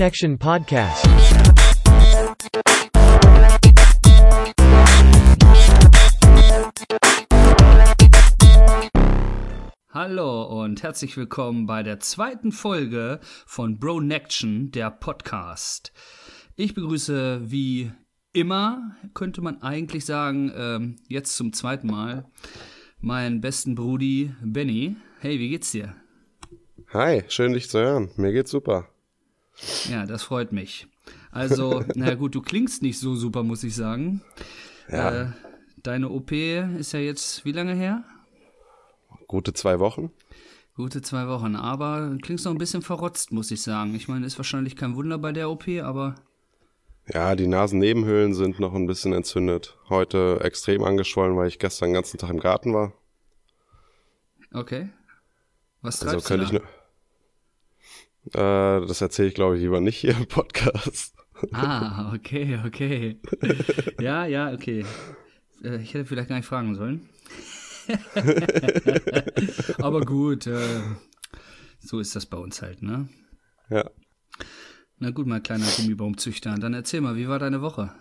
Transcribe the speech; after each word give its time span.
Nection 0.00 0.38
Podcast. 0.38 1.06
Hallo 9.90 10.62
und 10.62 10.82
herzlich 10.82 11.18
willkommen 11.18 11.66
bei 11.66 11.82
der 11.82 12.00
zweiten 12.00 12.50
Folge 12.50 13.20
von 13.44 13.78
Bro 13.78 14.00
Nection, 14.00 14.70
der 14.70 14.90
Podcast. 14.90 15.92
Ich 16.56 16.72
begrüße 16.72 17.42
wie 17.50 17.92
immer, 18.32 18.96
könnte 19.12 19.42
man 19.42 19.60
eigentlich 19.60 20.06
sagen, 20.06 20.50
ähm, 20.56 20.96
jetzt 21.08 21.36
zum 21.36 21.52
zweiten 21.52 21.88
Mal, 21.88 22.24
meinen 23.00 23.42
besten 23.42 23.74
Brudi 23.74 24.32
Benny. 24.42 24.96
Hey, 25.18 25.38
wie 25.38 25.50
geht's 25.50 25.72
dir? 25.72 25.94
Hi, 26.94 27.22
schön 27.28 27.52
dich 27.52 27.68
zu 27.68 27.80
hören. 27.80 28.08
Mir 28.16 28.32
geht's 28.32 28.50
super. 28.50 28.88
Ja, 29.88 30.06
das 30.06 30.22
freut 30.22 30.52
mich. 30.52 30.86
Also, 31.30 31.84
na 31.94 32.14
gut, 32.14 32.34
du 32.34 32.42
klingst 32.42 32.82
nicht 32.82 32.98
so 32.98 33.14
super, 33.14 33.42
muss 33.42 33.62
ich 33.64 33.74
sagen. 33.74 34.22
Ja. 34.88 35.22
Äh, 35.22 35.32
deine 35.82 36.08
OP 36.10 36.32
ist 36.32 36.92
ja 36.92 37.00
jetzt 37.00 37.44
wie 37.44 37.52
lange 37.52 37.74
her? 37.74 38.04
Gute 39.28 39.52
zwei 39.52 39.78
Wochen. 39.78 40.10
Gute 40.74 41.02
zwei 41.02 41.28
Wochen, 41.28 41.56
aber 41.56 42.08
du 42.10 42.18
klingst 42.18 42.44
noch 42.44 42.52
ein 42.52 42.58
bisschen 42.58 42.82
verrotzt, 42.82 43.32
muss 43.32 43.50
ich 43.50 43.62
sagen. 43.62 43.94
Ich 43.94 44.08
meine, 44.08 44.26
ist 44.26 44.38
wahrscheinlich 44.38 44.76
kein 44.76 44.96
Wunder 44.96 45.18
bei 45.18 45.32
der 45.32 45.50
OP, 45.50 45.68
aber 45.82 46.14
Ja, 47.12 47.34
die 47.36 47.46
Nasennebenhöhlen 47.46 48.32
sind 48.32 48.58
noch 48.58 48.72
ein 48.74 48.86
bisschen 48.86 49.12
entzündet. 49.12 49.76
Heute 49.90 50.40
extrem 50.42 50.82
angeschwollen, 50.82 51.36
weil 51.36 51.48
ich 51.48 51.58
gestern 51.58 51.90
den 51.90 51.94
ganzen 51.94 52.16
Tag 52.18 52.30
im 52.30 52.40
Garten 52.40 52.72
war. 52.72 52.94
okay. 54.52 54.88
Was 55.82 56.02
Also 56.02 56.20
treibst 56.20 56.30
ich 56.30 56.50
du 56.50 56.54
nur. 56.54 56.62
Äh, 58.26 58.86
das 58.86 59.00
erzähle 59.00 59.28
ich, 59.28 59.34
glaube 59.34 59.56
ich, 59.56 59.62
lieber 59.62 59.80
nicht 59.80 59.96
hier 59.96 60.16
im 60.16 60.26
Podcast. 60.26 61.14
Ah, 61.52 62.12
okay, 62.14 62.60
okay. 62.66 63.18
ja, 64.00 64.26
ja, 64.26 64.52
okay. 64.52 64.84
Äh, 65.64 65.76
ich 65.76 65.94
hätte 65.94 66.04
vielleicht 66.04 66.28
gar 66.28 66.36
nicht 66.36 66.46
fragen 66.46 66.74
sollen. 66.74 67.08
aber 69.78 70.02
gut, 70.02 70.46
äh, 70.46 70.80
so 71.80 71.98
ist 71.98 72.14
das 72.14 72.26
bei 72.26 72.36
uns 72.36 72.62
halt, 72.62 72.82
ne? 72.82 73.08
Ja. 73.68 73.90
Na 74.98 75.10
gut, 75.10 75.26
mein 75.26 75.42
kleiner 75.42 75.66
Gummibaumzüchter. 75.76 76.54
Dann 76.56 76.74
erzähl 76.74 77.00
mal, 77.00 77.16
wie 77.16 77.28
war 77.28 77.38
deine 77.38 77.62
Woche? 77.62 77.92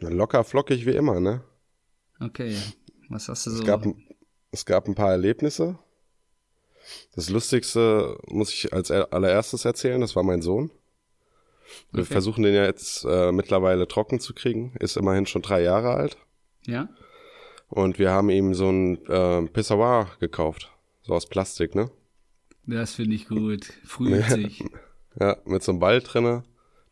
Na, 0.00 0.10
Locker 0.10 0.44
flockig 0.44 0.86
wie 0.86 0.94
immer, 0.94 1.18
ne? 1.18 1.42
Okay, 2.20 2.56
was 3.08 3.28
hast 3.28 3.46
du 3.46 3.50
so? 3.50 3.60
Es 3.60 3.66
gab, 3.66 3.86
es 4.50 4.66
gab 4.66 4.86
ein 4.86 4.94
paar 4.94 5.12
Erlebnisse. 5.12 5.78
Das 7.14 7.28
Lustigste 7.30 8.18
muss 8.28 8.52
ich 8.52 8.72
als 8.72 8.90
er- 8.90 9.12
allererstes 9.12 9.64
erzählen, 9.64 10.00
das 10.00 10.16
war 10.16 10.22
mein 10.22 10.42
Sohn. 10.42 10.70
Wir 11.92 12.02
Okay. 12.04 12.12
versuchen 12.12 12.42
den 12.44 12.54
ja 12.54 12.64
jetzt 12.64 13.04
äh, 13.04 13.30
mittlerweile 13.32 13.86
trocken 13.88 14.20
zu 14.20 14.32
kriegen. 14.34 14.74
Ist 14.80 14.96
immerhin 14.96 15.26
schon 15.26 15.42
drei 15.42 15.62
Jahre 15.62 15.90
alt. 15.94 16.16
ja? 16.66 16.88
Und 17.70 17.98
wir 17.98 18.10
haben 18.10 18.30
ihm 18.30 18.54
so 18.54 18.70
ein 18.70 19.04
äh, 19.08 19.42
Pissoir 19.42 20.08
gekauft. 20.20 20.70
So 21.02 21.12
aus 21.14 21.26
Plastik, 21.26 21.74
ne? 21.74 21.90
Das 22.64 22.94
finde 22.94 23.14
ich 23.14 23.28
gut. 23.28 23.66
Früh 23.84 24.14
übt 24.16 24.30
sich. 24.34 24.64
Ja, 25.20 25.36
mit 25.44 25.62
so 25.62 25.72
einem 25.72 25.80
Ball 25.80 26.00
drinne, 26.00 26.44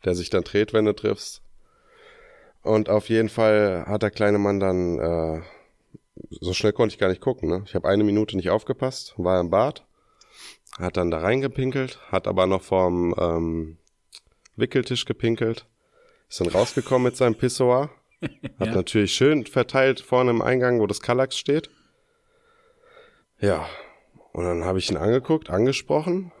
der 0.05 0.13
sich 0.13 0.29
dann 0.29 0.43
dreht, 0.43 0.73
wenn 0.73 0.85
du 0.85 0.93
triffst. 0.95 1.41
Und 2.61 2.89
auf 2.89 3.09
jeden 3.09 3.29
Fall 3.29 3.85
hat 3.87 4.03
der 4.03 4.11
kleine 4.11 4.37
Mann 4.37 4.59
dann, 4.59 4.99
äh, 4.99 5.41
so 6.41 6.53
schnell 6.53 6.73
konnte 6.73 6.93
ich 6.93 6.99
gar 6.99 7.09
nicht 7.09 7.21
gucken, 7.21 7.49
ne? 7.49 7.63
Ich 7.65 7.73
habe 7.73 7.87
eine 7.87 8.03
Minute 8.03 8.35
nicht 8.37 8.51
aufgepasst, 8.51 9.15
war 9.17 9.39
im 9.39 9.49
Bad, 9.49 9.83
hat 10.77 10.97
dann 10.97 11.11
da 11.11 11.19
reingepinkelt, 11.19 11.99
hat 12.11 12.27
aber 12.27 12.47
noch 12.47 12.61
vorm 12.61 13.13
ähm, 13.19 13.77
Wickeltisch 14.55 15.05
gepinkelt, 15.05 15.65
ist 16.29 16.39
dann 16.39 16.47
rausgekommen 16.47 17.03
mit 17.03 17.15
seinem 17.17 17.35
Pissoir, 17.35 17.89
hat 18.59 18.67
Ja. 18.67 18.75
natürlich 18.75 19.13
schön 19.13 19.45
verteilt 19.45 19.99
vorne 19.99 20.31
im 20.31 20.41
Eingang, 20.41 20.79
wo 20.79 20.87
das 20.87 21.01
Kallax 21.01 21.37
steht. 21.37 21.69
Ja, 23.39 23.67
und 24.33 24.45
dann 24.45 24.63
habe 24.65 24.79
ich 24.79 24.89
ihn 24.89 24.97
angeguckt, 24.97 25.49
angesprochen 25.49 26.31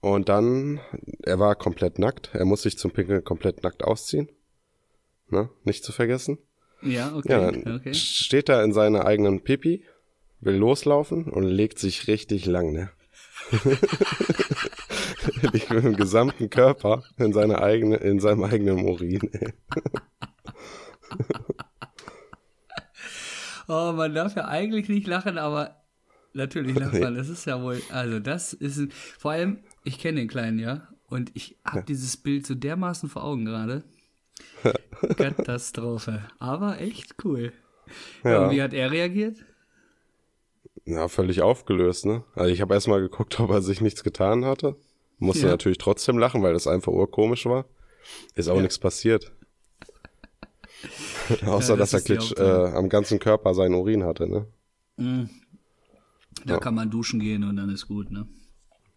und 0.00 0.28
dann, 0.28 0.80
er 1.22 1.38
war 1.38 1.54
komplett 1.56 1.98
nackt. 1.98 2.30
Er 2.32 2.44
muss 2.44 2.62
sich 2.62 2.78
zum 2.78 2.90
Pinkeln 2.90 3.24
komplett 3.24 3.62
nackt 3.62 3.84
ausziehen. 3.84 4.28
Ne? 5.28 5.50
Nicht 5.64 5.84
zu 5.84 5.92
vergessen. 5.92 6.38
Ja, 6.80 7.14
okay. 7.14 7.32
Ja, 7.32 7.50
dann 7.50 7.76
okay. 7.76 7.92
steht 7.92 8.48
er 8.48 8.62
in 8.62 8.72
seiner 8.72 9.04
eigenen 9.04 9.42
Pipi, 9.42 9.84
will 10.40 10.54
loslaufen 10.54 11.24
und 11.24 11.42
legt 11.42 11.78
sich 11.78 12.06
richtig 12.06 12.46
lang, 12.46 12.72
ne? 12.72 12.90
Liegt 15.52 15.70
mit 15.70 15.84
dem 15.84 15.96
gesamten 15.96 16.50
Körper 16.50 17.02
in 17.16 17.32
seiner 17.32 17.62
eigene, 17.62 17.96
in 17.96 18.20
seinem 18.20 18.44
eigenen 18.44 18.84
Urin. 18.84 19.30
Oh, 23.70 23.92
man 23.92 24.14
darf 24.14 24.34
ja 24.34 24.48
eigentlich 24.48 24.88
nicht 24.88 25.06
lachen, 25.06 25.36
aber 25.36 25.82
natürlich 26.32 26.74
lacht 26.74 26.98
man. 26.98 27.14
Das 27.16 27.28
ist 27.28 27.44
ja 27.44 27.62
wohl, 27.62 27.82
also 27.90 28.18
das 28.18 28.54
ist, 28.54 28.90
vor 29.18 29.32
allem, 29.32 29.58
ich 29.84 29.98
kenne 29.98 30.20
den 30.20 30.28
Kleinen, 30.28 30.58
ja, 30.58 30.88
und 31.08 31.30
ich 31.34 31.58
habe 31.64 31.82
dieses 31.82 32.16
Bild 32.16 32.46
so 32.46 32.54
dermaßen 32.54 33.10
vor 33.10 33.24
Augen 33.24 33.44
gerade. 33.44 33.84
Katastrophe. 35.16 36.22
Aber 36.38 36.80
echt 36.80 37.16
cool. 37.24 37.52
Ja. 38.24 38.44
Und 38.44 38.52
wie 38.52 38.62
hat 38.62 38.72
er 38.72 38.90
reagiert? 38.90 39.44
Ja, 40.88 41.06
völlig 41.08 41.42
aufgelöst, 41.42 42.06
ne? 42.06 42.24
Also 42.34 42.50
ich 42.52 42.62
habe 42.62 42.72
erstmal 42.72 43.00
geguckt, 43.00 43.38
ob 43.40 43.50
er 43.50 43.60
sich 43.60 43.80
nichts 43.82 44.02
getan 44.02 44.44
hatte. 44.44 44.76
Musste 45.18 45.42
Ja. 45.46 45.52
natürlich 45.52 45.78
trotzdem 45.78 46.16
lachen, 46.16 46.42
weil 46.42 46.54
das 46.54 46.66
einfach 46.66 46.92
urkomisch 46.92 47.44
war. 47.46 47.66
Ist 48.34 48.48
auch 48.48 48.56
Ja. 48.56 48.62
nichts 48.62 48.78
passiert. 48.78 49.32
Außer, 51.44 51.74
Ja, 51.74 51.76
das 51.76 51.90
dass 51.90 51.94
er 51.94 52.00
Klitsch, 52.00 52.32
äh, 52.38 52.42
am 52.74 52.88
ganzen 52.88 53.18
Körper 53.18 53.52
seinen 53.54 53.74
Urin 53.74 54.04
hatte, 54.04 54.28
ne? 54.28 54.46
Mhm. 54.96 55.28
Da 56.46 56.54
Ja. 56.54 56.60
kann 56.60 56.74
man 56.74 56.90
duschen 56.90 57.20
gehen 57.20 57.44
und 57.44 57.56
dann 57.56 57.68
ist 57.68 57.86
gut, 57.88 58.10
ne? 58.10 58.26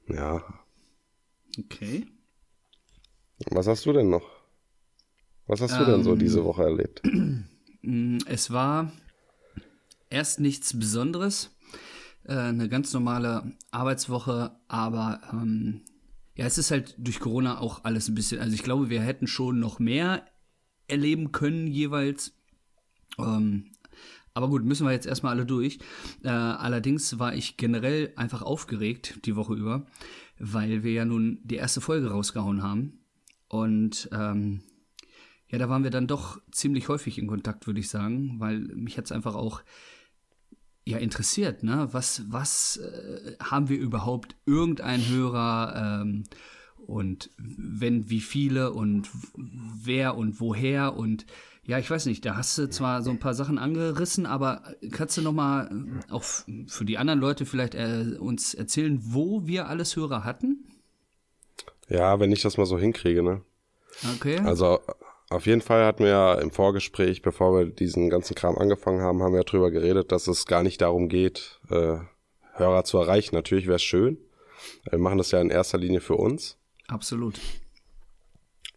Ja. 0.08 0.44
Okay. 1.60 2.06
Was 3.50 3.68
hast 3.68 3.86
du 3.86 3.92
denn 3.92 4.10
noch? 4.10 4.24
Was 5.48 5.60
hast 5.60 5.78
du 5.78 5.84
denn 5.86 6.04
so 6.04 6.14
Ähm, 6.14 6.20
diese 6.20 6.46
Woche 6.46 6.64
erlebt? 6.64 7.02
Mm, 7.84 8.20
Es 8.28 8.52
war 8.52 8.92
erst 10.12 10.40
nichts 10.40 10.78
Besonderes, 10.78 11.50
äh, 12.24 12.34
eine 12.34 12.70
ganz 12.70 12.94
normale 12.94 13.54
Arbeitswoche, 13.72 14.52
aber 14.68 15.22
ähm, 15.32 15.82
ja, 16.36 16.46
es 16.46 16.58
ist 16.58 16.72
halt 16.72 16.96
durch 16.98 17.20
Corona 17.20 17.60
auch 17.60 17.84
alles 17.84 18.08
ein 18.08 18.16
bisschen, 18.16 18.40
also 18.40 18.54
ich 18.54 18.64
glaube, 18.64 18.90
wir 18.90 19.02
hätten 19.02 19.28
schon 19.28 19.60
noch 19.60 19.80
mehr 19.80 20.26
erleben 20.88 21.32
können 21.32 21.68
jeweils. 21.68 22.34
Ähm, 23.18 23.72
aber 24.34 24.48
gut, 24.48 24.64
müssen 24.64 24.86
wir 24.86 24.94
jetzt 24.94 25.08
erstmal 25.08 25.34
alle 25.34 25.46
durch. 25.46 25.80
Äh, 26.24 26.30
allerdings 26.30 27.20
war 27.20 27.36
ich 27.36 27.58
generell 27.58 28.14
einfach 28.16 28.42
aufgeregt 28.42 29.20
die 29.26 29.36
Woche 29.36 29.56
über, 29.56 29.86
weil 30.40 30.84
wir 30.84 30.94
ja 30.94 31.06
nun 31.06 31.40
die 31.44 31.56
erste 31.56 31.82
Folge 31.82 32.12
rausgehauen 32.12 32.64
haben. 32.64 33.00
Und 33.48 34.10
ähm, 34.14 34.62
ja, 35.50 35.58
da 35.58 35.68
waren 35.68 35.84
wir 35.84 35.92
dann 35.92 36.08
doch 36.08 36.42
ziemlich 36.52 36.88
häufig 36.88 37.18
in 37.18 37.28
Kontakt, 37.28 37.68
würde 37.68 37.82
ich 37.82 37.90
sagen, 37.90 38.40
weil 38.40 38.60
mich 38.60 38.98
hat's 38.98 39.12
einfach 39.12 39.36
auch 39.36 39.62
ja 40.86 40.98
interessiert, 40.98 41.64
ne? 41.64 41.90
Was, 41.92 42.24
was 42.30 42.78
äh, 42.78 43.36
haben 43.40 43.70
wir 43.70 43.78
überhaupt 43.78 44.36
irgendeinen 44.46 45.08
Hörer 45.08 46.02
ähm, 46.02 46.24
und 46.88 47.30
wenn, 47.38 48.10
wie 48.10 48.22
viele 48.22 48.72
und 48.72 49.10
wer 49.36 50.18
und 50.18 50.40
woher 50.40 50.96
und 50.96 51.26
ja, 51.64 51.78
ich 51.78 51.90
weiß 51.90 52.08
nicht, 52.08 52.26
da 52.26 52.36
hast 52.36 52.58
du 52.58 52.70
zwar 52.70 53.04
so 53.04 53.12
ein 53.12 53.20
paar 53.20 53.36
Sachen 53.36 53.60
angerissen, 53.60 54.26
aber 54.26 54.64
kannst 54.92 55.18
du 55.18 55.22
noch 55.22 55.32
mal 55.32 55.70
äh, 55.70 56.12
auch 56.12 56.24
für 56.24 56.86
die 56.86 56.98
anderen 56.98 57.20
Leute 57.20 57.46
vielleicht 57.46 57.76
äh, 57.76 58.18
uns 58.20 58.54
erzählen, 58.54 59.00
wo 59.02 59.46
wir 59.46 59.68
alles 59.68 59.96
Hörer 59.96 60.24
hatten? 60.24 60.66
Ja, 61.88 62.20
wenn 62.20 62.32
ich 62.32 62.42
das 62.42 62.58
mal 62.58 62.66
so 62.66 62.80
hinkriege, 62.80 63.22
ne? 63.22 63.42
Okay. 64.16 64.40
Also 64.40 64.80
auf 65.32 65.46
jeden 65.46 65.62
Fall 65.62 65.86
hatten 65.86 66.04
wir 66.04 66.12
ja 66.12 66.34
im 66.36 66.52
Vorgespräch, 66.52 67.22
bevor 67.22 67.58
wir 67.58 67.66
diesen 67.66 68.10
ganzen 68.10 68.36
Kram 68.36 68.58
angefangen 68.58 69.02
haben, 69.02 69.24
haben 69.24 69.34
wir 69.34 69.44
drüber 69.44 69.72
geredet, 69.72 70.12
dass 70.12 70.28
es 70.28 70.46
gar 70.46 70.62
nicht 70.62 70.82
darum 70.82 71.08
geht, 71.08 71.60
äh, 71.70 71.98
Hörer 72.54 72.84
zu 72.84 72.98
erreichen. 72.98 73.36
Natürlich 73.36 73.66
wäre 73.66 73.78
es 73.78 73.84
schön. 73.84 74.18
Wir 74.90 75.00
machen 75.00 75.18
das 75.18 75.32
ja 75.32 75.40
in 75.40 75.50
erster 75.50 75.78
Linie 75.78 76.02
für 76.02 76.16
uns. 76.16 76.58
Absolut. 76.88 77.40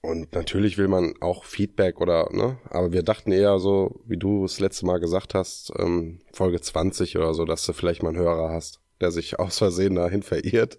Und 0.00 0.32
natürlich 0.32 0.78
will 0.78 0.88
man 0.88 1.14
auch 1.20 1.44
Feedback 1.44 2.00
oder, 2.00 2.28
ne? 2.30 2.58
Aber 2.70 2.92
wir 2.92 3.02
dachten 3.02 3.32
eher 3.32 3.58
so, 3.58 4.00
wie 4.06 4.18
du 4.18 4.42
das 4.42 4.60
letzte 4.60 4.86
Mal 4.86 5.00
gesagt 5.00 5.34
hast, 5.34 5.72
ähm, 5.78 6.20
Folge 6.32 6.60
20 6.60 7.16
oder 7.16 7.34
so, 7.34 7.44
dass 7.44 7.66
du 7.66 7.72
vielleicht 7.72 8.02
mal 8.02 8.10
einen 8.10 8.18
Hörer 8.18 8.50
hast, 8.50 8.80
der 9.00 9.10
sich 9.10 9.38
aus 9.40 9.58
Versehen 9.58 9.94
dahin 9.96 10.22
verirrt. 10.22 10.78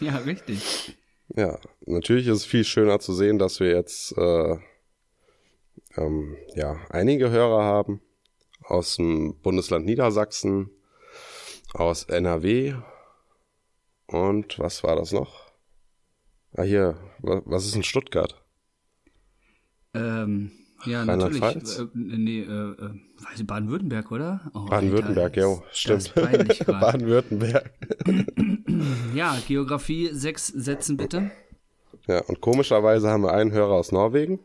Ja, 0.00 0.16
richtig. 0.18 0.96
Ja, 1.36 1.58
natürlich 1.86 2.26
ist 2.26 2.38
es 2.38 2.44
viel 2.44 2.64
schöner 2.64 2.98
zu 2.98 3.12
sehen, 3.12 3.38
dass 3.38 3.60
wir 3.60 3.70
jetzt 3.70 4.18
äh, 4.18 4.56
ähm, 5.96 6.36
ja 6.54 6.76
einige 6.90 7.30
Hörer 7.30 7.62
haben 7.62 8.00
aus 8.62 8.96
dem 8.96 9.36
Bundesland 9.42 9.86
Niedersachsen, 9.86 10.70
aus 11.72 12.04
NRW 12.04 12.74
und 14.06 14.58
was 14.58 14.82
war 14.84 14.96
das 14.96 15.12
noch? 15.12 15.52
Ah, 16.56 16.62
hier, 16.62 16.96
was 17.20 17.66
ist 17.66 17.74
in 17.74 17.82
Stuttgart? 17.82 18.40
Ähm, 19.92 20.52
ja, 20.86 21.04
natürlich. 21.04 21.42
Äh, 21.42 21.86
nee, 21.94 22.40
äh, 22.40 22.70
äh, 23.38 23.42
Baden-Württemberg, 23.42 24.12
oder? 24.12 24.50
Oh, 24.54 24.66
Baden-Württemberg, 24.66 25.36
ja, 25.36 25.62
stimmt. 25.72 26.14
Baden-Württemberg. 26.14 27.70
ja, 29.14 29.36
Geografie, 29.46 30.10
sechs 30.12 30.48
Sätzen 30.48 30.96
bitte. 30.96 31.30
Ja, 32.06 32.20
und 32.22 32.40
komischerweise 32.40 33.08
haben 33.08 33.22
wir 33.22 33.32
einen 33.32 33.52
Hörer 33.52 33.72
aus 33.72 33.92
Norwegen. 33.92 34.40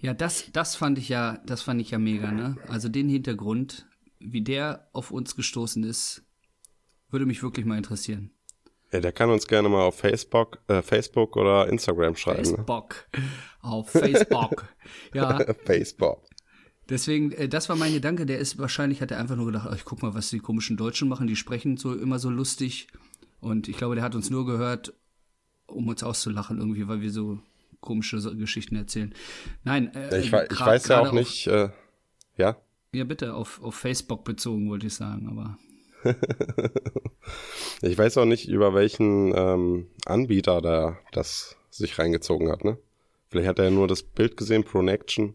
Ja, 0.00 0.14
das, 0.14 0.50
das 0.52 0.76
fand 0.76 0.98
ich 0.98 1.08
ja, 1.08 1.38
das 1.44 1.62
fand 1.62 1.80
ich 1.80 1.90
ja 1.90 1.98
mega, 1.98 2.30
ne? 2.30 2.56
Also 2.68 2.88
den 2.88 3.08
Hintergrund, 3.08 3.86
wie 4.20 4.42
der 4.42 4.88
auf 4.92 5.10
uns 5.10 5.34
gestoßen 5.34 5.82
ist, 5.84 6.24
würde 7.10 7.26
mich 7.26 7.42
wirklich 7.42 7.66
mal 7.66 7.76
interessieren. 7.76 8.30
Ja, 8.92 9.00
der 9.00 9.12
kann 9.12 9.30
uns 9.30 9.46
gerne 9.46 9.68
mal 9.68 9.82
auf 9.82 9.98
Facebook, 9.98 10.60
äh, 10.68 10.82
Facebook 10.82 11.36
oder 11.36 11.68
Instagram 11.68 12.16
schreiben. 12.16 12.42
Ne? 12.42 12.56
Facebook. 12.56 13.08
Ne? 13.14 13.22
Auf 13.60 13.90
Facebook. 13.90 14.68
ja. 15.14 15.54
Facebook. 15.66 16.24
Deswegen, 16.88 17.32
äh, 17.32 17.48
das 17.48 17.68
war 17.68 17.76
mein 17.76 17.92
Gedanke. 17.92 18.24
Der 18.24 18.38
ist 18.38 18.58
wahrscheinlich, 18.58 19.02
hat 19.02 19.10
er 19.10 19.18
einfach 19.18 19.36
nur 19.36 19.46
gedacht, 19.46 19.68
oh, 19.70 19.74
ich 19.74 19.84
guck 19.84 20.02
mal, 20.02 20.14
was 20.14 20.30
die 20.30 20.38
komischen 20.38 20.76
Deutschen 20.78 21.08
machen. 21.08 21.26
Die 21.26 21.36
sprechen 21.36 21.76
so 21.76 21.94
immer 21.94 22.18
so 22.18 22.30
lustig. 22.30 22.88
Und 23.40 23.68
ich 23.68 23.76
glaube, 23.76 23.94
der 23.94 24.04
hat 24.04 24.14
uns 24.14 24.30
nur 24.30 24.46
gehört, 24.46 24.94
um 25.66 25.86
uns 25.88 26.02
auszulachen 26.02 26.58
irgendwie, 26.58 26.88
weil 26.88 27.02
wir 27.02 27.10
so 27.10 27.40
komische 27.80 28.18
Geschichten 28.36 28.76
erzählen. 28.76 29.14
Nein, 29.64 29.94
äh, 29.94 30.18
ich, 30.18 30.32
ich 30.32 30.60
weiß 30.60 30.88
ja 30.88 31.00
auch 31.00 31.12
nicht, 31.12 31.46
äh, 31.46 31.70
ja. 32.36 32.56
Ja, 32.92 33.04
bitte, 33.04 33.34
auf, 33.34 33.62
auf 33.62 33.74
Facebook 33.74 34.24
bezogen, 34.24 34.68
wollte 34.70 34.86
ich 34.86 34.94
sagen, 34.94 35.28
aber. 35.28 35.58
ich 37.82 37.98
weiß 37.98 38.18
auch 38.18 38.24
nicht, 38.24 38.48
über 38.48 38.74
welchen 38.74 39.32
ähm, 39.36 39.86
Anbieter 40.06 40.62
da 40.62 40.98
das 41.12 41.56
sich 41.70 41.98
reingezogen 41.98 42.50
hat, 42.50 42.64
ne? 42.64 42.78
Vielleicht 43.30 43.48
hat 43.48 43.58
er 43.58 43.66
ja 43.66 43.70
nur 43.70 43.88
das 43.88 44.02
Bild 44.02 44.36
gesehen, 44.36 44.64
Pronection. 44.64 45.34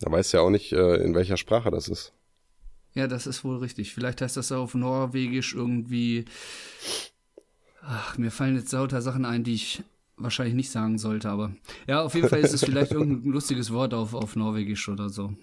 Da 0.00 0.10
weiß 0.10 0.32
ja 0.32 0.40
auch 0.40 0.50
nicht, 0.50 0.72
äh, 0.72 0.96
in 0.96 1.14
welcher 1.14 1.36
Sprache 1.36 1.70
das 1.70 1.88
ist. 1.88 2.12
Ja, 2.94 3.06
das 3.06 3.26
ist 3.26 3.44
wohl 3.44 3.58
richtig. 3.58 3.94
Vielleicht 3.94 4.20
heißt 4.20 4.36
das 4.36 4.52
auf 4.52 4.74
Norwegisch 4.74 5.54
irgendwie. 5.54 6.24
Ach, 7.80 8.18
mir 8.18 8.30
fallen 8.30 8.56
jetzt 8.56 8.72
lauter 8.72 9.00
Sachen 9.02 9.24
ein, 9.24 9.44
die 9.44 9.54
ich 9.54 9.82
wahrscheinlich 10.22 10.54
nicht 10.54 10.70
sagen 10.70 10.98
sollte, 10.98 11.28
aber 11.30 11.52
ja, 11.86 12.02
auf 12.02 12.14
jeden 12.14 12.28
Fall 12.28 12.40
ist 12.40 12.54
es 12.54 12.64
vielleicht 12.64 12.92
irgendein 12.92 13.30
lustiges 13.32 13.72
Wort 13.72 13.94
auf, 13.94 14.14
auf 14.14 14.36
Norwegisch 14.36 14.88
oder 14.88 15.08
so. 15.08 15.34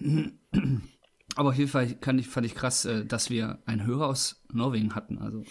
Aber 1.36 1.50
auf 1.50 1.54
jeden 1.54 1.70
Fall 1.70 1.94
kann 1.94 2.18
ich, 2.18 2.26
fand 2.26 2.44
ich 2.44 2.56
krass, 2.56 2.84
äh, 2.84 3.06
dass 3.06 3.30
wir 3.30 3.60
einen 3.64 3.86
Hörer 3.86 4.08
aus 4.08 4.42
Norwegen 4.52 4.96
hatten. 4.96 5.18
Also 5.18 5.44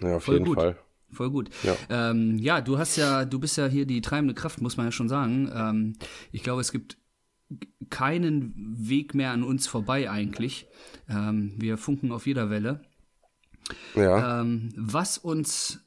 ja, 0.00 0.16
auf 0.16 0.28
jeden 0.28 0.44
gut. 0.44 0.58
Fall. 0.58 0.78
Voll 1.12 1.30
gut. 1.30 1.50
Ja. 1.62 1.76
Ähm, 1.88 2.38
ja, 2.38 2.60
du 2.60 2.78
hast 2.78 2.96
ja, 2.96 3.24
du 3.24 3.40
bist 3.40 3.56
ja 3.56 3.66
hier 3.66 3.86
die 3.86 4.00
treibende 4.00 4.34
Kraft, 4.34 4.60
muss 4.60 4.76
man 4.76 4.86
ja 4.86 4.92
schon 4.92 5.08
sagen. 5.08 5.50
Ähm, 5.52 5.92
ich 6.30 6.42
glaube, 6.42 6.60
es 6.60 6.70
gibt 6.70 6.98
keinen 7.88 8.54
Weg 8.56 9.14
mehr 9.14 9.32
an 9.32 9.42
uns 9.42 9.66
vorbei 9.66 10.08
eigentlich. 10.08 10.68
Ähm, 11.08 11.54
wir 11.56 11.78
funken 11.78 12.12
auf 12.12 12.26
jeder 12.26 12.48
Welle. 12.48 12.82
Ja. 13.96 14.40
Ähm, 14.40 14.72
was 14.76 15.18
uns 15.18 15.80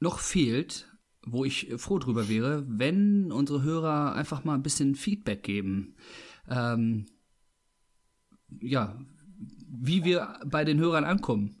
noch 0.00 0.18
fehlt, 0.18 0.87
wo 1.32 1.44
ich 1.44 1.72
froh 1.76 1.98
drüber 1.98 2.28
wäre, 2.28 2.64
wenn 2.68 3.32
unsere 3.32 3.62
Hörer 3.62 4.14
einfach 4.14 4.44
mal 4.44 4.54
ein 4.54 4.62
bisschen 4.62 4.94
Feedback 4.94 5.42
geben. 5.42 5.94
Ähm, 6.48 7.06
ja, 8.60 8.98
wie 9.68 10.04
wir 10.04 10.40
bei 10.46 10.64
den 10.64 10.78
Hörern 10.78 11.04
ankommen. 11.04 11.56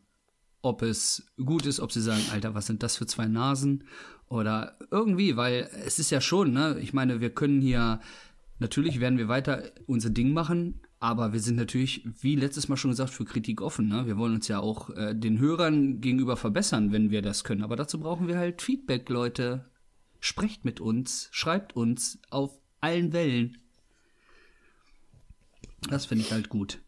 Ob 0.60 0.82
es 0.82 1.30
gut 1.44 1.66
ist, 1.66 1.78
ob 1.80 1.92
sie 1.92 2.00
sagen, 2.00 2.22
Alter, 2.32 2.54
was 2.54 2.66
sind 2.66 2.82
das 2.82 2.96
für 2.96 3.06
zwei 3.06 3.26
Nasen? 3.26 3.84
Oder 4.28 4.76
irgendwie, 4.90 5.36
weil 5.36 5.70
es 5.86 5.98
ist 5.98 6.10
ja 6.10 6.20
schon, 6.20 6.52
ne? 6.52 6.78
Ich 6.80 6.92
meine, 6.92 7.20
wir 7.20 7.30
können 7.30 7.60
hier, 7.60 8.00
natürlich 8.58 9.00
werden 9.00 9.18
wir 9.18 9.28
weiter 9.28 9.62
unser 9.86 10.10
Ding 10.10 10.32
machen, 10.32 10.80
aber 11.00 11.32
wir 11.32 11.40
sind 11.40 11.56
natürlich, 11.56 12.04
wie 12.20 12.34
letztes 12.34 12.68
Mal 12.68 12.76
schon 12.76 12.90
gesagt, 12.90 13.10
für 13.10 13.24
Kritik 13.24 13.60
offen. 13.60 13.88
Ne? 13.88 14.06
Wir 14.06 14.16
wollen 14.16 14.34
uns 14.34 14.48
ja 14.48 14.58
auch 14.58 14.90
äh, 14.90 15.14
den 15.14 15.38
Hörern 15.38 16.00
gegenüber 16.00 16.36
verbessern, 16.36 16.92
wenn 16.92 17.10
wir 17.10 17.22
das 17.22 17.44
können. 17.44 17.62
Aber 17.62 17.76
dazu 17.76 18.00
brauchen 18.00 18.26
wir 18.26 18.36
halt 18.36 18.62
Feedback, 18.62 19.08
Leute. 19.08 19.64
Sprecht 20.20 20.64
mit 20.64 20.80
uns, 20.80 21.28
schreibt 21.30 21.76
uns 21.76 22.18
auf 22.30 22.58
allen 22.80 23.12
Wellen. 23.12 23.58
Das 25.88 26.06
finde 26.06 26.24
ich 26.24 26.32
halt 26.32 26.48
gut. 26.48 26.80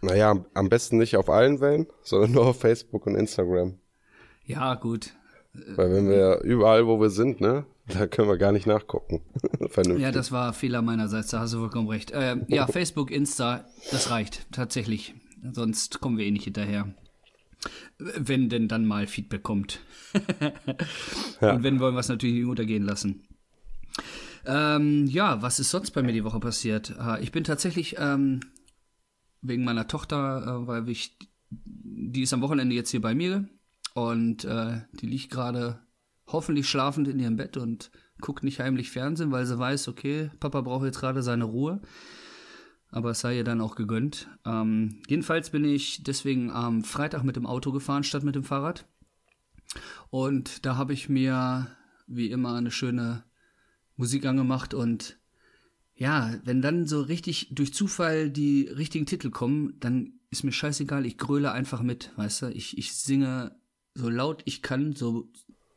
Naja, 0.00 0.44
am 0.54 0.68
besten 0.70 0.96
nicht 0.96 1.16
auf 1.16 1.28
allen 1.28 1.60
Wellen, 1.60 1.86
sondern 2.02 2.32
nur 2.32 2.46
auf 2.46 2.60
Facebook 2.60 3.06
und 3.06 3.14
Instagram. 3.14 3.78
Ja, 4.46 4.74
gut. 4.74 5.14
Weil 5.52 5.92
wenn 5.92 6.08
wir 6.08 6.40
überall, 6.40 6.86
wo 6.86 6.98
wir 6.98 7.10
sind, 7.10 7.42
ne, 7.42 7.66
da 7.98 8.06
können 8.06 8.28
wir 8.28 8.38
gar 8.38 8.52
nicht 8.52 8.66
nachgucken. 8.66 9.22
ja, 9.98 10.12
das 10.12 10.32
war 10.32 10.52
Fehler 10.52 10.82
meinerseits, 10.82 11.30
da 11.30 11.40
hast 11.40 11.54
du 11.54 11.58
vollkommen 11.58 11.88
recht. 11.88 12.10
Äh, 12.10 12.36
ja, 12.48 12.66
Facebook, 12.66 13.10
Insta, 13.10 13.64
das 13.90 14.10
reicht 14.10 14.46
tatsächlich. 14.52 15.14
Sonst 15.52 16.00
kommen 16.00 16.18
wir 16.18 16.26
eh 16.26 16.30
nicht 16.30 16.44
hinterher. 16.44 16.94
Wenn 17.98 18.48
denn 18.48 18.68
dann 18.68 18.86
mal 18.86 19.06
Feedback 19.06 19.42
kommt. 19.42 19.80
ja. 21.40 21.54
Und 21.54 21.62
wenn 21.62 21.80
wollen 21.80 21.94
wir 21.94 22.00
es 22.00 22.08
natürlich 22.08 22.36
nicht 22.36 22.46
untergehen 22.46 22.84
lassen. 22.84 23.24
Ähm, 24.44 25.06
ja, 25.06 25.42
was 25.42 25.60
ist 25.60 25.70
sonst 25.70 25.92
bei 25.92 26.02
mir 26.02 26.12
die 26.12 26.24
Woche 26.24 26.40
passiert? 26.40 26.94
Äh, 26.98 27.22
ich 27.22 27.30
bin 27.30 27.44
tatsächlich 27.44 27.96
ähm, 27.98 28.40
wegen 29.40 29.64
meiner 29.64 29.86
Tochter, 29.86 30.62
äh, 30.62 30.66
weil 30.66 30.88
ich, 30.88 31.16
die 31.50 32.22
ist 32.22 32.32
am 32.32 32.42
Wochenende 32.42 32.74
jetzt 32.74 32.90
hier 32.90 33.00
bei 33.00 33.14
mir 33.14 33.48
und 33.94 34.44
äh, 34.44 34.80
die 35.00 35.06
liegt 35.06 35.30
gerade 35.30 35.78
hoffentlich 36.26 36.68
schlafend 36.68 37.08
in 37.08 37.18
ihrem 37.18 37.36
Bett 37.36 37.56
und 37.56 37.90
guckt 38.20 38.44
nicht 38.44 38.60
heimlich 38.60 38.90
Fernsehen, 38.90 39.32
weil 39.32 39.46
sie 39.46 39.58
weiß, 39.58 39.88
okay, 39.88 40.30
Papa 40.40 40.60
braucht 40.60 40.84
jetzt 40.84 41.00
gerade 41.00 41.22
seine 41.22 41.44
Ruhe. 41.44 41.80
Aber 42.90 43.10
es 43.10 43.20
sei 43.20 43.38
ihr 43.38 43.44
dann 43.44 43.62
auch 43.62 43.74
gegönnt. 43.74 44.28
Ähm, 44.44 45.00
jedenfalls 45.08 45.50
bin 45.50 45.64
ich 45.64 46.02
deswegen 46.02 46.50
am 46.50 46.84
Freitag 46.84 47.24
mit 47.24 47.36
dem 47.36 47.46
Auto 47.46 47.72
gefahren 47.72 48.04
statt 48.04 48.22
mit 48.22 48.34
dem 48.34 48.44
Fahrrad. 48.44 48.86
Und 50.10 50.66
da 50.66 50.76
habe 50.76 50.92
ich 50.92 51.08
mir 51.08 51.68
wie 52.06 52.30
immer 52.30 52.54
eine 52.54 52.70
schöne 52.70 53.24
Musik 53.96 54.26
angemacht 54.26 54.74
und 54.74 55.18
ja, 55.94 56.34
wenn 56.44 56.62
dann 56.62 56.86
so 56.86 57.00
richtig 57.00 57.48
durch 57.52 57.72
Zufall 57.72 58.30
die 58.30 58.62
richtigen 58.62 59.06
Titel 59.06 59.30
kommen, 59.30 59.78
dann 59.80 60.14
ist 60.30 60.42
mir 60.42 60.52
scheißegal, 60.52 61.06
ich 61.06 61.18
gröle 61.18 61.52
einfach 61.52 61.82
mit, 61.82 62.10
weißt 62.16 62.42
du? 62.42 62.46
Ich, 62.48 62.76
ich 62.78 62.94
singe 62.94 63.54
so 63.94 64.08
laut 64.08 64.42
ich 64.46 64.62
kann, 64.62 64.94
so 64.94 65.30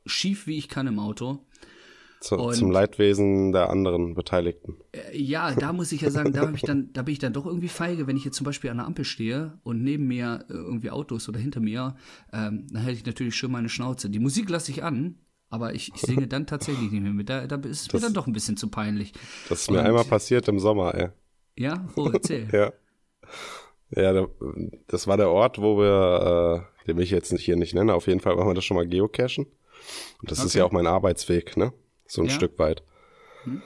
schief 0.05 0.47
wie 0.47 0.57
ich 0.57 0.69
kann 0.69 0.87
im 0.87 0.99
Auto. 0.99 1.39
Zu, 2.21 2.37
und, 2.37 2.55
zum 2.55 2.71
Leidwesen 2.71 3.51
der 3.51 3.69
anderen 3.69 4.15
Beteiligten. 4.15 4.77
Äh, 4.93 5.15
ja, 5.15 5.53
da 5.53 5.73
muss 5.73 5.91
ich 5.91 6.01
ja 6.01 6.09
sagen, 6.09 6.33
da, 6.33 6.49
ich 6.51 6.61
dann, 6.61 6.91
da 6.93 7.03
bin 7.03 7.11
ich 7.11 7.19
dann 7.19 7.33
doch 7.33 7.45
irgendwie 7.45 7.67
feige, 7.67 8.07
wenn 8.07 8.17
ich 8.17 8.25
jetzt 8.25 8.37
zum 8.37 8.45
Beispiel 8.45 8.71
an 8.71 8.77
der 8.77 8.87
Ampel 8.87 9.05
stehe 9.05 9.59
und 9.63 9.83
neben 9.83 10.07
mir 10.07 10.45
äh, 10.49 10.53
irgendwie 10.53 10.89
Autos 10.89 11.29
oder 11.29 11.39
hinter 11.39 11.59
mir, 11.59 11.95
ähm, 12.33 12.65
dann 12.71 12.81
hätte 12.81 12.97
ich 12.97 13.05
natürlich 13.05 13.35
schon 13.35 13.51
meine 13.51 13.69
Schnauze. 13.69 14.09
Die 14.09 14.19
Musik 14.19 14.49
lasse 14.49 14.71
ich 14.71 14.83
an, 14.83 15.19
aber 15.49 15.75
ich, 15.75 15.91
ich 15.93 16.01
singe 16.01 16.27
dann 16.27 16.47
tatsächlich 16.47 16.91
nicht 16.91 17.03
mehr 17.03 17.13
mit. 17.13 17.29
Da, 17.29 17.45
da 17.45 17.57
ist 17.57 17.81
es 17.87 17.93
mir 17.93 17.99
dann 17.99 18.13
doch 18.13 18.27
ein 18.27 18.33
bisschen 18.33 18.57
zu 18.57 18.69
peinlich. 18.69 19.13
Das 19.49 19.61
ist 19.61 19.71
mir 19.71 19.79
Und, 19.79 19.85
einmal 19.85 20.05
passiert 20.05 20.47
im 20.47 20.59
Sommer, 20.59 20.95
ey. 20.95 21.09
Ja? 21.57 21.87
Wo, 21.95 22.09
erzähl. 22.09 22.47
ja. 22.51 22.73
Ja, 23.91 24.27
das 24.87 25.05
war 25.07 25.17
der 25.17 25.29
Ort, 25.29 25.59
wo 25.59 25.77
wir, 25.77 26.65
äh, 26.83 26.87
den 26.87 26.99
ich 26.99 27.11
jetzt 27.11 27.37
hier 27.37 27.55
nicht 27.55 27.75
nenne, 27.75 27.93
auf 27.93 28.07
jeden 28.07 28.19
Fall 28.19 28.35
wollen 28.35 28.47
wir 28.47 28.53
das 28.53 28.65
schon 28.65 28.77
mal 28.77 28.87
geocachen. 28.87 29.45
Und 30.21 30.31
das 30.31 30.39
okay. 30.39 30.47
ist 30.47 30.53
ja 30.55 30.65
auch 30.65 30.71
mein 30.71 30.87
Arbeitsweg, 30.87 31.57
ne? 31.57 31.73
So 32.07 32.21
ein 32.21 32.27
ja. 32.27 32.33
Stück 32.33 32.59
weit. 32.59 32.83
Hm. 33.43 33.61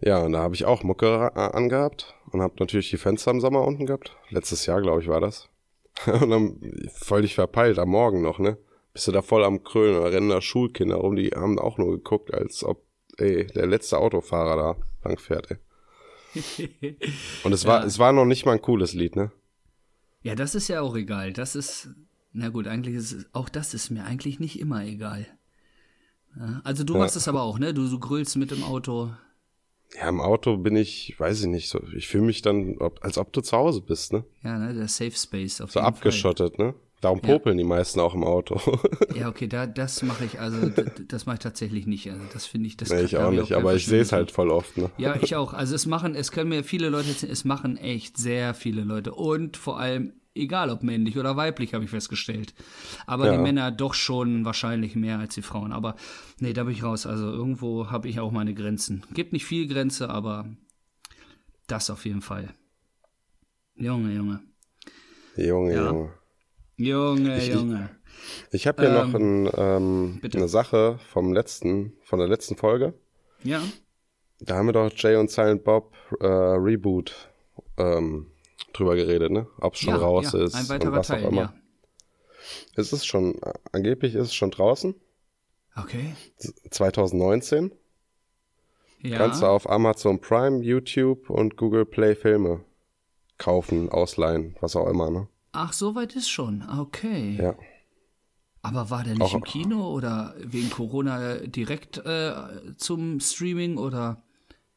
Ja, 0.00 0.18
und 0.18 0.32
da 0.32 0.40
habe 0.40 0.54
ich 0.54 0.64
auch 0.64 0.82
Mucke 0.82 1.32
äh, 1.34 1.38
angehabt 1.38 2.14
und 2.30 2.42
habe 2.42 2.54
natürlich 2.58 2.90
die 2.90 2.96
Fenster 2.96 3.30
im 3.30 3.40
Sommer 3.40 3.62
unten 3.62 3.86
gehabt. 3.86 4.16
Letztes 4.30 4.66
Jahr, 4.66 4.82
glaube 4.82 5.00
ich, 5.02 5.08
war 5.08 5.20
das. 5.20 5.48
und 6.06 6.30
dann 6.30 6.60
voll 6.92 7.22
dich 7.22 7.34
verpeilt 7.34 7.78
am 7.78 7.90
Morgen 7.90 8.20
noch, 8.20 8.38
ne? 8.38 8.58
bist 8.94 9.08
du 9.08 9.12
da 9.12 9.20
voll 9.20 9.44
am 9.44 9.62
Krönen, 9.62 10.00
da 10.00 10.08
rennen 10.08 10.30
da 10.30 10.40
Schulkinder 10.40 10.96
rum, 10.96 11.16
die 11.16 11.30
haben 11.30 11.58
auch 11.58 11.76
nur 11.78 11.90
geguckt, 11.90 12.32
als 12.32 12.64
ob, 12.64 12.86
ey, 13.18 13.46
der 13.48 13.66
letzte 13.66 13.98
Autofahrer 13.98 14.56
da 14.56 15.08
lang 15.08 15.18
fährt, 15.18 15.50
ey. 15.50 15.58
Und 17.44 17.52
es 17.52 17.66
war, 17.66 17.80
ja. 17.80 17.86
es 17.86 17.98
war 17.98 18.12
noch 18.12 18.24
nicht 18.24 18.46
mal 18.46 18.52
ein 18.52 18.62
cooles 18.62 18.94
Lied, 18.94 19.16
ne? 19.16 19.30
Ja, 20.22 20.34
das 20.34 20.54
ist 20.54 20.68
ja 20.68 20.80
auch 20.80 20.96
egal. 20.96 21.32
Das 21.32 21.54
ist, 21.54 21.90
na 22.32 22.48
gut, 22.48 22.66
eigentlich 22.66 22.94
ist 22.94 23.12
es, 23.12 23.26
auch 23.34 23.48
das 23.48 23.74
ist 23.74 23.90
mir 23.90 24.04
eigentlich 24.04 24.40
nicht 24.40 24.58
immer 24.58 24.84
egal. 24.84 25.26
Ja, 26.38 26.60
also 26.64 26.84
du 26.84 26.94
ja. 26.94 27.00
machst 27.00 27.16
es 27.16 27.28
aber 27.28 27.42
auch, 27.42 27.58
ne? 27.58 27.74
Du, 27.74 27.88
du 27.88 27.98
grüllst 27.98 28.36
mit 28.36 28.50
dem 28.50 28.62
Auto. 28.62 29.10
Ja, 29.96 30.08
im 30.08 30.20
Auto 30.20 30.56
bin 30.56 30.74
ich, 30.76 31.14
weiß 31.18 31.42
ich 31.42 31.46
nicht, 31.46 31.68
so, 31.68 31.80
ich 31.94 32.08
fühle 32.08 32.24
mich 32.24 32.42
dann, 32.42 32.78
als 33.00 33.16
ob 33.18 33.32
du 33.32 33.40
zu 33.40 33.56
Hause 33.56 33.80
bist, 33.80 34.12
ne? 34.12 34.24
Ja, 34.42 34.58
ne, 34.58 34.74
der 34.74 34.88
Safe 34.88 35.12
Space 35.12 35.60
auf 35.60 35.70
so 35.70 35.78
jeden 35.78 35.86
abgeschottet, 35.86 36.56
Fall. 36.56 36.66
ne? 36.66 36.74
Darum 37.04 37.20
popeln 37.20 37.58
ja. 37.58 37.64
die 37.64 37.68
meisten 37.68 38.00
auch 38.00 38.14
im 38.14 38.24
Auto. 38.24 38.58
ja, 39.14 39.28
okay, 39.28 39.46
da, 39.46 39.66
das 39.66 40.02
mache 40.02 40.24
ich, 40.24 40.40
also 40.40 40.70
das 41.08 41.26
mache 41.26 41.34
ich 41.34 41.42
tatsächlich 41.42 41.86
nicht. 41.86 42.10
Also 42.10 42.22
das 42.32 42.46
finde 42.46 42.66
ich, 42.66 42.78
das 42.78 42.88
nee, 42.88 43.02
ich 43.02 43.18
auch 43.18 43.30
nicht, 43.30 43.52
auch 43.52 43.58
aber 43.58 43.74
ich 43.74 43.84
sehe 43.84 44.00
es 44.00 44.10
halt 44.10 44.30
voll 44.30 44.48
oft. 44.48 44.78
Ne? 44.78 44.90
Ja, 44.96 45.14
ich 45.20 45.36
auch. 45.36 45.52
Also 45.52 45.74
es 45.74 45.84
machen, 45.84 46.14
es 46.14 46.32
können 46.32 46.48
mir 46.48 46.64
viele 46.64 46.88
Leute, 46.88 47.10
es 47.28 47.44
machen 47.44 47.76
echt 47.76 48.16
sehr 48.16 48.54
viele 48.54 48.84
Leute. 48.84 49.12
Und 49.12 49.58
vor 49.58 49.78
allem 49.78 50.14
egal 50.34 50.70
ob 50.70 50.82
männlich 50.82 51.16
oder 51.18 51.36
weiblich, 51.36 51.74
habe 51.74 51.84
ich 51.84 51.90
festgestellt. 51.90 52.54
Aber 53.06 53.26
Ja. 53.26 53.32
die 53.36 53.42
Männer 53.42 53.70
doch 53.70 53.94
schon 53.94 54.44
wahrscheinlich 54.44 54.94
mehr 54.96 55.18
als 55.18 55.34
die 55.34 55.42
Frauen. 55.42 55.72
Aber 55.72 55.96
nee, 56.40 56.52
da 56.52 56.64
bin 56.64 56.72
ich 56.72 56.82
raus. 56.82 57.06
Also 57.06 57.30
irgendwo 57.30 57.90
habe 57.90 58.08
ich 58.08 58.20
auch 58.20 58.30
meine 58.32 58.54
Grenzen. 58.54 59.04
Gibt 59.12 59.32
nicht 59.32 59.44
viel 59.44 59.66
Grenze, 59.68 60.10
aber 60.10 60.46
das 61.66 61.90
auf 61.90 62.04
jeden 62.04 62.20
Fall. 62.22 62.48
Junge, 63.76 64.12
Junge. 64.14 64.40
Junge, 65.36 65.74
Ja. 65.74 65.86
Junge. 65.90 66.12
Junge, 66.76 67.38
Ich- 67.38 67.48
Junge. 67.48 67.90
Ich 68.50 68.66
habe 68.66 68.82
hier 68.82 68.90
Ähm, 68.96 69.10
noch 69.10 69.18
ein, 69.20 69.50
ähm, 69.56 70.18
bitte. 70.20 70.38
eine 70.38 70.48
Sache 70.48 70.98
vom 71.10 71.32
letzten, 71.32 71.92
von 72.02 72.18
der 72.18 72.28
letzten 72.28 72.56
Folge. 72.56 72.94
Ja, 73.42 73.60
Da 74.40 74.56
haben 74.56 74.66
wir 74.66 74.72
doch 74.72 74.90
Jay 74.94 75.16
und 75.16 75.30
Silent 75.30 75.64
Bob 75.64 75.94
äh, 76.20 76.26
Reboot 76.26 77.14
ähm, 77.78 78.26
drüber 78.74 78.94
geredet, 78.96 79.30
ne? 79.32 79.46
Ob 79.58 79.74
es 79.74 79.80
schon 79.80 79.94
ja, 79.94 80.00
raus 80.00 80.32
ja, 80.32 80.42
ist 80.44 80.54
ein 80.54 80.62
und 80.62 80.68
weiterer 80.68 80.92
was 80.92 81.06
Teil, 81.08 81.24
auch 81.24 81.30
immer. 81.30 81.42
ja. 81.42 81.54
Es 82.76 82.92
ist 82.92 83.06
schon, 83.06 83.40
angeblich 83.72 84.14
ist 84.14 84.26
es 84.28 84.34
schon 84.34 84.50
draußen, 84.50 84.94
Okay. 85.76 86.14
2019. 86.70 87.72
Ja. 89.00 89.18
Kannst 89.18 89.42
du 89.42 89.46
auf 89.46 89.68
Amazon 89.68 90.20
Prime, 90.20 90.62
YouTube 90.62 91.28
und 91.30 91.56
Google 91.56 91.84
Play 91.84 92.14
Filme 92.14 92.64
kaufen, 93.38 93.88
ausleihen, 93.90 94.56
was 94.60 94.76
auch 94.76 94.86
immer, 94.88 95.10
ne? 95.10 95.28
Ach, 95.52 95.72
so 95.72 95.94
weit 95.94 96.14
ist 96.16 96.28
schon. 96.28 96.64
Okay. 96.78 97.36
Ja. 97.40 97.54
Aber 98.62 98.88
war 98.90 99.04
der 99.04 99.12
nicht 99.14 99.22
Auch- 99.22 99.34
im 99.34 99.42
Kino 99.44 99.90
oder 99.90 100.34
wegen 100.38 100.70
Corona 100.70 101.34
direkt 101.38 101.98
äh, 101.98 102.32
zum 102.76 103.20
Streaming 103.20 103.76
oder? 103.76 104.22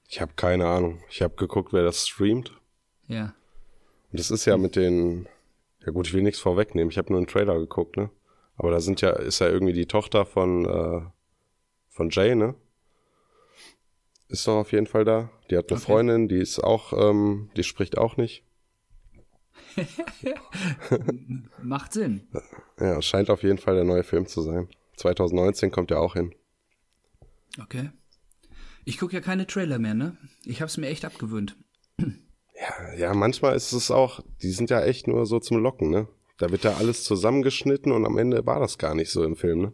Ich 0.10 0.20
habe 0.20 0.34
keine 0.36 0.68
Ahnung. 0.68 1.00
Ich 1.10 1.22
habe 1.22 1.36
geguckt, 1.36 1.72
wer 1.74 1.84
das 1.84 2.08
streamt. 2.08 2.52
Ja. 3.08 3.34
Und 4.18 4.22
das 4.22 4.32
ist 4.32 4.46
ja 4.46 4.58
mit 4.58 4.76
den, 4.76 5.28
ja 5.86 5.92
gut, 5.92 6.08
ich 6.08 6.14
will 6.16 6.24
nichts 6.24 6.40
vorwegnehmen. 6.40 6.90
Ich 6.90 6.98
habe 6.98 7.10
nur 7.14 7.20
einen 7.20 7.28
Trailer 7.28 7.60
geguckt, 7.60 7.98
ne? 7.98 8.10
Aber 8.56 8.72
da 8.72 8.80
sind 8.80 9.00
ja, 9.02 9.12
ist 9.12 9.38
ja 9.38 9.48
irgendwie 9.48 9.74
die 9.74 9.86
Tochter 9.86 10.26
von, 10.26 10.66
äh, 10.66 11.02
von 11.88 12.10
Jay, 12.10 12.34
ne? 12.34 12.56
Ist 14.28 14.48
doch 14.48 14.56
auf 14.56 14.72
jeden 14.72 14.88
Fall 14.88 15.06
da. 15.06 15.30
Die 15.52 15.56
hat 15.56 15.70
eine 15.70 15.78
Okay. 15.78 15.86
Freundin, 15.86 16.28
die 16.28 16.40
ist 16.40 16.58
auch, 16.64 16.94
ähm, 16.94 17.52
die 17.56 17.64
spricht 17.64 18.00
auch 18.00 18.18
nicht. 18.18 18.44
Macht 21.62 21.94
Sinn. 21.94 22.28
Ja, 22.80 22.98
es 22.98 23.06
scheint 23.06 23.30
auf 23.30 23.44
jeden 23.44 23.60
Fall 23.60 23.76
der 23.76 23.84
neue 23.84 24.04
Film 24.04 24.26
zu 24.26 24.42
sein. 24.42 24.68
2019 24.96 25.70
kommt 25.70 25.92
ja 25.92 26.00
auch 26.00 26.16
hin. 26.16 26.34
Okay. 27.62 27.92
Ich 28.84 28.98
gucke 28.98 29.14
ja 29.14 29.22
keine 29.22 29.46
Trailer 29.46 29.78
mehr, 29.78 29.94
ne? 29.94 30.18
Ich 30.44 30.62
habe 30.62 30.70
es 30.70 30.78
mir 30.78 30.88
echt 30.88 31.06
abgewöhnt. 31.06 31.56
Ja, 32.60 32.94
ja, 32.96 33.14
manchmal 33.14 33.56
ist 33.56 33.72
es 33.72 33.92
auch, 33.92 34.22
die 34.42 34.52
sind 34.52 34.70
ja 34.70 34.82
echt 34.82 35.08
nur 35.08 35.26
so 35.26 35.40
zum 35.40 35.58
Locken, 35.58 35.90
ne? 35.90 36.08
Da 36.38 36.52
wird 36.52 36.64
ja 36.64 36.76
alles 36.76 37.04
zusammengeschnitten 37.04 37.92
und 37.92 38.06
am 38.06 38.18
Ende 38.18 38.46
war 38.46 38.60
das 38.60 38.78
gar 38.78 38.96
nicht 38.96 39.12
so 39.12 39.24
im 39.24 39.36
Film, 39.36 39.62
ne? 39.62 39.74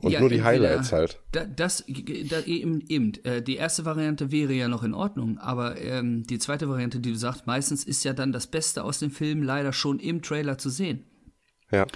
Und 0.00 0.10
Ja, 0.10 0.20
nur 0.20 0.30
die 0.30 0.42
Highlights 0.42 0.92
halt. 0.92 1.20
Da, 1.32 1.44
das, 1.44 1.84
da, 2.30 2.40
eben, 2.40 2.82
eben. 2.88 3.12
Äh, 3.24 3.42
die 3.42 3.56
erste 3.56 3.84
Variante 3.84 4.30
wäre 4.30 4.54
ja 4.54 4.68
noch 4.68 4.82
in 4.82 4.94
Ordnung, 4.94 5.38
aber 5.38 5.78
ähm, 5.78 6.24
die 6.24 6.38
zweite 6.38 6.68
Variante, 6.68 6.98
die 6.98 7.12
du 7.12 7.18
sagst, 7.18 7.46
meistens 7.46 7.84
ist 7.84 8.02
ja 8.04 8.14
dann 8.14 8.32
das 8.32 8.46
Beste 8.46 8.84
aus 8.84 9.00
dem 9.00 9.10
Film 9.10 9.42
leider 9.42 9.74
schon 9.74 9.98
im 9.98 10.22
Trailer 10.22 10.56
zu 10.56 10.70
sehen. 10.70 11.04
Ja. 11.70 11.86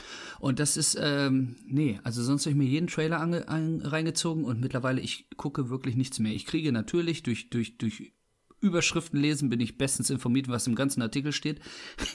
Und 0.40 0.58
das 0.58 0.76
ist, 0.76 0.98
ähm, 1.00 1.56
nee, 1.66 2.00
also 2.02 2.22
sonst 2.22 2.44
habe 2.44 2.50
ich 2.50 2.58
mir 2.58 2.68
jeden 2.68 2.88
Trailer 2.88 3.20
ange, 3.20 3.48
an, 3.48 3.80
reingezogen 3.82 4.44
und 4.44 4.60
mittlerweile, 4.60 5.00
ich 5.00 5.28
gucke 5.36 5.70
wirklich 5.70 5.96
nichts 5.96 6.18
mehr. 6.18 6.32
Ich 6.32 6.44
kriege 6.44 6.72
natürlich 6.72 7.22
durch, 7.22 7.48
durch, 7.50 7.78
durch 7.78 8.12
Überschriften 8.60 9.18
lesen, 9.20 9.48
bin 9.48 9.60
ich 9.60 9.78
bestens 9.78 10.10
informiert, 10.10 10.48
was 10.48 10.66
im 10.66 10.74
ganzen 10.74 11.02
Artikel 11.02 11.32
steht. 11.32 11.60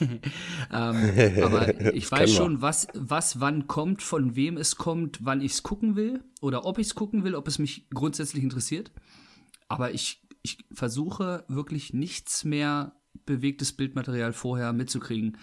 ähm, 0.00 1.42
aber 1.42 1.94
ich 1.94 2.10
weiß 2.10 2.32
schon, 2.32 2.62
was, 2.62 2.88
was 2.94 3.40
wann 3.40 3.66
kommt, 3.66 4.02
von 4.02 4.36
wem 4.36 4.56
es 4.56 4.76
kommt, 4.76 5.18
wann 5.24 5.40
ich 5.40 5.52
es 5.52 5.62
gucken 5.62 5.96
will 5.96 6.22
oder 6.40 6.64
ob 6.64 6.78
ich 6.78 6.88
es 6.88 6.94
gucken 6.94 7.24
will, 7.24 7.34
ob 7.34 7.48
es 7.48 7.58
mich 7.58 7.88
grundsätzlich 7.90 8.42
interessiert. 8.42 8.92
Aber 9.68 9.92
ich, 9.92 10.22
ich 10.42 10.58
versuche 10.72 11.44
wirklich 11.48 11.92
nichts 11.92 12.44
mehr 12.44 12.96
bewegtes 13.24 13.72
Bildmaterial 13.72 14.32
vorher 14.32 14.72
mitzukriegen. 14.72 15.38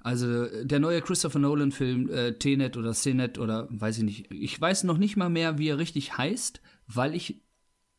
Also 0.00 0.46
der 0.64 0.78
neue 0.78 1.02
Christopher 1.02 1.40
Nolan-Film, 1.40 2.08
äh, 2.10 2.32
Tenet 2.34 2.76
oder 2.76 2.94
Senet 2.94 3.38
oder 3.38 3.66
weiß 3.70 3.98
ich 3.98 4.04
nicht. 4.04 4.30
Ich 4.30 4.60
weiß 4.60 4.84
noch 4.84 4.96
nicht 4.96 5.16
mal 5.16 5.28
mehr, 5.28 5.58
wie 5.58 5.68
er 5.68 5.78
richtig 5.78 6.16
heißt, 6.16 6.60
weil 6.86 7.14
ich 7.14 7.42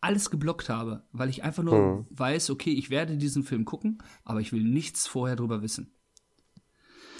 alles 0.01 0.29
geblockt 0.29 0.69
habe. 0.69 1.03
Weil 1.11 1.29
ich 1.29 1.43
einfach 1.43 1.63
nur 1.63 2.05
weiß, 2.09 2.49
okay, 2.51 2.71
ich 2.71 2.89
werde 2.89 3.17
diesen 3.17 3.43
Film 3.43 3.65
gucken, 3.65 4.01
aber 4.23 4.39
ich 4.41 4.51
will 4.53 4.63
nichts 4.63 5.07
vorher 5.07 5.35
drüber 5.35 5.61
wissen. 5.61 5.93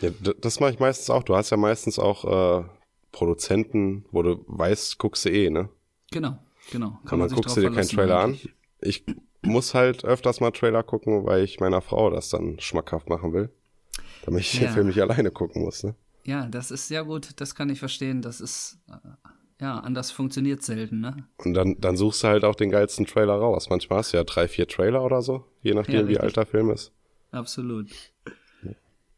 ja 0.02 0.12
das 0.42 0.60
mache 0.60 0.72
ich 0.72 0.80
meistens 0.80 1.10
auch. 1.10 1.24
Du 1.24 1.36
hast 1.36 1.50
ja 1.50 1.58
meistens 1.58 2.00
auch 2.00 2.62
äh, 2.62 2.66
Produzenten, 3.12 4.06
wo 4.12 4.22
du 4.22 4.44
weißt, 4.48 4.98
guckst 4.98 5.26
du 5.26 5.30
eh, 5.30 5.50
ne? 5.50 5.70
Genau, 6.12 6.38
genau. 6.72 7.00
Und 7.10 7.20
dann 7.20 7.30
guckst 7.30 7.58
du 7.58 7.62
dir 7.62 7.72
keinen 7.72 7.88
Trailer 7.88 8.20
an. 8.20 8.40
Ich 8.82 9.04
muss 9.42 9.74
halt 9.74 10.06
öfters 10.06 10.40
mal 10.40 10.52
Trailer 10.52 10.84
gucken, 10.84 11.26
weil 11.26 11.44
ich 11.44 11.60
meiner 11.60 11.82
Frau 11.82 12.10
das 12.10 12.30
dann 12.30 12.60
schmackhaft 12.60 13.10
machen 13.10 13.34
will. 13.34 13.50
Damit 14.24 14.42
ich 14.42 14.54
Ja. 14.54 14.68
den 14.68 14.74
Film 14.74 14.88
nicht 14.88 15.02
alleine 15.02 15.32
gucken 15.32 15.64
muss, 15.64 15.84
ne? 15.84 15.96
Ja, 16.26 16.48
das 16.48 16.72
ist 16.72 16.88
sehr 16.88 17.06
gut, 17.06 17.32
das 17.38 17.56
kann 17.56 17.70
ich 17.70 17.80
verstehen. 17.80 18.22
Das 18.22 18.42
ist, 18.42 18.78
äh, 18.90 18.94
ja, 19.60 19.80
anders 19.80 20.12
funktioniert 20.12 20.64
selten, 20.64 21.02
ne? 21.02 21.28
Und 21.38 21.54
dann, 21.54 21.80
dann 21.80 21.98
suchst 21.98 22.24
du 22.24 22.28
halt 22.28 22.44
auch 22.46 22.56
den 22.56 22.70
geilsten 22.70 23.06
Trailer 23.06 23.34
raus. 23.36 23.70
Manchmal 23.70 24.00
hast 24.00 24.14
du 24.14 24.18
ja 24.18 24.24
drei, 24.24 24.48
vier 24.48 24.68
Trailer 24.68 25.04
oder 25.04 25.22
so, 25.22 25.46
je 25.62 25.74
nachdem, 25.74 26.02
Ja, 26.02 26.08
wie 26.08 26.18
alt 26.18 26.38
der 26.38 26.46
Film 26.46 26.70
ist. 26.70 26.92
Absolut. 27.32 27.90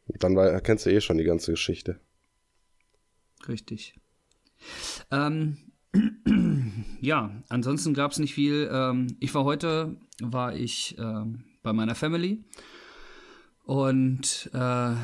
Dann 0.07 0.35
wei- 0.35 0.59
kennst 0.61 0.85
du 0.85 0.91
eh 0.91 0.99
schon 0.99 1.17
die 1.17 1.23
ganze 1.23 1.51
Geschichte. 1.51 1.99
Richtig. 3.47 3.95
Ähm, 5.09 5.57
ja, 7.01 7.31
ansonsten 7.49 7.93
gab 7.93 8.11
es 8.11 8.19
nicht 8.19 8.33
viel. 8.33 8.69
Ähm, 8.71 9.15
ich 9.19 9.33
war 9.33 9.43
heute, 9.43 9.95
war 10.21 10.55
ich 10.55 10.95
ähm, 10.99 11.43
bei 11.63 11.73
meiner 11.73 11.95
Family 11.95 12.43
und 13.63 14.49
äh, 14.53 14.57
da 14.57 14.97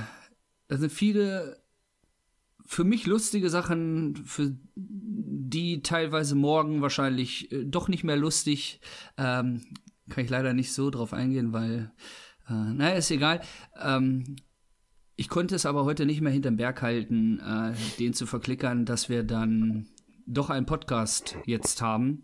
sind 0.70 0.92
viele 0.92 1.58
für 2.68 2.84
mich 2.84 3.08
lustige 3.08 3.50
Sachen, 3.50 4.18
für 4.26 4.56
die 4.76 5.82
teilweise 5.82 6.36
morgen 6.36 6.82
wahrscheinlich 6.82 7.52
äh, 7.52 7.64
doch 7.64 7.88
nicht 7.88 8.04
mehr 8.04 8.18
lustig. 8.18 8.82
Ähm, 9.18 9.62
kann 10.10 10.26
ich 10.26 10.30
leider 10.30 10.54
nicht 10.54 10.74
so 10.74 10.90
drauf 10.90 11.14
eingehen, 11.14 11.54
weil, 11.54 11.92
äh, 12.50 12.54
naja, 12.54 12.96
ist 12.96 13.10
egal. 13.10 13.42
Ähm, 13.82 14.36
ich 15.16 15.30
konnte 15.30 15.56
es 15.56 15.66
aber 15.66 15.86
heute 15.86 16.06
nicht 16.06 16.20
mehr 16.20 16.32
hinterm 16.32 16.58
Berg 16.58 16.82
halten, 16.82 17.40
äh, 17.40 17.74
den 18.00 18.14
zu 18.14 18.26
verklickern, 18.26 18.86
dass 18.86 19.08
wir 19.08 19.24
dann 19.24 19.88
doch 20.26 20.50
einen 20.50 20.66
Podcast 20.66 21.38
jetzt 21.46 21.82
haben. 21.82 22.22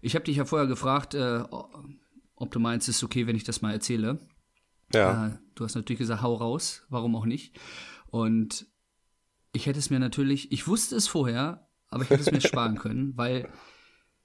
Ich 0.00 0.14
habe 0.14 0.24
dich 0.24 0.36
ja 0.36 0.46
vorher 0.46 0.66
gefragt, 0.66 1.14
äh, 1.14 1.42
ob 2.34 2.50
du 2.50 2.58
meinst, 2.58 2.88
es 2.88 2.96
ist 2.96 3.04
okay, 3.04 3.26
wenn 3.26 3.36
ich 3.36 3.44
das 3.44 3.60
mal 3.60 3.72
erzähle. 3.72 4.20
Ja. 4.94 5.26
Äh, 5.26 5.38
du 5.54 5.64
hast 5.64 5.74
natürlich 5.74 5.98
gesagt, 5.98 6.22
hau 6.22 6.34
raus, 6.34 6.86
warum 6.88 7.14
auch 7.14 7.26
nicht. 7.26 7.54
Und 8.06 8.66
ich 9.52 9.66
hätte 9.66 9.78
es 9.78 9.90
mir 9.90 9.98
natürlich, 9.98 10.50
ich 10.52 10.66
wusste 10.66 10.96
es 10.96 11.08
vorher, 11.08 11.68
aber 11.88 12.04
ich 12.04 12.10
hätte 12.10 12.22
es 12.22 12.32
mir 12.32 12.40
sparen 12.46 12.78
können, 12.78 13.16
weil 13.16 13.48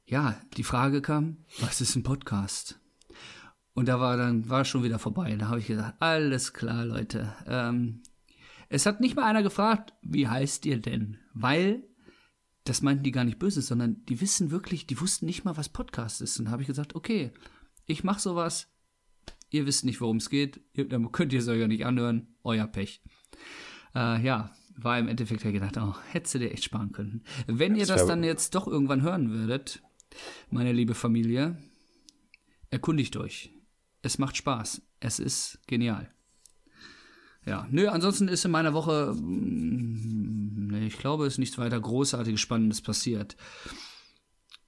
ja, 0.05 0.39
die 0.55 0.63
Frage 0.63 1.01
kam, 1.01 1.45
was 1.59 1.81
ist 1.81 1.95
ein 1.95 2.03
Podcast? 2.03 2.79
Und 3.73 3.87
da 3.87 3.99
war 3.99 4.17
dann 4.17 4.49
war 4.49 4.65
schon 4.65 4.83
wieder 4.83 4.99
vorbei. 4.99 5.35
Da 5.35 5.49
habe 5.49 5.59
ich 5.59 5.67
gesagt, 5.67 6.01
alles 6.01 6.53
klar, 6.53 6.85
Leute. 6.85 7.35
Ähm, 7.45 8.01
es 8.69 8.85
hat 8.85 9.01
nicht 9.01 9.15
mal 9.15 9.25
einer 9.25 9.43
gefragt, 9.43 9.93
wie 10.01 10.27
heißt 10.27 10.65
ihr 10.65 10.79
denn? 10.79 11.19
Weil 11.33 11.83
das 12.63 12.81
meinten 12.81 13.03
die 13.03 13.11
gar 13.11 13.23
nicht 13.23 13.39
böse, 13.39 13.61
sondern 13.61 14.03
die 14.05 14.19
wissen 14.19 14.49
wirklich, 14.49 14.87
die 14.87 14.99
wussten 14.99 15.25
nicht 15.25 15.45
mal, 15.45 15.57
was 15.57 15.69
Podcast 15.69 16.21
ist. 16.21 16.39
Und 16.39 16.45
da 16.45 16.51
habe 16.51 16.63
ich 16.63 16.67
gesagt, 16.67 16.95
okay, 16.95 17.31
ich 17.85 18.03
mache 18.03 18.19
sowas. 18.19 18.69
Ihr 19.49 19.65
wisst 19.65 19.85
nicht, 19.85 20.01
worum 20.01 20.17
es 20.17 20.29
geht. 20.29 20.61
Ihr, 20.73 20.87
dann 20.89 21.11
könnt 21.11 21.31
ihr 21.31 21.39
es 21.39 21.47
euch 21.47 21.59
ja 21.59 21.67
nicht 21.67 21.85
anhören. 21.85 22.35
Euer 22.43 22.67
Pech. 22.67 23.01
Äh, 23.95 24.21
ja, 24.25 24.51
war 24.77 24.97
im 24.99 25.07
Endeffekt 25.07 25.43
ja 25.43 25.51
gedacht, 25.51 25.77
oh, 25.77 25.95
hättest 26.11 26.35
du 26.35 26.39
dir 26.39 26.51
echt 26.51 26.63
sparen 26.63 26.91
können. 26.91 27.23
Wenn 27.47 27.75
ihr 27.75 27.81
Das 27.85 27.89
das 27.89 28.01
wär- 28.01 28.07
dann 28.07 28.23
jetzt 28.23 28.55
doch 28.55 28.67
irgendwann 28.67 29.01
hören 29.01 29.31
würdet, 29.31 29.81
meine 30.49 30.71
liebe 30.71 30.93
Familie, 30.93 31.57
erkundigt 32.69 33.17
euch. 33.17 33.51
Es 34.01 34.17
macht 34.19 34.37
Spaß. 34.37 34.81
Es 34.99 35.19
ist 35.19 35.59
genial. 35.67 36.11
Ja, 37.45 37.65
nö, 37.71 37.87
ansonsten 37.87 38.27
ist 38.27 38.43
in 38.45 38.51
meiner 38.51 38.73
Woche, 38.73 39.13
mm, 39.15 40.67
nee, 40.71 40.87
ich 40.87 40.97
glaube, 40.97 41.25
ist 41.25 41.37
nichts 41.37 41.57
weiter 41.57 41.79
Großartiges, 41.79 42.39
Spannendes 42.41 42.81
passiert. 42.81 43.37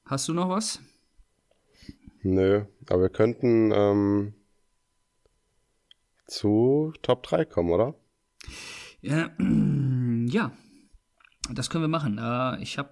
Hast 0.05 0.27
du 0.27 0.33
noch 0.33 0.49
was? 0.49 0.79
Nö, 2.23 2.63
aber 2.89 3.01
wir 3.03 3.09
könnten 3.09 3.71
ähm, 3.73 4.33
zu 6.27 6.93
Top 7.01 7.23
3 7.23 7.45
kommen, 7.45 7.71
oder? 7.71 7.95
Ja, 9.01 9.29
ja 10.29 10.51
das 11.53 11.69
können 11.69 11.83
wir 11.83 11.89
machen. 11.89 12.17
Äh, 12.17 12.61
ich 12.61 12.77
habe 12.77 12.91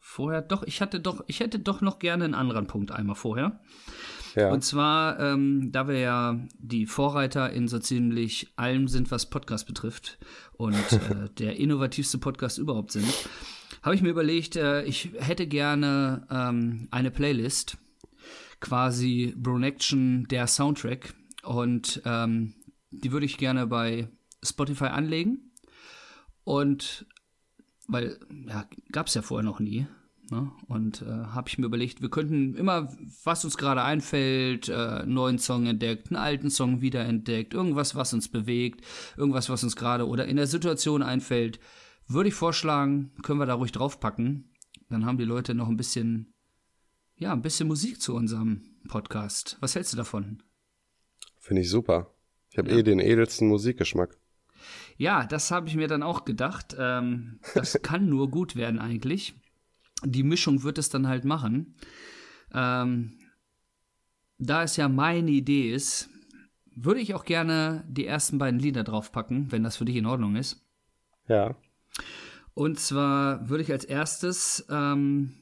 vorher. 0.00 0.42
Doch, 0.42 0.62
ich 0.64 0.80
hatte 0.80 1.00
doch, 1.00 1.24
ich 1.26 1.40
hätte 1.40 1.58
doch 1.58 1.80
noch 1.80 1.98
gerne 1.98 2.24
einen 2.24 2.34
anderen 2.34 2.66
Punkt 2.66 2.90
einmal 2.92 3.16
vorher. 3.16 3.60
Ja. 4.34 4.50
Und 4.50 4.64
zwar, 4.64 5.20
ähm, 5.20 5.70
da 5.70 5.86
wir 5.86 5.98
ja 5.98 6.40
die 6.58 6.86
Vorreiter 6.86 7.52
in 7.52 7.68
so 7.68 7.78
ziemlich 7.78 8.52
allem 8.56 8.88
sind, 8.88 9.10
was 9.12 9.30
Podcast 9.30 9.66
betrifft 9.66 10.18
und 10.54 10.74
äh, 10.92 11.28
der 11.38 11.56
innovativste 11.56 12.18
Podcast 12.18 12.58
überhaupt 12.58 12.90
sind, 12.90 13.06
habe 13.82 13.94
ich 13.94 14.02
mir 14.02 14.10
überlegt, 14.10 14.56
äh, 14.56 14.82
ich 14.84 15.10
hätte 15.18 15.46
gerne 15.46 16.26
ähm, 16.30 16.88
eine 16.90 17.12
Playlist, 17.12 17.76
quasi 18.60 19.34
Bronaction, 19.36 20.26
der 20.28 20.48
Soundtrack. 20.48 21.14
Und 21.44 22.02
ähm, 22.04 22.54
die 22.90 23.12
würde 23.12 23.26
ich 23.26 23.38
gerne 23.38 23.66
bei 23.66 24.08
Spotify 24.42 24.86
anlegen. 24.86 25.43
Und 26.44 27.06
weil, 27.88 28.18
ja, 28.46 28.68
gab 28.92 29.08
es 29.08 29.14
ja 29.14 29.22
vorher 29.22 29.44
noch 29.44 29.60
nie. 29.60 29.86
Ne? 30.30 30.50
Und 30.68 31.02
äh, 31.02 31.06
habe 31.06 31.48
ich 31.48 31.58
mir 31.58 31.66
überlegt, 31.66 32.00
wir 32.00 32.08
könnten 32.08 32.54
immer, 32.54 32.94
was 33.24 33.44
uns 33.44 33.58
gerade 33.58 33.82
einfällt, 33.82 34.70
äh, 34.70 34.74
einen 34.74 35.12
neuen 35.14 35.38
Song 35.38 35.66
entdeckt, 35.66 36.08
einen 36.08 36.16
alten 36.16 36.50
Song 36.50 36.80
wiederentdeckt, 36.80 37.52
irgendwas, 37.52 37.94
was 37.94 38.14
uns 38.14 38.28
bewegt, 38.28 38.80
irgendwas, 39.18 39.50
was 39.50 39.62
uns 39.64 39.76
gerade 39.76 40.08
oder 40.08 40.26
in 40.26 40.36
der 40.36 40.46
Situation 40.46 41.02
einfällt, 41.02 41.60
würde 42.06 42.28
ich 42.28 42.34
vorschlagen, 42.34 43.12
können 43.22 43.38
wir 43.38 43.46
da 43.46 43.54
ruhig 43.54 43.72
draufpacken. 43.72 44.50
Dann 44.88 45.04
haben 45.04 45.18
die 45.18 45.24
Leute 45.24 45.54
noch 45.54 45.68
ein 45.68 45.76
bisschen, 45.76 46.32
ja, 47.16 47.32
ein 47.32 47.42
bisschen 47.42 47.68
Musik 47.68 48.00
zu 48.00 48.14
unserem 48.14 48.62
Podcast. 48.88 49.58
Was 49.60 49.74
hältst 49.74 49.92
du 49.92 49.96
davon? 49.96 50.42
Finde 51.38 51.62
ich 51.62 51.70
super. 51.70 52.14
Ich 52.50 52.56
habe 52.58 52.70
Ja. 52.70 52.78
eh 52.78 52.82
den 52.82 52.98
edelsten 52.98 53.48
Musikgeschmack. 53.48 54.16
Ja, 54.96 55.24
das 55.26 55.50
habe 55.50 55.68
ich 55.68 55.76
mir 55.76 55.88
dann 55.88 56.02
auch 56.02 56.24
gedacht. 56.24 56.76
Ähm, 56.78 57.40
das 57.54 57.78
kann 57.82 58.08
nur 58.08 58.30
gut 58.30 58.56
werden 58.56 58.78
eigentlich. 58.78 59.34
Die 60.04 60.22
Mischung 60.22 60.62
wird 60.62 60.78
es 60.78 60.88
dann 60.90 61.08
halt 61.08 61.24
machen. 61.24 61.76
Ähm, 62.52 63.18
da 64.38 64.62
es 64.62 64.76
ja 64.76 64.88
meine 64.88 65.30
Idee 65.30 65.72
ist, 65.72 66.10
würde 66.74 67.00
ich 67.00 67.14
auch 67.14 67.24
gerne 67.24 67.84
die 67.88 68.06
ersten 68.06 68.38
beiden 68.38 68.60
Lieder 68.60 68.84
draufpacken, 68.84 69.52
wenn 69.52 69.62
das 69.62 69.76
für 69.76 69.84
dich 69.84 69.96
in 69.96 70.06
Ordnung 70.06 70.36
ist. 70.36 70.64
Ja. 71.28 71.56
Und 72.52 72.78
zwar 72.78 73.48
würde 73.48 73.62
ich 73.62 73.72
als 73.72 73.84
erstes 73.84 74.66
ähm, 74.70 75.34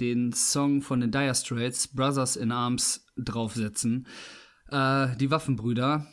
den 0.00 0.32
Song 0.32 0.82
von 0.82 1.00
den 1.00 1.10
Dire 1.10 1.34
Straits, 1.34 1.88
Brothers 1.88 2.36
in 2.36 2.52
Arms, 2.52 3.06
draufsetzen. 3.16 4.06
Äh, 4.70 5.16
die 5.16 5.30
Waffenbrüder. 5.30 6.06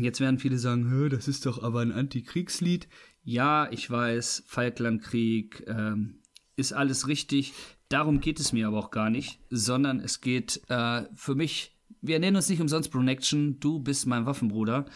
Jetzt 0.00 0.20
werden 0.20 0.38
viele 0.38 0.58
sagen, 0.58 0.90
"Hä, 0.90 1.08
das 1.08 1.28
ist 1.28 1.46
doch 1.46 1.62
aber 1.62 1.80
ein 1.80 1.92
Antikriegslied. 1.92 2.88
Ja, 3.24 3.68
ich 3.72 3.90
weiß, 3.90 4.44
Falklandkrieg 4.46 5.64
ähm, 5.66 6.20
ist 6.56 6.72
alles 6.72 7.08
richtig. 7.08 7.52
Darum 7.88 8.20
geht 8.20 8.40
es 8.40 8.52
mir 8.52 8.68
aber 8.68 8.78
auch 8.78 8.90
gar 8.90 9.10
nicht, 9.10 9.40
sondern 9.50 10.00
es 10.00 10.20
geht 10.20 10.60
äh, 10.68 11.02
für 11.14 11.34
mich, 11.34 11.76
wir 12.00 12.18
nennen 12.18 12.36
uns 12.36 12.48
nicht 12.48 12.60
umsonst 12.60 12.90
Pronection, 12.90 13.60
du 13.60 13.80
bist 13.80 14.06
mein 14.06 14.26
Waffenbruder. 14.26 14.86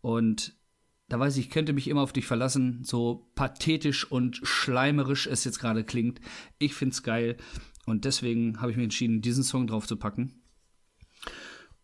Und 0.00 0.54
da 1.08 1.18
weiß 1.18 1.36
ich, 1.36 1.46
ich 1.46 1.50
könnte 1.50 1.72
mich 1.72 1.88
immer 1.88 2.02
auf 2.02 2.12
dich 2.12 2.26
verlassen, 2.26 2.84
so 2.84 3.30
pathetisch 3.34 4.10
und 4.10 4.40
schleimerisch 4.42 5.26
es 5.26 5.44
jetzt 5.44 5.58
gerade 5.58 5.84
klingt. 5.84 6.20
Ich 6.58 6.74
find's 6.74 7.02
geil 7.02 7.36
und 7.84 8.04
deswegen 8.04 8.60
habe 8.60 8.70
ich 8.70 8.76
mich 8.76 8.84
entschieden, 8.84 9.20
diesen 9.20 9.42
Song 9.42 9.66
drauf 9.66 9.86
zu 9.86 9.96
packen. 9.96 10.39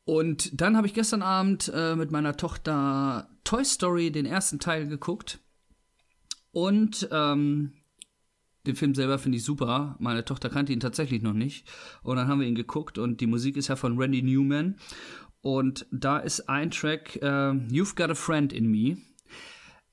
Und 0.07 0.59
dann 0.59 0.77
habe 0.77 0.87
ich 0.87 0.95
gestern 0.95 1.21
Abend 1.21 1.71
äh, 1.75 1.97
mit 1.97 2.11
meiner 2.11 2.37
Tochter 2.37 3.29
Toy 3.45 3.65
Story 3.65 4.11
den 4.11 4.25
ersten 4.25 4.61
Teil 4.61 4.87
geguckt 4.87 5.41
und 6.53 7.09
ähm, 7.11 7.73
den 8.67 8.77
Film 8.77 8.95
selber 8.95 9.19
finde 9.19 9.37
ich 9.37 9.45
super. 9.45 9.97
Meine 9.99 10.25
Tochter 10.25 10.49
kannte 10.49 10.73
ihn 10.73 10.81
tatsächlich 10.81 11.23
noch 11.23 11.33
nicht. 11.33 11.69
Und 12.03 12.17
dann 12.17 12.29
haben 12.29 12.41
wir 12.41 12.47
ihn 12.47 12.55
geguckt 12.55 12.99
und 12.99 13.21
die 13.21 13.27
Musik 13.27 13.57
ist 13.57 13.69
ja 13.69 13.77
von 13.77 13.99
Randy 13.99 14.23
Newman. 14.23 14.77
Und 15.41 15.87
da 15.91 16.19
ist 16.19 16.49
ein 16.49 16.71
Track, 16.71 17.17
äh, 17.17 17.27
You've 17.27 17.95
Got 17.95 18.11
a 18.11 18.15
Friend 18.15 18.53
in 18.53 18.71
Me. 18.71 18.97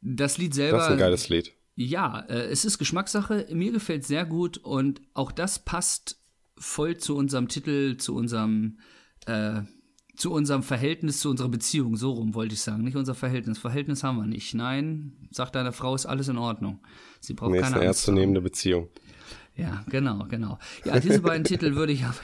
Das 0.01 0.37
Lied 0.37 0.53
selber. 0.53 0.77
Das 0.77 0.87
ist 0.87 0.93
ein 0.93 0.99
geiles 0.99 1.29
Lied. 1.29 1.53
Ja, 1.75 2.19
äh, 2.21 2.45
es 2.49 2.65
ist 2.65 2.77
Geschmackssache. 2.77 3.47
Mir 3.51 3.71
gefällt 3.71 4.05
sehr 4.05 4.25
gut 4.25 4.57
und 4.59 5.01
auch 5.13 5.31
das 5.31 5.59
passt 5.59 6.21
voll 6.55 6.97
zu 6.97 7.15
unserem 7.15 7.47
Titel, 7.47 7.97
zu 7.97 8.15
unserem, 8.15 8.79
äh, 9.25 9.63
zu 10.15 10.31
unserem 10.31 10.63
Verhältnis, 10.63 11.19
zu 11.19 11.29
unserer 11.29 11.49
Beziehung. 11.49 11.97
So 11.97 12.11
rum 12.11 12.33
wollte 12.35 12.53
ich 12.53 12.61
sagen. 12.61 12.83
Nicht 12.83 12.95
unser 12.95 13.15
Verhältnis. 13.15 13.57
Verhältnis 13.57 14.03
haben 14.03 14.17
wir 14.17 14.27
nicht. 14.27 14.53
Nein, 14.53 15.13
sagt 15.31 15.55
deine 15.55 15.71
Frau, 15.71 15.95
ist 15.95 16.05
alles 16.05 16.27
in 16.27 16.37
Ordnung. 16.37 16.79
Sie 17.19 17.33
braucht 17.33 17.51
Nee, 17.51 17.57
ist 17.57 17.63
keine 17.63 17.75
eine 17.77 17.85
Angst. 17.87 17.99
ernstzunehmende 17.99 18.41
Beziehung. 18.41 18.89
Ja, 19.55 19.83
genau, 19.89 20.25
genau. 20.29 20.57
Ja, 20.83 20.99
diese 20.99 21.21
beiden 21.21 21.43
Titel 21.43 21.75
würde 21.75 21.93
ich, 21.93 22.05
auf, 22.05 22.21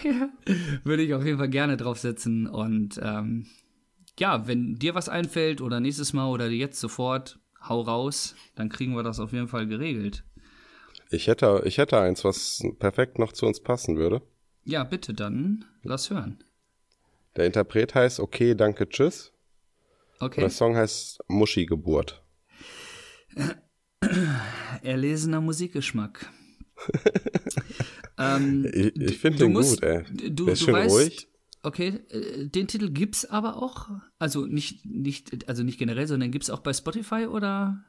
würde 0.83 1.03
ich 1.03 1.13
auf 1.13 1.23
jeden 1.25 1.37
Fall 1.37 1.49
gerne 1.49 1.77
draufsetzen. 1.77 2.47
Und 2.47 2.99
ähm, 3.03 3.45
ja, 4.19 4.47
wenn 4.47 4.75
dir 4.75 4.95
was 4.95 5.09
einfällt 5.09 5.61
oder 5.61 5.79
nächstes 5.79 6.13
Mal 6.13 6.27
oder 6.27 6.49
jetzt 6.49 6.79
sofort, 6.79 7.39
hau 7.67 7.81
raus, 7.81 8.35
dann 8.55 8.69
kriegen 8.69 8.95
wir 8.95 9.03
das 9.03 9.19
auf 9.19 9.31
jeden 9.31 9.47
Fall 9.47 9.67
geregelt. 9.67 10.23
Ich 11.11 11.27
hätte, 11.27 11.63
ich 11.65 11.77
hätte 11.79 11.99
eins, 11.99 12.23
was 12.23 12.61
perfekt 12.77 13.17
noch 13.19 13.31
zu 13.33 13.45
uns 13.47 13.59
passen 13.61 13.97
würde. 13.97 14.21
Ja, 14.63 14.83
bitte 14.83 15.13
dann, 15.13 15.65
lass 15.83 16.09
hören. 16.11 16.37
Der 17.35 17.45
Interpret 17.45 17.95
heißt 17.95 18.19
Okay, 18.19 18.55
danke, 18.55 18.87
tschüss. 18.89 19.31
Und 20.19 20.27
Okay, 20.27 20.41
der 20.41 20.49
Song 20.49 20.75
heißt 20.75 21.19
Muschi-Geburt. 21.27 22.23
erlesener 24.83 25.41
Musikgeschmack. 25.41 26.25
ähm, 28.17 28.65
Ich, 28.73 28.95
ich 28.95 29.17
finde 29.19 29.39
den 29.39 29.53
musst- 29.53 29.81
gut, 29.81 29.83
ey. 29.89 30.03
Du, 30.31 30.45
Der 30.45 30.53
ist 30.53 30.63
schön 30.63 30.73
weißt, 30.73 30.95
ruhig. 30.95 31.27
Okay, 31.61 31.99
äh, 32.09 32.47
den 32.47 32.67
Titel 32.67 32.89
gibt's 32.91 33.25
aber 33.25 33.57
auch, 33.61 33.89
also 34.17 34.45
nicht, 34.45 34.85
nicht, 34.85 35.47
also 35.49 35.63
nicht 35.63 35.77
generell, 35.77 36.07
sondern 36.07 36.31
gibt's 36.31 36.49
auch 36.49 36.59
bei 36.61 36.71
Spotify 36.73 37.27
oder? 37.27 37.83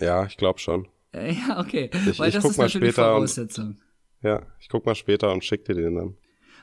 Ja, 0.00 0.24
ich 0.26 0.36
glaube 0.38 0.58
schon. 0.58 0.88
Äh, 1.12 1.32
ja, 1.34 1.60
okay. 1.60 1.90
Ich- 2.10 2.18
Weil 2.18 2.28
ich 2.28 2.34
das 2.34 2.42
guck 2.42 2.52
ist 2.52 2.56
mal 2.58 2.64
natürlich 2.64 2.92
später 2.92 3.08
und- 3.10 3.16
Voraussetzung. 3.16 3.78
Ja, 4.22 4.46
ich 4.58 4.68
guck 4.70 4.86
mal 4.86 4.94
später 4.94 5.30
und 5.32 5.44
schick 5.44 5.66
dir 5.66 5.74
den 5.74 5.94
dann. 5.96 6.16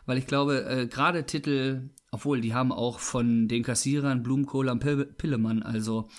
Weil 0.06 0.18
ich 0.18 0.28
glaube, 0.28 0.66
äh, 0.66 0.88
gerade 0.88 1.26
Titel, 1.26 1.90
obwohl 2.12 2.42
die 2.42 2.54
haben 2.54 2.72
auch 2.72 3.00
von 3.00 3.48
den 3.48 3.64
Kassierern 3.64 4.24
Blumenkohl 4.24 4.70
am 4.70 4.80
Pil 4.80 5.06
Pillemann, 5.06 5.64
also 5.64 6.10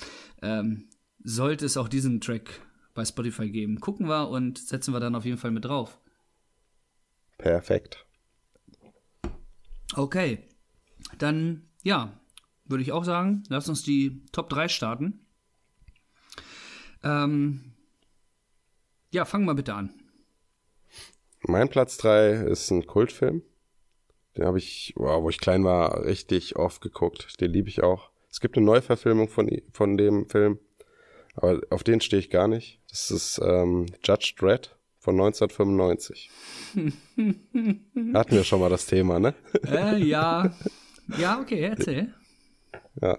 ähm, 0.41 0.89
sollte 1.25 1.67
es 1.67 1.77
auch 1.77 1.89
diesen 1.89 2.21
Track 2.21 2.61
bei 2.95 3.05
Spotify 3.05 3.51
geben. 3.51 3.81
Gucken 3.81 4.09
wir 4.09 4.29
und 4.29 4.59
setzen 4.59 4.93
wir 4.95 5.01
dann 5.01 5.15
auf 5.15 5.25
jeden 5.25 5.39
Fall 5.39 5.51
mit 5.51 5.65
drauf. 5.65 5.99
Perfekt. 7.39 8.07
Okay, 9.95 10.49
dann 11.19 11.69
ja, 11.83 12.19
würde 12.65 12.83
ich 12.83 12.93
auch 12.93 13.05
sagen, 13.05 13.43
lass 13.49 13.69
uns 13.69 13.83
die 13.83 14.25
Top 14.33 14.49
3 14.49 14.69
starten. 14.69 15.27
Ähm, 17.03 17.75
ja, 19.11 19.25
fangen 19.25 19.45
wir 19.45 19.55
bitte 19.55 19.75
an. 19.75 19.91
Mein 21.41 21.69
Platz 21.69 21.97
3 21.99 22.31
ist 22.31 22.71
ein 22.71 22.87
Kultfilm. 22.87 23.43
Den 24.37 24.45
habe 24.45 24.59
ich, 24.59 24.95
wow, 24.97 25.23
wo 25.23 25.29
ich 25.29 25.39
klein 25.39 25.65
war, 25.65 26.05
richtig 26.05 26.57
oft 26.57 26.81
geguckt. 26.81 27.41
Den 27.41 27.53
liebe 27.53 27.69
ich 27.69 27.83
auch. 27.83 28.11
Es 28.31 28.41
gibt 28.41 28.57
eine 28.57 28.65
Neuverfilmung 28.65 29.29
von, 29.29 29.51
von 29.73 29.97
dem 29.99 30.29
Film, 30.29 30.59
aber 31.35 31.61
auf 31.71 31.85
den 31.85 32.01
stehe 32.01 32.21
ich 32.21 32.31
gar 32.31 32.49
nicht. 32.49 32.81
Das 32.89 33.11
ist 33.11 33.41
ähm, 33.45 33.87
Judge 34.03 34.35
Dredd 34.39 34.75
von 34.99 35.21
1995. 35.21 36.31
Hatten 38.15 38.35
wir 38.35 38.45
schon 38.45 38.61
mal 38.61 38.71
das 38.71 38.87
Thema, 38.87 39.19
ne? 39.19 39.35
Äh, 39.67 39.99
ja, 39.99 40.55
ja, 41.19 41.41
okay, 41.41 41.61
erzähl. 41.61 42.15
Ja. 43.01 43.19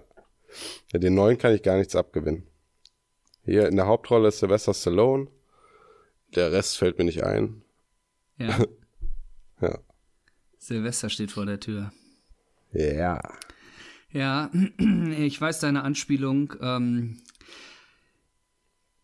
ja. 0.92 0.98
Den 0.98 1.14
neuen 1.14 1.38
kann 1.38 1.54
ich 1.54 1.62
gar 1.62 1.76
nichts 1.76 1.94
abgewinnen. 1.94 2.46
Hier 3.44 3.68
in 3.68 3.76
der 3.76 3.86
Hauptrolle 3.86 4.28
ist 4.28 4.38
Sylvester 4.38 4.74
Stallone. 4.74 5.28
Der 6.34 6.50
Rest 6.50 6.78
fällt 6.78 6.98
mir 6.98 7.04
nicht 7.04 7.22
ein. 7.22 7.62
Ja, 8.38 8.58
Ja. 9.60 9.78
Silvester 10.64 11.10
steht 11.10 11.30
vor 11.30 11.44
der 11.44 11.60
Tür. 11.60 11.92
Ja. 12.72 13.20
Ja, 14.10 14.50
ich 15.18 15.38
weiß 15.38 15.60
deine 15.60 15.84
Anspielung. 15.84 16.54
Ähm, 16.62 17.18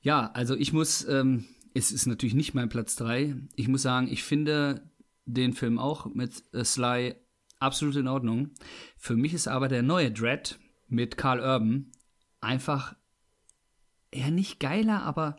ja, 0.01 0.31
also 0.33 0.57
ich 0.57 0.73
muss, 0.73 1.07
ähm, 1.07 1.45
es 1.75 1.93
ist 1.93 2.07
natürlich 2.07 2.35
nicht 2.35 2.55
mein 2.55 2.71
Platz 2.71 2.97
3. 2.97 3.37
Ich 3.57 3.69
muss 3.69 3.83
sagen, 3.83 4.09
ich 4.11 4.23
finde 4.23 4.91
den 5.27 5.53
Film 5.53 5.79
auch 5.79 6.07
mit 6.07 6.43
äh, 6.55 6.65
Sly 6.65 7.15
absolut 7.59 7.97
in 7.97 8.09
Ordnung. 8.09 8.53
Für 8.97 9.17
mich 9.17 9.35
ist 9.35 9.47
aber 9.47 9.69
der 9.69 9.83
neue 9.83 10.11
Dread 10.11 10.59
mit 10.89 11.19
Carl 11.19 11.41
Urban 11.41 11.93
einfach 12.41 12.97
eher 14.11 14.31
nicht 14.31 14.61
geiler, 14.61 15.03
aber 15.03 15.37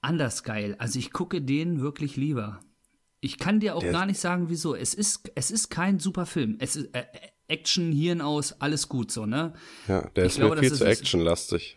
anders 0.00 0.44
geil. 0.44 0.76
Also 0.78 1.00
ich 1.00 1.12
gucke 1.12 1.42
den 1.42 1.80
wirklich 1.80 2.14
lieber. 2.14 2.60
Ich 3.20 3.38
kann 3.38 3.60
dir 3.60 3.74
auch 3.76 3.80
Der- 3.80 3.92
gar 3.92 4.06
nicht 4.06 4.20
sagen, 4.20 4.48
wieso. 4.48 4.74
Es 4.74 4.94
ist, 4.94 5.30
es 5.34 5.50
ist 5.50 5.68
kein 5.70 5.98
super 5.98 6.26
Film. 6.26 6.56
Es 6.60 6.76
ist 6.76 6.94
äh, 6.94 7.04
Action, 7.48 7.92
Hirn 7.92 8.20
aus, 8.20 8.60
alles 8.60 8.88
gut 8.88 9.10
so, 9.10 9.24
ne? 9.26 9.54
Ja, 9.88 10.08
der 10.10 10.24
Ich 10.26 10.32
ist 10.32 10.36
glaube, 10.38 10.56
mir 10.56 10.60
viel 10.60 10.70
das 10.70 10.78
zu 10.78 10.84
actionlastig. 10.86 11.76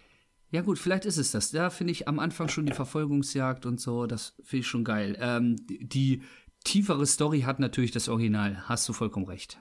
Ja, 0.51 0.61
gut, 0.61 0.79
vielleicht 0.79 1.05
ist 1.05 1.17
es 1.17 1.31
das. 1.31 1.51
Da 1.51 1.69
finde 1.69 1.91
ich 1.91 2.07
am 2.07 2.17
Anfang 2.19 2.49
schon 2.49 2.65
die 2.65 2.73
Verfolgungsjagd 2.73 3.65
und 3.67 3.79
so, 3.79 4.07
das 4.07 4.33
finde 4.43 4.61
ich 4.61 4.67
schon 4.67 4.83
geil. 4.83 5.15
Ähm, 5.21 5.55
die, 5.67 5.87
die 5.87 6.23
tiefere 6.63 7.05
Story 7.05 7.41
hat 7.41 7.59
natürlich 7.59 7.91
das 7.91 8.09
Original. 8.09 8.67
Hast 8.67 8.89
du 8.89 8.93
vollkommen 8.93 9.27
recht. 9.27 9.59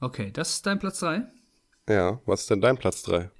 Okay, 0.00 0.30
das 0.32 0.54
ist 0.54 0.66
dein 0.66 0.78
Platz 0.78 1.00
3? 1.00 1.26
Ja, 1.88 2.20
was 2.24 2.42
ist 2.42 2.50
denn 2.50 2.60
dein 2.62 2.78
Platz 2.78 3.02
3? 3.02 3.30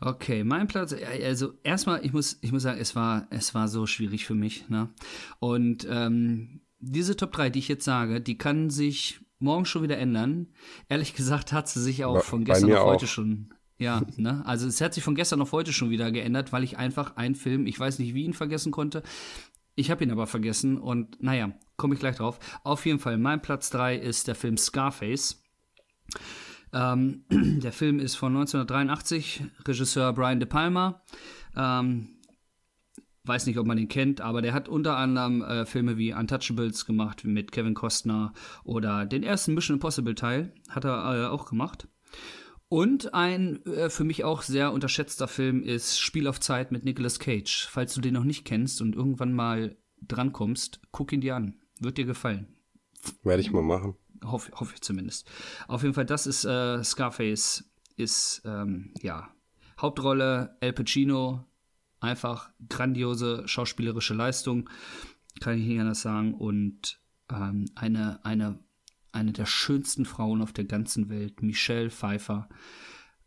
Okay, 0.00 0.44
mein 0.44 0.68
Platz, 0.68 0.94
also 1.22 1.54
erstmal, 1.64 2.04
ich 2.04 2.12
muss, 2.12 2.38
ich 2.40 2.52
muss 2.52 2.62
sagen, 2.62 2.80
es 2.80 2.94
war, 2.94 3.26
es 3.30 3.54
war 3.54 3.68
so 3.68 3.86
schwierig 3.86 4.26
für 4.26 4.34
mich. 4.34 4.68
Ne? 4.68 4.88
Und 5.40 5.86
ähm, 5.90 6.60
diese 6.78 7.16
Top 7.16 7.32
3, 7.32 7.50
die 7.50 7.58
ich 7.58 7.68
jetzt 7.68 7.84
sage, 7.84 8.20
die 8.20 8.38
kann 8.38 8.70
sich 8.70 9.20
morgen 9.40 9.64
schon 9.64 9.82
wieder 9.82 9.98
ändern. 9.98 10.48
Ehrlich 10.88 11.14
gesagt 11.14 11.52
hat 11.52 11.68
sie 11.68 11.82
sich 11.82 12.04
auch 12.04 12.22
von 12.22 12.44
gestern 12.44 12.72
auf 12.72 12.84
heute 12.84 13.06
schon. 13.06 13.54
Ja, 13.78 14.02
ne? 14.16 14.42
Also 14.44 14.66
es 14.66 14.80
hat 14.80 14.94
sich 14.94 15.04
von 15.04 15.14
gestern 15.14 15.40
auf 15.40 15.52
heute 15.52 15.72
schon 15.72 15.90
wieder 15.90 16.10
geändert, 16.10 16.52
weil 16.52 16.64
ich 16.64 16.78
einfach 16.78 17.16
einen 17.16 17.36
Film, 17.36 17.66
ich 17.66 17.78
weiß 17.78 18.00
nicht, 18.00 18.14
wie 18.14 18.24
ihn 18.24 18.34
vergessen 18.34 18.72
konnte. 18.72 19.02
Ich 19.76 19.92
habe 19.92 20.02
ihn 20.02 20.10
aber 20.10 20.26
vergessen 20.26 20.78
und 20.78 21.22
naja, 21.22 21.52
komme 21.76 21.94
ich 21.94 22.00
gleich 22.00 22.16
drauf. 22.16 22.40
Auf 22.64 22.84
jeden 22.86 22.98
Fall, 22.98 23.18
mein 23.18 23.40
Platz 23.40 23.70
3 23.70 23.96
ist 23.96 24.26
der 24.26 24.34
Film 24.34 24.56
Scarface. 24.56 25.44
Ähm, 26.72 27.24
der 27.30 27.72
Film 27.72 27.98
ist 27.98 28.16
von 28.16 28.36
1983, 28.36 29.44
Regisseur 29.66 30.12
Brian 30.12 30.40
De 30.40 30.48
Palma. 30.48 31.02
Ähm, 31.56 32.18
weiß 33.24 33.46
nicht, 33.46 33.58
ob 33.58 33.66
man 33.66 33.78
ihn 33.78 33.88
kennt, 33.88 34.20
aber 34.20 34.42
der 34.42 34.54
hat 34.54 34.68
unter 34.68 34.96
anderem 34.96 35.42
äh, 35.42 35.66
Filme 35.66 35.98
wie 35.98 36.14
Untouchables 36.14 36.86
gemacht 36.86 37.24
mit 37.24 37.52
Kevin 37.52 37.74
Costner 37.74 38.32
oder 38.64 39.06
den 39.06 39.22
ersten 39.22 39.54
Mission 39.54 39.76
Impossible 39.76 40.14
Teil 40.14 40.52
hat 40.68 40.84
er 40.84 41.24
äh, 41.24 41.26
auch 41.26 41.46
gemacht. 41.48 41.88
Und 42.70 43.14
ein 43.14 43.64
äh, 43.66 43.88
für 43.88 44.04
mich 44.04 44.24
auch 44.24 44.42
sehr 44.42 44.72
unterschätzter 44.72 45.28
Film 45.28 45.62
ist 45.62 45.98
Spiel 45.98 46.26
auf 46.26 46.40
Zeit 46.40 46.72
mit 46.72 46.84
Nicolas 46.84 47.18
Cage. 47.18 47.66
Falls 47.70 47.94
du 47.94 48.00
den 48.00 48.14
noch 48.14 48.24
nicht 48.24 48.44
kennst 48.44 48.82
und 48.82 48.94
irgendwann 48.94 49.32
mal 49.32 49.76
drankommst, 50.06 50.80
guck 50.90 51.12
ihn 51.12 51.20
dir 51.20 51.36
an. 51.36 51.54
Wird 51.80 51.98
dir 51.98 52.04
gefallen. 52.04 52.48
Werde 53.22 53.40
ich 53.40 53.52
mal 53.52 53.62
machen. 53.62 53.94
Hoffe 54.24 54.52
hoff 54.52 54.72
ich 54.74 54.80
zumindest. 54.80 55.30
Auf 55.66 55.82
jeden 55.82 55.94
Fall, 55.94 56.06
das 56.06 56.26
ist 56.26 56.44
äh, 56.44 56.82
Scarface, 56.82 57.64
ist 57.96 58.42
ähm, 58.44 58.92
ja 59.00 59.28
Hauptrolle 59.80 60.56
El 60.60 60.72
Pacino, 60.72 61.44
einfach 62.00 62.50
grandiose 62.68 63.46
schauspielerische 63.46 64.14
Leistung, 64.14 64.68
kann 65.40 65.58
ich 65.58 65.66
nicht 65.66 65.80
anders 65.80 66.02
sagen. 66.02 66.34
Und 66.34 67.00
ähm, 67.30 67.66
eine, 67.74 68.24
eine, 68.24 68.58
eine 69.12 69.32
der 69.32 69.46
schönsten 69.46 70.04
Frauen 70.04 70.42
auf 70.42 70.52
der 70.52 70.64
ganzen 70.64 71.08
Welt, 71.08 71.42
Michelle 71.42 71.90
Pfeiffer. 71.90 72.48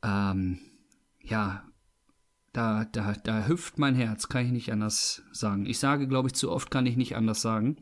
Ähm, 0.04 0.60
ja, 1.21 1.63
da, 2.54 2.86
da, 2.86 3.13
da 3.13 3.47
hüpft 3.47 3.77
mein 3.77 3.95
Herz, 3.95 4.27
kann 4.27 4.45
ich 4.45 4.51
nicht 4.51 4.71
anders 4.71 5.23
sagen. 5.32 5.65
Ich 5.65 5.80
sage, 5.80 6.08
glaube 6.08 6.27
ich, 6.27 6.34
zu 6.34 6.51
oft 6.51 6.69
kann 6.69 6.86
ich 6.86 6.97
nicht 6.97 7.15
anders 7.15 7.41
sagen. 7.41 7.77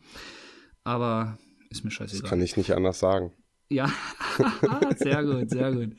Aber 0.84 1.38
ist 1.70 1.84
mir 1.84 1.92
scheißegal. 1.92 2.22
Das 2.22 2.30
kann 2.30 2.42
ich 2.42 2.58
nicht 2.58 2.72
anders 2.72 3.00
sagen. 3.00 3.34
Ja, 3.70 3.92
sehr 4.98 5.24
gut, 5.24 5.50
sehr 5.52 5.72
gut. 5.72 5.96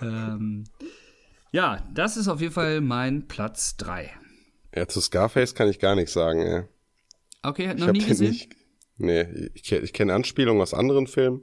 Ähm, 0.00 0.64
ja, 1.50 1.84
das 1.92 2.16
ist 2.16 2.28
auf 2.28 2.40
jeden 2.40 2.52
Fall 2.52 2.80
mein 2.80 3.26
Platz 3.26 3.76
3. 3.78 4.10
Ja, 4.74 4.86
zu 4.86 5.00
Scarface 5.00 5.54
kann 5.54 5.68
ich 5.68 5.80
gar 5.80 5.96
nichts 5.96 6.12
sagen, 6.12 6.40
ey. 6.40 6.62
Okay, 7.42 7.68
hat 7.68 7.78
noch 7.78 7.90
nie 7.90 8.04
gesehen? 8.04 8.30
Nicht, 8.30 8.54
nee, 8.98 9.50
ich, 9.54 9.72
ich 9.72 9.92
kenne 9.92 10.14
Anspielungen 10.14 10.62
aus 10.62 10.74
anderen 10.74 11.08
Filmen. 11.08 11.42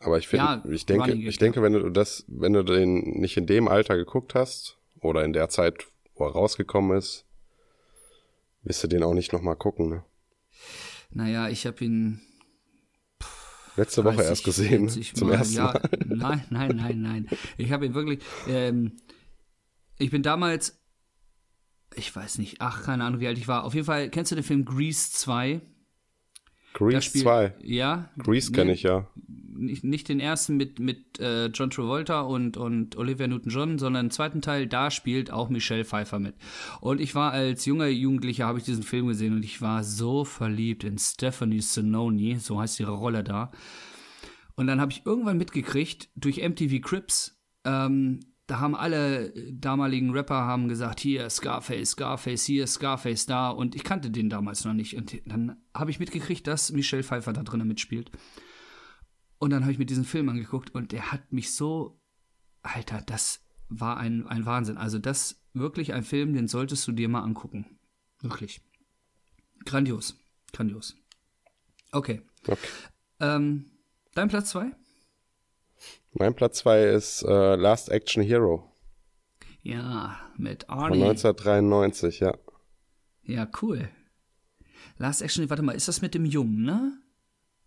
Aber 0.00 0.18
ich 0.18 0.28
finde, 0.28 0.44
ja, 0.44 0.64
ich 0.68 0.84
denke, 0.84 1.12
ich 1.12 1.38
denke, 1.38 1.62
wenn 1.62 1.72
du 1.72 1.88
das, 1.90 2.24
wenn 2.28 2.52
du 2.52 2.62
den 2.62 3.20
nicht 3.20 3.36
in 3.36 3.46
dem 3.46 3.68
Alter 3.68 3.96
geguckt 3.96 4.34
hast 4.34 4.78
oder 5.00 5.24
in 5.24 5.32
der 5.32 5.48
Zeit, 5.48 5.86
wo 6.14 6.24
er 6.26 6.32
rausgekommen 6.32 6.96
ist, 6.96 7.24
wirst 8.62 8.82
du 8.82 8.88
den 8.88 9.02
auch 9.02 9.14
nicht 9.14 9.32
nochmal 9.32 9.56
gucken, 9.56 9.88
ne? 9.88 10.04
Naja, 11.10 11.48
ich 11.48 11.66
habe 11.66 11.84
ihn 11.84 12.20
Letzte 13.76 14.04
Woche 14.04 14.22
erst 14.22 14.44
gesehen, 14.44 14.88
zum 14.88 15.28
mal. 15.28 15.34
ersten 15.34 15.62
Mal. 15.62 15.82
nein, 16.06 16.44
nein, 16.50 16.76
nein, 16.76 17.00
nein. 17.02 17.28
Ich 17.58 17.72
habe 17.72 17.86
ihn 17.86 17.94
wirklich, 17.94 18.20
ähm, 18.48 18.92
ich 19.98 20.10
bin 20.10 20.22
damals, 20.22 20.80
ich 21.94 22.14
weiß 22.14 22.38
nicht, 22.38 22.60
ach, 22.60 22.84
keine 22.84 23.04
Ahnung, 23.04 23.20
wie 23.20 23.26
alt 23.26 23.38
ich 23.38 23.48
war. 23.48 23.64
Auf 23.64 23.74
jeden 23.74 23.86
Fall, 23.86 24.10
kennst 24.10 24.32
du 24.32 24.34
den 24.34 24.44
Film 24.44 24.64
Grease 24.64 25.10
2? 25.12 25.60
Grease 26.72 27.12
2? 27.12 27.54
Ja. 27.62 28.10
Grease 28.18 28.52
kenne 28.52 28.72
ich 28.72 28.82
ja 28.82 29.08
nicht, 29.58 29.84
nicht 29.84 30.08
den 30.08 30.20
ersten 30.20 30.56
mit, 30.56 30.78
mit 30.78 31.18
äh, 31.18 31.46
John 31.46 31.70
Travolta 31.70 32.20
und, 32.20 32.56
und 32.56 32.96
Olivia 32.96 33.26
Newton-John, 33.26 33.78
sondern 33.78 34.06
den 34.06 34.10
zweiten 34.10 34.42
Teil, 34.42 34.66
da 34.66 34.90
spielt 34.90 35.30
auch 35.30 35.48
Michelle 35.48 35.84
Pfeiffer 35.84 36.18
mit. 36.18 36.34
Und 36.80 37.00
ich 37.00 37.14
war 37.14 37.32
als 37.32 37.64
junger 37.64 37.86
Jugendlicher, 37.86 38.46
habe 38.46 38.58
ich 38.58 38.64
diesen 38.64 38.82
Film 38.82 39.08
gesehen 39.08 39.34
und 39.34 39.44
ich 39.44 39.60
war 39.62 39.84
so 39.84 40.24
verliebt 40.24 40.84
in 40.84 40.98
Stephanie 40.98 41.60
Sononi, 41.60 42.36
so 42.36 42.60
heißt 42.60 42.80
ihre 42.80 42.92
Rolle 42.92 43.24
da. 43.24 43.50
Und 44.54 44.66
dann 44.66 44.80
habe 44.80 44.92
ich 44.92 45.04
irgendwann 45.04 45.36
mitgekriegt, 45.36 46.08
durch 46.16 46.38
MTV 46.38 46.80
Crips, 46.80 47.38
ähm, 47.64 48.20
da 48.46 48.60
haben 48.60 48.76
alle 48.76 49.32
damaligen 49.52 50.10
Rapper 50.10 50.36
haben 50.36 50.68
gesagt, 50.68 51.00
hier 51.00 51.28
Scarface, 51.28 51.90
Scarface, 51.90 52.44
hier 52.44 52.66
Scarface 52.66 53.26
da 53.26 53.50
und 53.50 53.74
ich 53.74 53.82
kannte 53.82 54.10
den 54.10 54.30
damals 54.30 54.64
noch 54.64 54.72
nicht 54.72 54.96
und 54.96 55.20
dann 55.26 55.56
habe 55.74 55.90
ich 55.90 55.98
mitgekriegt, 55.98 56.46
dass 56.46 56.70
Michelle 56.72 57.02
Pfeiffer 57.02 57.32
da 57.32 57.42
drinnen 57.42 57.66
mitspielt. 57.66 58.10
Und 59.38 59.50
dann 59.50 59.62
habe 59.62 59.72
ich 59.72 59.78
mir 59.78 59.86
diesen 59.86 60.04
Film 60.04 60.28
angeguckt 60.28 60.74
und 60.74 60.92
der 60.92 61.12
hat 61.12 61.32
mich 61.32 61.54
so, 61.54 62.00
Alter, 62.62 63.02
das 63.02 63.40
war 63.68 63.96
ein, 63.98 64.26
ein 64.26 64.46
Wahnsinn. 64.46 64.78
Also 64.78 64.98
das 64.98 65.42
wirklich 65.52 65.92
ein 65.92 66.04
Film, 66.04 66.34
den 66.34 66.48
solltest 66.48 66.86
du 66.86 66.92
dir 66.92 67.08
mal 67.08 67.22
angucken. 67.22 67.78
Wirklich. 68.20 68.60
Grandios. 69.64 70.16
Grandios. 70.52 70.96
Okay. 71.92 72.22
okay. 72.46 72.68
Ähm, 73.20 73.70
dein 74.14 74.28
Platz 74.28 74.50
2? 74.50 74.72
Mein 76.12 76.34
Platz 76.34 76.58
2 76.58 76.84
ist 76.84 77.22
äh, 77.22 77.56
Last 77.56 77.90
Action 77.90 78.22
Hero. 78.22 78.72
Ja, 79.62 80.18
mit 80.36 80.70
Arnie. 80.70 80.98
Von 80.98 81.08
1993, 81.08 82.20
ja. 82.20 82.34
Ja, 83.22 83.48
cool. 83.60 83.88
Last 84.98 85.22
Action, 85.22 85.50
warte 85.50 85.62
mal, 85.62 85.74
ist 85.74 85.88
das 85.88 86.00
mit 86.00 86.14
dem 86.14 86.24
Jungen, 86.24 86.62
ne? 86.62 86.98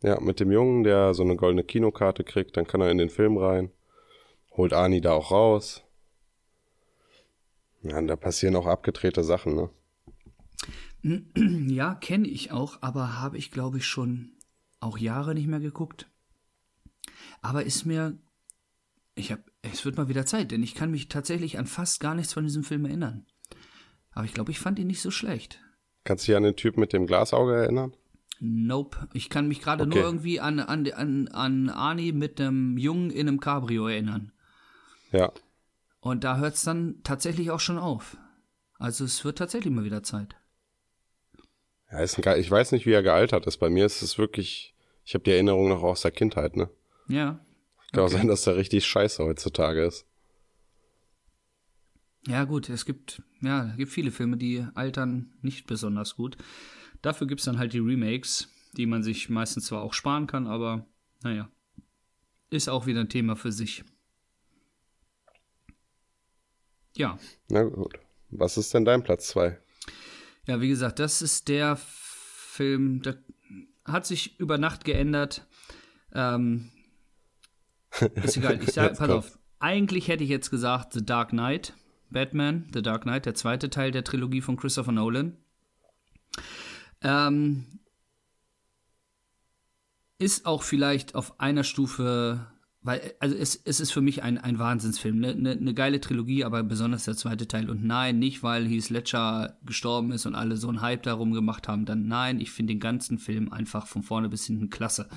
Ja, 0.02 0.20
mit 0.20 0.40
dem 0.40 0.52
Jungen, 0.52 0.84
der 0.84 1.14
so 1.14 1.24
eine 1.24 1.36
goldene 1.36 1.64
Kinokarte 1.64 2.24
kriegt, 2.24 2.56
dann 2.56 2.66
kann 2.66 2.82
er 2.82 2.92
in 2.92 2.98
den 2.98 3.10
Film 3.10 3.38
rein. 3.38 3.72
Holt 4.52 4.74
Ani 4.74 5.02
da 5.02 5.14
auch 5.14 5.32
raus. 5.32 5.84
Ja, 7.82 8.02
da 8.02 8.16
passieren 8.16 8.56
auch 8.56 8.66
abgedrehte 8.66 9.24
Sachen, 9.24 9.56
ne? 9.56 9.70
Ja, 11.70 11.96
kenne 11.96 12.28
ich 12.28 12.52
auch, 12.52 12.82
aber 12.82 13.20
habe 13.20 13.38
ich, 13.38 13.52
glaube 13.52 13.78
ich, 13.78 13.86
schon 13.86 14.34
auch 14.80 14.98
Jahre 14.98 15.34
nicht 15.34 15.48
mehr 15.48 15.60
geguckt. 15.60 16.10
Aber 17.42 17.64
ist 17.64 17.86
mir. 17.86 18.18
Ich 19.16 19.32
habe. 19.32 19.44
Es 19.62 19.84
wird 19.84 19.98
mal 19.98 20.08
wieder 20.08 20.26
Zeit, 20.26 20.52
denn 20.52 20.64
ich 20.64 20.74
kann 20.74 20.92
mich 20.92 21.10
tatsächlich 21.10 21.58
an 21.58 21.68
fast 21.68 22.00
gar 22.00 22.16
nichts 22.16 22.32
von 22.32 22.46
diesem 22.46 22.64
Film 22.64 22.86
erinnern. 22.86 23.26
Aber 24.12 24.24
ich 24.24 24.34
glaube, 24.34 24.52
ich 24.52 24.60
fand 24.60 24.80
ihn 24.80 24.88
nicht 24.88 25.02
so 25.02 25.12
schlecht. 25.12 25.60
Kannst 26.06 26.26
du 26.26 26.32
dich 26.32 26.38
an 26.38 26.44
den 26.44 26.56
Typ 26.56 26.78
mit 26.78 26.94
dem 26.94 27.06
Glasauge 27.06 27.56
erinnern? 27.56 27.94
Nope. 28.40 29.10
Ich 29.14 29.30
kann 29.30 29.48
mich 29.48 29.62
gerade 29.62 29.84
okay. 29.84 29.96
nur 29.96 30.04
irgendwie 30.04 30.40
an, 30.40 30.60
an, 30.60 30.90
an, 30.92 31.28
an 31.30 31.70
Arnie 31.70 32.14
mit 32.14 32.40
einem 32.40 32.78
Jungen 32.78 33.12
in 33.12 33.28
einem 33.28 33.40
Cabrio 33.40 33.88
erinnern. 33.88 34.32
Ja. 35.12 35.32
Und 36.00 36.24
da 36.24 36.38
hört 36.38 36.56
es 36.56 36.64
dann 36.64 37.02
tatsächlich 37.04 37.52
auch 37.52 37.60
schon 37.60 37.78
auf. 37.78 38.18
Also 38.78 39.04
es 39.04 39.26
wird 39.26 39.38
tatsächlich 39.38 39.74
mal 39.74 39.84
wieder 39.84 40.04
Zeit. 40.04 40.36
Ja, 41.92 42.00
ist 42.00 42.18
ein, 42.18 42.40
ich 42.40 42.50
weiß 42.50 42.72
nicht, 42.72 42.86
wie 42.86 42.94
er 42.94 43.04
gealtert 43.04 43.46
ist. 43.48 43.58
Bei 43.58 43.70
mir 43.70 43.86
ist 43.86 44.02
es 44.02 44.18
wirklich, 44.18 44.76
ich 45.04 45.14
habe 45.14 45.24
die 45.24 45.32
Erinnerung 45.32 45.68
noch 45.68 45.84
aus 45.84 46.02
der 46.02 46.12
Kindheit, 46.12 46.56
ne? 46.56 46.70
Ja. 47.08 47.40
Kann 47.92 48.04
okay. 48.04 48.16
auch 48.16 48.18
sein, 48.18 48.28
dass 48.28 48.48
er 48.48 48.56
richtig 48.56 48.86
scheiße 48.86 49.24
heutzutage 49.24 49.84
ist. 49.84 50.06
Ja, 52.28 52.44
gut, 52.44 52.70
es 52.70 52.86
gibt, 52.86 53.24
ja, 53.42 53.70
es 53.72 53.78
gibt 53.78 53.92
viele 53.92 54.12
Filme, 54.12 54.38
die 54.38 54.66
altern 54.76 55.34
nicht 55.42 55.66
besonders 55.68 56.16
gut. 56.16 56.38
Dafür 57.02 57.28
gibt 57.28 57.42
es 57.42 57.46
dann 57.46 57.58
halt 57.58 57.74
die 57.74 57.80
Remakes, 57.80 58.50
die 58.78 58.86
man 58.86 59.04
sich 59.04 59.30
meistens 59.30 59.66
zwar 59.66 59.82
auch 59.82 59.94
sparen 59.94 60.28
kann, 60.28 60.48
aber 60.48 60.86
naja, 61.24 61.50
ist 62.50 62.70
auch 62.70 62.86
wieder 62.86 63.02
ein 63.02 63.10
Thema 63.10 63.36
für 63.36 63.52
sich. 63.52 63.84
Ja. 66.96 67.18
Na 67.50 67.64
gut. 67.64 68.00
Was 68.32 68.58
ist 68.58 68.74
denn 68.74 68.86
dein 68.86 69.04
Platz 69.04 69.28
2? 69.30 69.58
Ja, 70.48 70.62
wie 70.62 70.70
gesagt, 70.70 71.00
das 71.00 71.22
ist 71.22 71.48
der 71.48 71.78
Film, 71.78 73.02
der 73.02 73.18
hat 73.86 74.06
sich 74.06 74.40
über 74.40 74.58
Nacht 74.58 74.86
geändert. 74.86 75.48
Ähm, 76.14 76.72
ist 78.16 78.38
egal, 78.38 78.62
ich 78.62 78.72
sag, 78.72 78.98
pass 78.98 79.10
auf. 79.10 79.40
Eigentlich 79.60 80.08
hätte 80.08 80.24
ich 80.24 80.30
jetzt 80.30 80.52
gesagt 80.52 80.94
The 80.94 81.06
Dark 81.06 81.30
Knight, 81.30 81.74
Batman, 82.10 82.68
The 82.74 82.82
Dark 82.82 83.04
Knight, 83.04 83.26
der 83.26 83.36
zweite 83.36 83.70
Teil 83.70 83.92
der 83.92 84.04
Trilogie 84.04 84.42
von 84.42 84.58
Christopher 84.58 84.92
Nolan. 84.92 85.38
Ähm, 87.02 87.66
ist 90.18 90.46
auch 90.46 90.64
vielleicht 90.64 91.16
auf 91.16 91.40
einer 91.40 91.64
Stufe 91.64 92.48
weil, 92.82 93.14
also 93.20 93.36
es, 93.36 93.62
es 93.66 93.82
ist 93.82 93.92
für 93.92 94.00
mich 94.00 94.24
ein, 94.24 94.38
ein 94.38 94.58
Wahnsinnsfilm, 94.58 95.18
eine 95.18 95.36
ne, 95.36 95.56
ne 95.58 95.74
geile 95.74 96.00
Trilogie, 96.00 96.46
aber 96.46 96.64
besonders 96.64 97.04
der 97.04 97.18
zweite 97.18 97.46
Teil. 97.46 97.70
Und 97.70 97.84
nein, 97.84 98.20
nicht 98.20 98.42
weil 98.42 98.66
Heath 98.68 98.90
Ledger 98.90 99.58
gestorben 99.66 100.14
ist 100.14 100.26
und 100.26 100.36
alle 100.36 100.56
so 100.56 100.70
einen 100.70 100.82
Hype 100.82 101.04
darum 101.04 101.34
gemacht 101.34 101.68
haben, 101.68 101.86
dann 101.86 102.08
nein, 102.08 102.40
ich 102.40 102.52
finde 102.52 102.74
den 102.74 102.80
ganzen 102.80 103.18
Film 103.18 103.52
einfach 103.52 103.86
von 103.86 104.02
vorne 104.02 104.30
bis 104.30 104.46
hinten 104.46 104.70
klasse. 104.70 105.10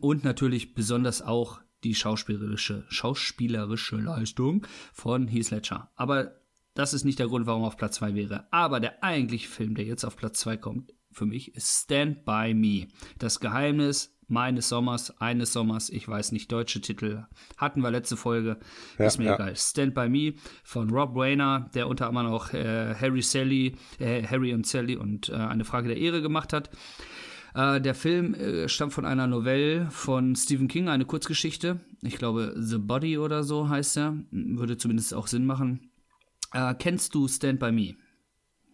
Und 0.00 0.22
natürlich 0.22 0.74
besonders 0.74 1.20
auch 1.20 1.60
die 1.82 1.96
schauspielerische, 1.96 2.84
schauspielerische 2.88 3.96
Leistung 3.96 4.64
von 4.92 5.26
Heath 5.26 5.50
Ledger. 5.50 5.90
Aber 5.96 6.41
das 6.74 6.94
ist 6.94 7.04
nicht 7.04 7.18
der 7.18 7.28
Grund, 7.28 7.46
warum 7.46 7.62
er 7.62 7.68
auf 7.68 7.76
Platz 7.76 7.96
2 7.96 8.14
wäre. 8.14 8.46
Aber 8.50 8.80
der 8.80 9.02
eigentliche 9.02 9.48
Film, 9.48 9.74
der 9.74 9.84
jetzt 9.84 10.04
auf 10.04 10.16
Platz 10.16 10.40
2 10.40 10.56
kommt, 10.56 10.92
für 11.10 11.26
mich 11.26 11.54
ist 11.54 11.84
Stand 11.84 12.24
By 12.24 12.54
Me. 12.54 12.88
Das 13.18 13.40
Geheimnis 13.40 14.16
meines 14.28 14.70
Sommers, 14.70 15.20
eines 15.20 15.52
Sommers, 15.52 15.90
ich 15.90 16.08
weiß 16.08 16.32
nicht, 16.32 16.50
deutsche 16.50 16.80
Titel 16.80 17.24
hatten 17.58 17.82
wir 17.82 17.90
letzte 17.90 18.16
Folge, 18.16 18.58
ja, 18.98 19.06
ist 19.06 19.18
mir 19.18 19.26
ja. 19.26 19.34
egal. 19.34 19.54
Stand 19.56 19.94
By 19.94 20.08
Me 20.08 20.34
von 20.64 20.88
Rob 20.90 21.14
Rayner, 21.14 21.70
der 21.74 21.86
unter 21.86 22.08
anderem 22.08 22.28
auch 22.28 22.52
äh, 22.54 22.94
Harry 22.94 23.20
Sally, 23.20 23.76
äh, 23.98 24.26
Harry 24.26 24.54
und 24.54 24.66
Sally 24.66 24.96
und 24.96 25.28
äh, 25.28 25.34
eine 25.34 25.64
Frage 25.64 25.88
der 25.88 25.98
Ehre 25.98 26.22
gemacht 26.22 26.54
hat. 26.54 26.70
Äh, 27.54 27.82
der 27.82 27.94
Film 27.94 28.32
äh, 28.34 28.68
stammt 28.68 28.94
von 28.94 29.04
einer 29.04 29.26
Novelle 29.26 29.90
von 29.90 30.34
Stephen 30.34 30.68
King, 30.68 30.88
eine 30.88 31.04
Kurzgeschichte. 31.04 31.80
Ich 32.00 32.16
glaube, 32.16 32.54
The 32.56 32.78
Body 32.78 33.18
oder 33.18 33.44
so 33.44 33.68
heißt 33.68 33.98
er. 33.98 34.16
Würde 34.30 34.78
zumindest 34.78 35.12
auch 35.12 35.26
Sinn 35.26 35.44
machen. 35.44 35.91
Äh, 36.52 36.74
kennst 36.78 37.14
du 37.14 37.28
Stand 37.28 37.60
By 37.60 37.72
Me? 37.72 37.94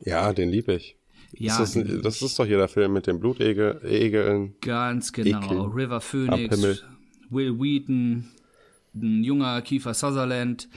Ja, 0.00 0.32
den 0.32 0.50
liebe 0.50 0.74
ich. 0.74 0.96
Ja, 1.32 1.58
das 1.58 1.76
ist, 1.76 2.04
das 2.04 2.22
ist 2.22 2.38
doch 2.38 2.46
hier 2.46 2.56
der 2.56 2.68
Film 2.68 2.92
mit 2.92 3.06
den 3.06 3.20
Blutegeln. 3.20 4.54
Ganz 4.60 5.12
genau. 5.12 5.42
Ekeln. 5.42 5.60
River 5.60 6.00
Phoenix, 6.00 6.82
Will 7.30 7.58
Wheaton, 7.58 8.30
ein 8.94 9.24
junger 9.24 9.60
Kiefer 9.62 9.92
Sutherland. 9.92 10.68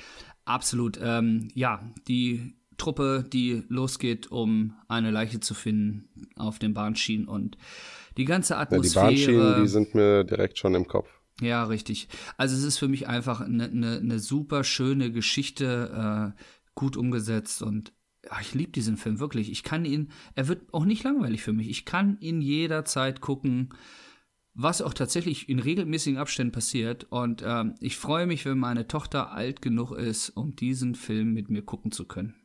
Absolut. 0.43 0.99
Ähm, 1.01 1.47
ja, 1.53 1.81
die 2.07 2.55
Truppe, 2.77 3.25
die 3.31 3.63
losgeht, 3.69 4.31
um 4.31 4.73
eine 4.87 5.11
Leiche 5.11 5.39
zu 5.39 5.53
finden 5.53 6.09
auf 6.35 6.59
den 6.59 6.73
Bahnschienen 6.73 7.27
und 7.27 7.57
die 8.17 8.25
ganze 8.25 8.57
Atmosphäre. 8.57 9.05
Ja, 9.05 9.09
die 9.11 9.15
Bahnschienen, 9.15 9.61
die 9.61 9.67
sind 9.69 9.95
mir 9.95 10.23
direkt 10.25 10.57
schon 10.57 10.75
im 10.75 10.87
Kopf. 10.87 11.07
Ja, 11.39 11.63
richtig. 11.63 12.09
Also 12.37 12.55
es 12.55 12.63
ist 12.63 12.77
für 12.77 12.87
mich 12.87 13.07
einfach 13.07 13.39
eine, 13.41 13.65
eine, 13.65 13.97
eine 13.97 14.19
super 14.19 14.63
schöne 14.63 15.11
Geschichte, 15.11 16.33
äh, 16.35 16.41
gut 16.75 16.97
umgesetzt 16.97 17.61
und 17.61 17.93
ja, 18.25 18.39
ich 18.39 18.53
liebe 18.53 18.71
diesen 18.71 18.97
Film 18.97 19.19
wirklich. 19.19 19.51
Ich 19.51 19.63
kann 19.63 19.85
ihn, 19.85 20.11
er 20.35 20.47
wird 20.47 20.73
auch 20.73 20.85
nicht 20.85 21.03
langweilig 21.03 21.41
für 21.41 21.53
mich. 21.53 21.69
Ich 21.69 21.85
kann 21.85 22.19
ihn 22.19 22.41
jederzeit 22.41 23.19
gucken, 23.19 23.73
was 24.53 24.81
auch 24.81 24.93
tatsächlich 24.93 25.49
in 25.49 25.59
regelmäßigen 25.59 26.19
Abständen 26.19 26.51
passiert. 26.51 27.05
Und 27.05 27.41
ähm, 27.43 27.75
ich 27.79 27.97
freue 27.97 28.27
mich, 28.27 28.45
wenn 28.45 28.59
meine 28.59 28.87
Tochter 28.87 29.31
alt 29.31 29.61
genug 29.61 29.91
ist, 29.91 30.29
um 30.31 30.55
diesen 30.55 30.95
Film 30.95 31.33
mit 31.33 31.49
mir 31.49 31.63
gucken 31.63 31.91
zu 31.91 32.05
können. 32.05 32.35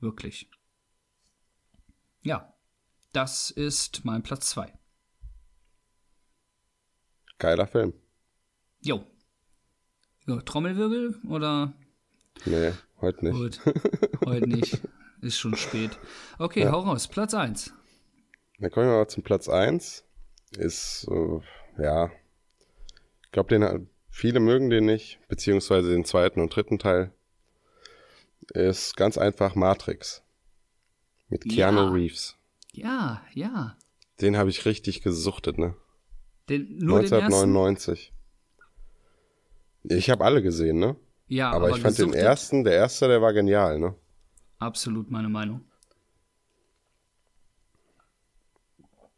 Wirklich. 0.00 0.48
Ja, 2.22 2.54
das 3.12 3.50
ist 3.50 4.04
mein 4.04 4.22
Platz 4.22 4.50
2. 4.50 4.72
Geiler 7.38 7.66
Film. 7.66 7.92
Jo. 8.80 9.04
So, 10.26 10.40
Trommelwirbel 10.40 11.20
oder? 11.28 11.74
Nee, 12.46 12.72
heute 13.00 13.24
nicht. 13.26 13.62
Gut, 13.64 13.74
heute 14.24 14.48
nicht. 14.48 14.80
Ist 15.20 15.38
schon 15.38 15.56
spät. 15.56 15.98
Okay, 16.38 16.62
ja. 16.62 16.72
hau 16.72 16.80
raus. 16.80 17.08
Platz 17.08 17.34
1. 17.34 17.72
Dann 18.58 18.70
kommen 18.70 18.86
wir 18.86 18.96
mal 18.96 19.08
zum 19.08 19.22
Platz 19.22 19.48
1. 19.48 20.04
Ist, 20.58 21.06
äh, 21.10 21.82
ja, 21.82 22.10
ich 23.24 23.30
glaube, 23.32 23.48
den 23.48 23.88
viele 24.08 24.40
mögen 24.40 24.70
den 24.70 24.86
nicht, 24.86 25.18
beziehungsweise 25.28 25.90
den 25.90 26.04
zweiten 26.04 26.40
und 26.40 26.54
dritten 26.54 26.78
Teil. 26.78 27.12
Ist 28.52 28.96
ganz 28.96 29.18
einfach 29.18 29.54
Matrix. 29.54 30.22
Mit 31.28 31.42
Keanu 31.42 31.80
ja. 31.80 31.90
Reeves. 31.90 32.36
Ja, 32.72 33.22
ja. 33.32 33.76
Den 34.20 34.36
habe 34.36 34.50
ich 34.50 34.64
richtig 34.64 35.02
gesuchtet, 35.02 35.58
ne? 35.58 35.74
Den, 36.48 36.78
nur 36.78 37.00
1999. 37.00 38.12
Den 39.82 39.98
ich 39.98 40.10
habe 40.10 40.24
alle 40.24 40.42
gesehen, 40.42 40.78
ne? 40.78 40.96
Ja, 41.28 41.50
aber, 41.50 41.68
aber 41.68 41.76
ich 41.76 41.82
fand 41.82 41.98
den 41.98 42.12
ersten, 42.12 42.64
der 42.64 42.74
erste, 42.74 43.08
der 43.08 43.20
war 43.20 43.32
genial, 43.32 43.78
ne? 43.78 43.94
Absolut 44.58 45.10
meine 45.10 45.28
Meinung. 45.28 45.62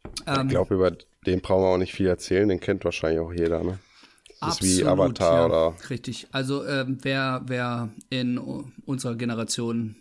Ich 0.03 0.23
ähm, 0.27 0.47
glaube, 0.47 0.75
über 0.75 0.91
den 1.25 1.41
brauchen 1.41 1.63
wir 1.63 1.69
auch 1.69 1.77
nicht 1.77 1.93
viel 1.93 2.07
erzählen, 2.07 2.49
den 2.49 2.59
kennt 2.59 2.83
wahrscheinlich 2.83 3.19
auch 3.19 3.31
jeder, 3.31 3.63
ne? 3.63 3.79
Das 4.39 4.51
absolut, 4.51 4.71
ist 4.73 4.79
wie 4.79 4.85
Avatar 4.85 5.33
ja, 5.33 5.45
oder. 5.45 5.89
Richtig. 5.89 6.27
Also 6.31 6.65
ähm, 6.65 6.97
wer, 7.01 7.41
wer 7.45 7.89
in 8.09 8.37
unserer 8.85 9.15
Generation 9.15 9.95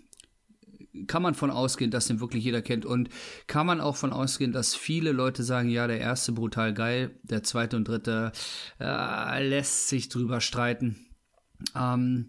kann 1.06 1.22
man 1.22 1.34
von 1.34 1.50
ausgehen, 1.50 1.90
dass 1.90 2.06
den 2.06 2.20
wirklich 2.20 2.44
jeder 2.44 2.62
kennt 2.62 2.84
und 2.86 3.08
kann 3.46 3.66
man 3.66 3.80
auch 3.80 3.96
von 3.96 4.12
ausgehen, 4.12 4.52
dass 4.52 4.74
viele 4.74 5.12
Leute 5.12 5.42
sagen, 5.42 5.68
ja, 5.68 5.86
der 5.86 6.00
erste 6.00 6.32
brutal 6.32 6.74
geil, 6.74 7.10
der 7.22 7.42
zweite 7.42 7.76
und 7.76 7.86
dritte 7.86 8.32
äh, 8.80 9.46
lässt 9.46 9.88
sich 9.88 10.08
drüber 10.08 10.40
streiten. 10.40 11.07
Ähm, 11.74 12.28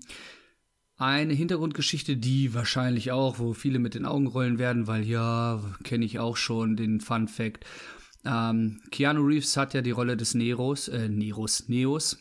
eine 0.97 1.33
Hintergrundgeschichte, 1.33 2.17
die 2.17 2.53
wahrscheinlich 2.53 3.11
auch, 3.11 3.39
wo 3.39 3.53
viele 3.53 3.79
mit 3.79 3.93
den 3.93 4.05
Augen 4.05 4.27
rollen 4.27 4.59
werden, 4.59 4.85
weil 4.87 5.05
ja, 5.05 5.63
kenne 5.83 6.05
ich 6.05 6.19
auch 6.19 6.35
schon 6.35 6.75
den 6.75 6.99
Fun 6.99 7.27
Fact. 7.27 7.65
Ähm, 8.25 8.81
Keanu 8.91 9.21
Reeves 9.21 9.55
hat 9.55 9.73
ja 9.73 9.81
die 9.81 9.91
Rolle 9.91 10.17
des 10.17 10.33
Neros, 10.33 10.89
äh, 10.89 11.07
Neros, 11.07 11.69
Neos. 11.69 12.17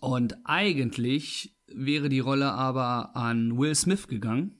Und 0.00 0.36
eigentlich 0.44 1.56
wäre 1.66 2.08
die 2.08 2.20
Rolle 2.20 2.52
aber 2.52 3.16
an 3.16 3.58
Will 3.58 3.74
Smith 3.74 4.06
gegangen. 4.08 4.56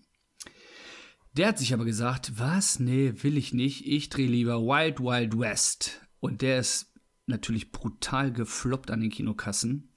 Der 1.36 1.48
hat 1.48 1.58
sich 1.58 1.72
aber 1.72 1.84
gesagt, 1.84 2.32
was? 2.38 2.80
Nee, 2.80 3.14
will 3.22 3.36
ich 3.36 3.54
nicht. 3.54 3.86
Ich 3.86 4.08
drehe 4.08 4.26
lieber 4.26 4.60
Wild 4.62 4.98
Wild 4.98 5.38
West. 5.38 6.00
Und 6.18 6.42
der 6.42 6.58
ist 6.58 6.92
natürlich 7.26 7.70
brutal 7.70 8.32
gefloppt 8.32 8.90
an 8.90 9.00
den 9.00 9.10
Kinokassen. 9.10 9.92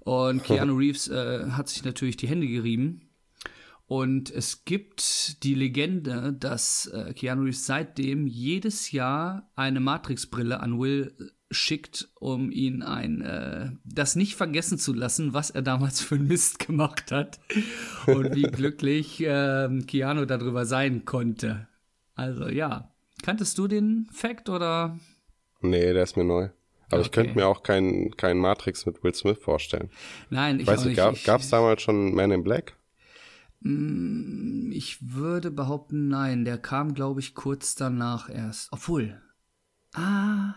Und 0.00 0.42
Keanu 0.44 0.76
Reeves 0.76 1.08
äh, 1.08 1.50
hat 1.50 1.68
sich 1.68 1.84
natürlich 1.84 2.16
die 2.16 2.28
Hände 2.28 2.46
gerieben. 2.46 3.08
Und 3.86 4.30
es 4.30 4.66
gibt 4.66 5.42
die 5.44 5.54
Legende, 5.54 6.34
dass 6.38 6.86
äh, 6.86 7.14
Keanu 7.14 7.44
Reeves 7.44 7.64
seitdem 7.64 8.26
jedes 8.26 8.92
Jahr 8.92 9.50
eine 9.54 9.80
Matrix-Brille 9.80 10.60
an 10.60 10.78
Will 10.78 11.32
schickt, 11.50 12.10
um 12.14 12.50
ihn 12.50 12.82
ein 12.82 13.22
äh, 13.22 13.70
das 13.84 14.16
nicht 14.16 14.34
vergessen 14.34 14.78
zu 14.78 14.92
lassen, 14.92 15.32
was 15.32 15.50
er 15.50 15.62
damals 15.62 16.00
für 16.00 16.18
Mist 16.18 16.58
gemacht 16.58 17.10
hat 17.10 17.40
und 18.06 18.34
wie 18.34 18.42
glücklich 18.52 19.20
äh, 19.22 19.68
Keanu 19.86 20.26
darüber 20.26 20.66
sein 20.66 21.04
konnte. 21.04 21.66
Also 22.14 22.48
ja, 22.48 22.92
kanntest 23.22 23.56
du 23.58 23.68
den 23.68 24.08
Fact 24.12 24.48
oder? 24.48 24.98
Nee, 25.60 25.92
der 25.92 26.02
ist 26.02 26.16
mir 26.16 26.24
neu. 26.24 26.50
Aber 26.88 27.00
okay. 27.00 27.06
ich 27.06 27.12
könnte 27.12 27.34
mir 27.34 27.46
auch 27.46 27.62
keinen 27.62 28.16
kein 28.16 28.38
Matrix 28.38 28.86
mit 28.86 29.02
Will 29.04 29.14
Smith 29.14 29.38
vorstellen. 29.38 29.90
Nein, 30.30 30.60
ich 30.60 30.66
weiß 30.66 30.84
nicht. 30.86 30.96
Gab 30.96 31.40
es 31.40 31.50
damals 31.50 31.82
schon 31.82 32.14
Man 32.14 32.30
in 32.30 32.42
Black? 32.42 32.76
Mm, 33.60 34.70
ich 34.72 34.98
würde 35.14 35.50
behaupten, 35.50 36.08
nein. 36.08 36.44
Der 36.44 36.58
kam, 36.58 36.94
glaube 36.94 37.20
ich, 37.20 37.34
kurz 37.34 37.74
danach 37.74 38.30
erst. 38.30 38.72
Obwohl. 38.72 39.20
Ah. 39.94 40.54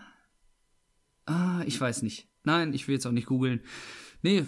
Ah, 1.26 1.62
ich 1.66 1.80
weiß 1.80 2.02
nicht. 2.02 2.28
Nein, 2.44 2.72
ich 2.72 2.88
will 2.88 2.94
jetzt 2.94 3.06
auch 3.06 3.12
nicht 3.12 3.26
googeln. 3.26 3.60
Nee, 4.22 4.44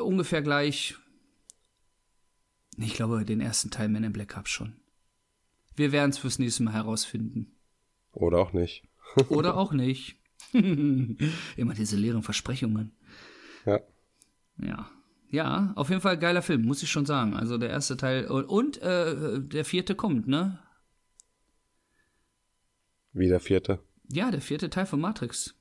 ungefähr 0.00 0.42
gleich. 0.42 0.96
Ich 2.76 2.94
glaube, 2.94 3.24
den 3.24 3.40
ersten 3.40 3.70
Teil 3.70 3.88
Man 3.88 4.04
in 4.04 4.12
Black 4.12 4.34
gab 4.34 4.48
schon. 4.48 4.76
Wir 5.76 5.92
werden 5.92 6.10
es 6.10 6.18
fürs 6.18 6.38
nächste 6.38 6.64
Mal 6.64 6.74
herausfinden. 6.74 7.56
Oder 8.12 8.38
auch 8.38 8.52
nicht. 8.52 8.84
Oder 9.28 9.56
auch 9.56 9.72
nicht. 9.72 10.16
Immer 11.56 11.74
diese 11.74 11.96
leeren 11.96 12.22
Versprechungen. 12.22 12.92
Ja. 13.66 13.80
Ja. 14.58 14.90
Ja, 15.30 15.72
auf 15.74 15.88
jeden 15.88 16.00
Fall 16.00 16.16
geiler 16.16 16.42
Film, 16.42 16.62
muss 16.62 16.82
ich 16.84 16.90
schon 16.90 17.06
sagen. 17.06 17.34
Also 17.34 17.58
der 17.58 17.70
erste 17.70 17.96
Teil 17.96 18.26
und, 18.26 18.44
und 18.44 18.82
äh, 18.82 19.40
der 19.40 19.64
vierte 19.64 19.96
kommt, 19.96 20.28
ne? 20.28 20.60
Wie 23.12 23.28
der 23.28 23.40
vierte? 23.40 23.80
Ja, 24.12 24.30
der 24.30 24.40
vierte 24.40 24.70
Teil 24.70 24.86
von 24.86 25.00
Matrix. 25.00 25.56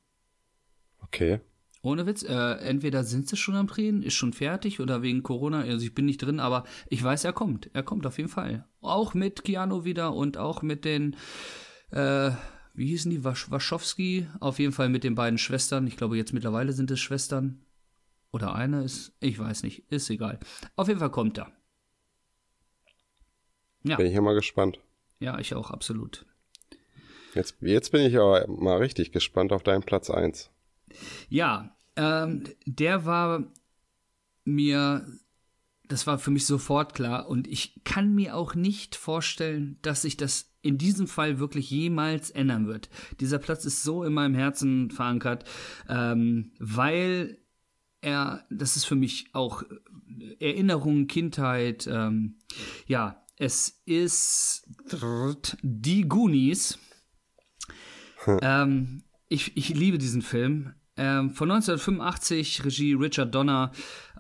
Okay. 1.00 1.40
Ohne 1.82 2.06
Witz, 2.06 2.24
äh, 2.24 2.54
entweder 2.60 3.04
sind 3.04 3.28
sie 3.28 3.36
schon 3.36 3.56
am 3.56 3.68
Drehen, 3.68 4.04
ist 4.04 4.14
schon 4.14 4.32
fertig 4.32 4.80
oder 4.80 5.02
wegen 5.02 5.22
Corona, 5.22 5.62
also 5.62 5.86
ich 5.86 5.94
bin 5.94 6.06
nicht 6.06 6.22
drin, 6.22 6.40
aber 6.40 6.64
ich 6.88 7.04
weiß, 7.04 7.26
er 7.26 7.34
kommt. 7.34 7.70
Er 7.74 7.84
kommt 7.84 8.06
auf 8.06 8.18
jeden 8.18 8.30
Fall. 8.30 8.66
Auch 8.80 9.14
mit 9.14 9.44
Keanu 9.44 9.84
wieder 9.84 10.14
und 10.14 10.38
auch 10.38 10.62
mit 10.62 10.86
den 10.86 11.16
äh, 11.92 12.32
wie 12.74 12.88
hießen 12.88 13.12
die? 13.12 13.24
Wasch 13.24 13.50
Waschowski, 13.52 14.28
auf 14.40 14.60
jeden 14.60 14.74
Fall 14.74 14.90
mit 14.90 15.04
den 15.04 15.16
beiden 15.16 15.38
Schwestern. 15.38 15.88
Ich 15.88 15.98
glaube, 15.98 16.18
jetzt 16.18 16.34
mittlerweile 16.34 16.74
sind 16.74 16.92
es 16.92 17.00
Schwestern. 17.00 17.66
Oder 18.32 18.56
eine 18.56 18.84
ist, 18.84 19.14
ich 19.20 19.38
weiß 19.38 19.64
nicht, 19.64 19.92
ist 19.92 20.10
egal. 20.10 20.40
Auf 20.76 20.88
jeden 20.88 21.00
Fall 21.00 21.12
kommt 21.12 21.38
er. 21.38 21.52
Ja. 23.84 23.98
Bin 23.98 24.08
ich 24.08 24.14
ja 24.14 24.22
mal 24.22 24.34
gespannt. 24.34 24.80
Ja, 25.20 25.38
ich 25.40 25.54
auch, 25.54 25.70
absolut. 25.72 26.26
Jetzt, 27.36 27.58
jetzt 27.62 27.92
bin 27.92 28.02
ich 28.02 28.18
aber 28.18 28.48
mal 28.48 28.78
richtig 28.78 29.12
gespannt 29.12 29.52
auf 29.54 29.64
deinen 29.64 29.84
Platz 29.84 30.10
1. 30.10 30.50
Ja, 31.30 31.76
Ähm, 31.96 32.44
der 32.66 33.06
war 33.06 33.52
mir, 34.46 35.06
das 35.88 36.08
war 36.08 36.18
für 36.18 36.32
mich 36.32 36.48
sofort 36.48 36.96
klar 36.96 37.28
und 37.28 37.48
ich 37.48 37.82
kann 37.84 38.16
mir 38.16 38.36
auch 38.36 38.56
nicht 38.56 38.96
vorstellen, 38.96 39.78
dass 39.84 40.02
sich 40.02 40.18
das 40.18 40.53
in 40.64 40.78
diesem 40.78 41.08
Fall 41.08 41.38
wirklich 41.38 41.70
jemals 41.70 42.32
ändern 42.32 42.68
wird. 42.68 42.90
Dieser 43.20 43.38
Platz 43.38 43.66
ist 43.66 43.84
so 43.84 44.04
in 44.04 44.14
meinem 44.14 44.34
Herzen 44.34 44.90
verankert, 44.90 45.44
ähm, 45.88 46.52
weil 46.58 47.38
er, 48.02 48.46
das 48.50 48.76
ist 48.76 48.86
für 48.86 48.96
mich 48.96 49.28
auch 49.34 49.64
Erinnerung, 50.40 51.08
Kindheit, 51.08 51.88
ähm, 51.88 52.38
ja, 52.88 53.24
es 53.38 53.82
ist 53.86 54.66
die 55.62 56.08
Goonies. 56.08 56.80
Hm. 58.26 58.40
Ähm, 58.42 59.04
ich, 59.28 59.58
ich 59.58 59.70
liebe 59.70 59.98
diesen 59.98 60.22
Film. 60.22 60.74
Ähm, 60.96 61.32
von 61.32 61.50
1985, 61.52 62.64
Regie 62.64 62.94
Richard 62.94 63.34
Donner. 63.34 63.72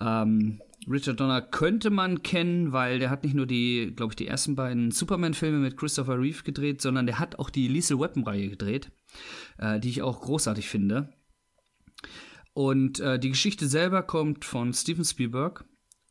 Ähm, 0.01 0.61
Richard 0.89 1.19
Donner 1.19 1.41
könnte 1.41 1.89
man 1.89 2.23
kennen, 2.23 2.71
weil 2.71 2.99
der 2.99 3.09
hat 3.09 3.23
nicht 3.23 3.35
nur 3.35 3.45
die, 3.45 3.93
glaube 3.95 4.11
ich, 4.11 4.15
die 4.15 4.27
ersten 4.27 4.55
beiden 4.55 4.91
Superman-Filme 4.91 5.59
mit 5.59 5.77
Christopher 5.77 6.19
Reeve 6.19 6.43
gedreht, 6.43 6.81
sondern 6.81 7.05
der 7.05 7.19
hat 7.19 7.39
auch 7.39 7.49
die 7.49 7.67
Lethal 7.67 7.99
Weapon-Reihe 7.99 8.49
gedreht, 8.49 8.91
äh, 9.57 9.79
die 9.79 9.89
ich 9.89 10.01
auch 10.01 10.21
großartig 10.21 10.67
finde. 10.67 11.13
Und 12.53 12.99
äh, 12.99 13.19
die 13.19 13.29
Geschichte 13.29 13.67
selber 13.67 14.03
kommt 14.03 14.45
von 14.45 14.73
Steven 14.73 15.05
Spielberg. 15.05 15.65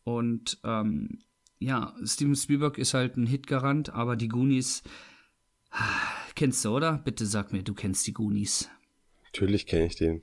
Und 0.05 0.59
ähm, 0.65 1.19
ja, 1.59 1.95
Steven 2.05 2.35
Spielberg 2.35 2.79
ist 2.79 2.95
halt 2.95 3.17
ein 3.17 3.27
Hitgarant, 3.27 3.91
aber 3.91 4.17
die 4.17 4.29
Goonies 4.29 4.83
kennst 6.35 6.65
du, 6.65 6.71
oder? 6.71 6.99
Bitte 6.99 7.27
sag 7.27 7.53
mir, 7.53 7.63
du 7.63 7.75
kennst 7.75 8.07
die 8.07 8.13
Goonies. 8.13 8.69
Natürlich 9.25 9.67
kenne 9.67 9.87
ich 9.87 9.97
den. 9.97 10.23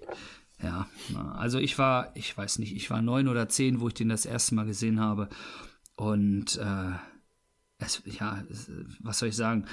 Ja, 0.62 0.90
also 1.36 1.58
ich 1.58 1.78
war, 1.78 2.12
ich 2.16 2.38
weiß 2.38 2.60
nicht, 2.60 2.76
ich 2.76 2.90
war 2.90 3.02
neun 3.02 3.30
oder 3.30 3.48
zehn, 3.48 3.80
wo 3.80 3.88
ich 3.88 3.94
den 3.94 4.10
das 4.10 4.26
erste 4.26 4.56
Mal 4.56 4.66
gesehen 4.66 5.00
habe. 5.00 5.30
Und 5.96 6.58
äh, 6.58 6.92
es, 7.78 8.02
ja, 8.06 8.44
was 9.00 9.20
soll 9.20 9.30
ich 9.30 9.36
sagen? 9.36 9.66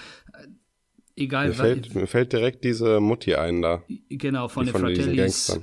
Egal. 1.17 1.49
Mir 1.49 1.55
fällt, 1.55 1.95
mir 1.95 2.07
fällt 2.07 2.33
direkt 2.33 2.63
diese 2.63 3.01
Mutti 3.01 3.35
ein 3.35 3.63
da. 3.63 3.83
Genau, 4.09 4.49
von 4.49 4.67
den 4.67 4.73
von 4.73 4.83
Fratellis. 4.83 5.59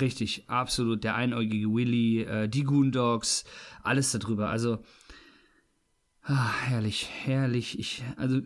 Richtig, 0.00 0.48
absolut. 0.48 1.04
Der 1.04 1.14
einäugige 1.14 1.72
Willy, 1.72 2.22
äh, 2.22 2.48
die 2.48 2.64
Goondogs, 2.64 3.44
alles 3.84 4.10
darüber. 4.10 4.48
Also, 4.50 4.78
ah, 6.22 6.52
herrlich, 6.64 7.08
herrlich. 7.24 7.78
Ich, 7.78 8.02
also. 8.16 8.40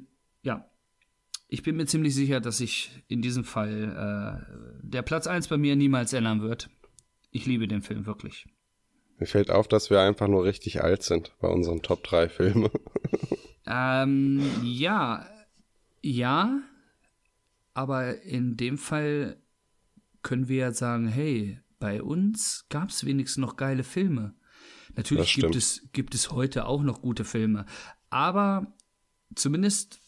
Ich 1.52 1.64
bin 1.64 1.76
mir 1.76 1.86
ziemlich 1.86 2.14
sicher, 2.14 2.40
dass 2.40 2.58
sich 2.58 2.92
in 3.08 3.22
diesem 3.22 3.42
Fall 3.42 4.46
äh, 4.46 4.86
der 4.86 5.02
Platz 5.02 5.26
1 5.26 5.48
bei 5.48 5.56
mir 5.56 5.74
niemals 5.74 6.12
ändern 6.12 6.42
wird. 6.42 6.70
Ich 7.32 7.44
liebe 7.44 7.66
den 7.66 7.82
Film 7.82 8.06
wirklich. 8.06 8.46
Mir 9.18 9.26
fällt 9.26 9.50
auf, 9.50 9.66
dass 9.66 9.90
wir 9.90 10.00
einfach 10.00 10.28
nur 10.28 10.44
richtig 10.44 10.80
alt 10.80 11.02
sind 11.02 11.34
bei 11.40 11.48
unseren 11.48 11.82
Top 11.82 12.04
3 12.04 12.28
Filmen. 12.28 12.70
ähm, 13.66 14.40
ja. 14.62 15.26
Ja. 16.02 16.62
Aber 17.74 18.22
in 18.22 18.56
dem 18.56 18.78
Fall 18.78 19.36
können 20.22 20.46
wir 20.46 20.58
ja 20.58 20.72
sagen, 20.72 21.08
hey, 21.08 21.58
bei 21.80 22.00
uns 22.00 22.66
gab 22.68 22.90
es 22.90 23.04
wenigstens 23.04 23.40
noch 23.40 23.56
geile 23.56 23.82
Filme. 23.82 24.36
Natürlich 24.94 25.34
gibt 25.34 25.56
es, 25.56 25.88
gibt 25.92 26.14
es 26.14 26.30
heute 26.30 26.66
auch 26.66 26.84
noch 26.84 27.02
gute 27.02 27.24
Filme. 27.24 27.66
Aber 28.08 28.72
zumindest 29.34 30.00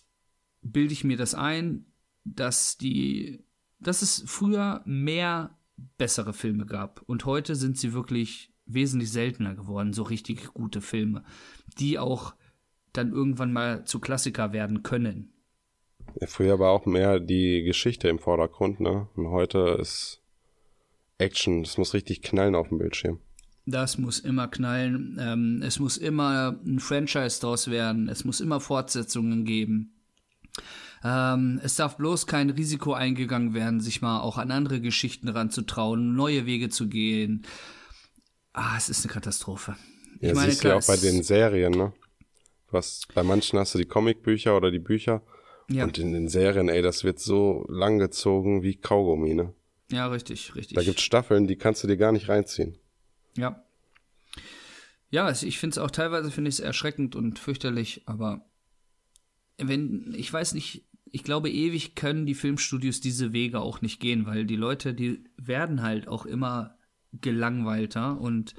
bilde 0.62 0.92
ich 0.92 1.04
mir 1.04 1.16
das 1.16 1.34
ein, 1.34 1.86
dass 2.24 2.78
die, 2.78 3.44
dass 3.78 4.02
es 4.02 4.24
früher 4.26 4.82
mehr 4.84 5.58
bessere 5.98 6.32
Filme 6.32 6.66
gab. 6.66 7.02
Und 7.06 7.24
heute 7.24 7.56
sind 7.56 7.76
sie 7.76 7.92
wirklich 7.92 8.52
wesentlich 8.66 9.10
seltener 9.10 9.54
geworden, 9.54 9.92
so 9.92 10.02
richtig 10.02 10.54
gute 10.54 10.80
Filme, 10.80 11.24
die 11.78 11.98
auch 11.98 12.34
dann 12.92 13.12
irgendwann 13.12 13.52
mal 13.52 13.84
zu 13.84 14.00
Klassiker 14.00 14.52
werden 14.52 14.82
können. 14.82 15.32
Ja, 16.20 16.26
früher 16.26 16.58
war 16.58 16.70
auch 16.70 16.86
mehr 16.86 17.20
die 17.20 17.62
Geschichte 17.62 18.08
im 18.08 18.18
Vordergrund, 18.18 18.80
ne? 18.80 19.08
Und 19.14 19.28
heute 19.28 19.76
ist 19.80 20.22
Action, 21.18 21.62
es 21.62 21.78
muss 21.78 21.94
richtig 21.94 22.22
knallen 22.22 22.54
auf 22.54 22.68
dem 22.68 22.78
Bildschirm. 22.78 23.20
Das 23.64 23.96
muss 23.96 24.18
immer 24.18 24.48
knallen. 24.48 25.18
Ähm, 25.20 25.62
es 25.62 25.78
muss 25.78 25.96
immer 25.96 26.58
ein 26.66 26.80
Franchise 26.80 27.40
draus 27.40 27.70
werden. 27.70 28.08
Es 28.08 28.24
muss 28.24 28.40
immer 28.40 28.60
Fortsetzungen 28.60 29.44
geben. 29.44 30.01
Ähm, 31.04 31.60
es 31.62 31.76
darf 31.76 31.96
bloß 31.96 32.26
kein 32.26 32.50
Risiko 32.50 32.92
eingegangen 32.92 33.54
werden, 33.54 33.80
sich 33.80 34.02
mal 34.02 34.20
auch 34.20 34.38
an 34.38 34.50
andere 34.50 34.80
Geschichten 34.80 35.28
ranzutrauen, 35.28 36.14
neue 36.14 36.46
Wege 36.46 36.68
zu 36.68 36.88
gehen. 36.88 37.44
Ah, 38.52 38.76
es 38.76 38.88
ist 38.88 39.04
eine 39.04 39.12
Katastrophe. 39.12 39.76
Ja, 40.20 40.28
ich 40.28 40.34
meine, 40.34 40.50
siehst 40.50 40.60
klar, 40.60 40.74
ja 40.74 40.78
auch 40.78 40.86
bei 40.86 40.96
den 40.96 41.22
Serien, 41.22 41.72
ne? 41.72 41.92
Was, 42.70 43.02
bei 43.14 43.22
manchen 43.22 43.58
hast 43.58 43.74
du 43.74 43.78
die 43.78 43.84
Comicbücher 43.84 44.56
oder 44.56 44.70
die 44.70 44.78
Bücher. 44.78 45.22
Ja. 45.68 45.84
Und 45.84 45.98
in 45.98 46.12
den 46.12 46.28
Serien, 46.28 46.68
ey, 46.68 46.82
das 46.82 47.04
wird 47.04 47.18
so 47.18 47.64
lang 47.68 47.98
gezogen 47.98 48.62
wie 48.62 48.76
Kaugummi, 48.76 49.34
ne? 49.34 49.52
Ja, 49.90 50.06
richtig, 50.06 50.54
richtig. 50.54 50.76
Da 50.76 50.82
gibt 50.82 50.98
es 50.98 51.04
Staffeln, 51.04 51.46
die 51.46 51.56
kannst 51.56 51.82
du 51.82 51.88
dir 51.88 51.96
gar 51.96 52.12
nicht 52.12 52.28
reinziehen. 52.28 52.78
Ja. 53.36 53.62
Ja, 55.10 55.30
ich 55.30 55.58
finde 55.58 55.74
es 55.74 55.78
auch 55.78 55.90
teilweise 55.90 56.30
finde 56.30 56.48
ich 56.48 56.54
es 56.54 56.60
erschreckend 56.60 57.14
und 57.14 57.38
fürchterlich, 57.38 58.02
aber 58.06 58.46
wenn, 59.68 60.14
ich 60.14 60.32
weiß 60.32 60.54
nicht, 60.54 60.86
ich 61.04 61.24
glaube, 61.24 61.50
ewig 61.50 61.94
können 61.94 62.26
die 62.26 62.34
Filmstudios 62.34 63.00
diese 63.00 63.32
Wege 63.32 63.60
auch 63.60 63.82
nicht 63.82 64.00
gehen, 64.00 64.26
weil 64.26 64.46
die 64.46 64.56
Leute, 64.56 64.94
die 64.94 65.24
werden 65.36 65.82
halt 65.82 66.08
auch 66.08 66.24
immer 66.24 66.76
gelangweilter 67.12 68.18
und 68.18 68.54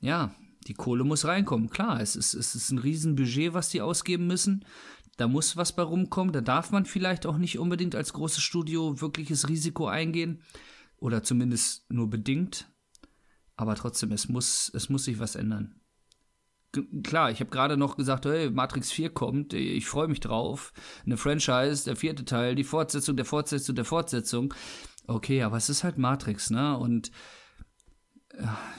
ja, 0.00 0.34
die 0.66 0.74
Kohle 0.74 1.04
muss 1.04 1.24
reinkommen. 1.24 1.70
Klar, 1.70 2.00
es 2.00 2.16
ist, 2.16 2.34
es 2.34 2.54
ist 2.54 2.70
ein 2.70 2.78
Riesenbudget, 2.78 3.54
was 3.54 3.68
die 3.68 3.80
ausgeben 3.80 4.26
müssen. 4.26 4.64
Da 5.16 5.28
muss 5.28 5.56
was 5.56 5.74
bei 5.74 5.82
rumkommen. 5.82 6.32
Da 6.32 6.40
darf 6.40 6.72
man 6.72 6.84
vielleicht 6.84 7.24
auch 7.24 7.38
nicht 7.38 7.58
unbedingt 7.58 7.94
als 7.94 8.12
großes 8.12 8.42
Studio 8.42 9.00
wirkliches 9.00 9.48
Risiko 9.48 9.86
eingehen. 9.86 10.42
Oder 10.98 11.22
zumindest 11.22 11.90
nur 11.90 12.10
bedingt. 12.10 12.70
Aber 13.56 13.74
trotzdem, 13.76 14.12
es 14.12 14.28
muss, 14.28 14.70
es 14.74 14.88
muss 14.88 15.04
sich 15.04 15.18
was 15.18 15.36
ändern. 15.36 15.80
Klar, 17.02 17.30
ich 17.30 17.40
habe 17.40 17.50
gerade 17.50 17.76
noch 17.76 17.96
gesagt, 17.96 18.26
hey, 18.26 18.50
Matrix 18.50 18.90
4 18.92 19.10
kommt, 19.10 19.52
ich 19.52 19.86
freue 19.86 20.08
mich 20.08 20.20
drauf. 20.20 20.72
Eine 21.04 21.16
Franchise, 21.16 21.84
der 21.84 21.96
vierte 21.96 22.24
Teil, 22.24 22.54
die 22.54 22.64
Fortsetzung 22.64 23.16
der 23.16 23.24
Fortsetzung 23.24 23.74
der 23.74 23.84
Fortsetzung. 23.84 24.54
Okay, 25.06 25.42
aber 25.42 25.56
es 25.56 25.68
ist 25.68 25.84
halt 25.84 25.98
Matrix, 25.98 26.50
ne? 26.50 26.76
Und 26.76 27.10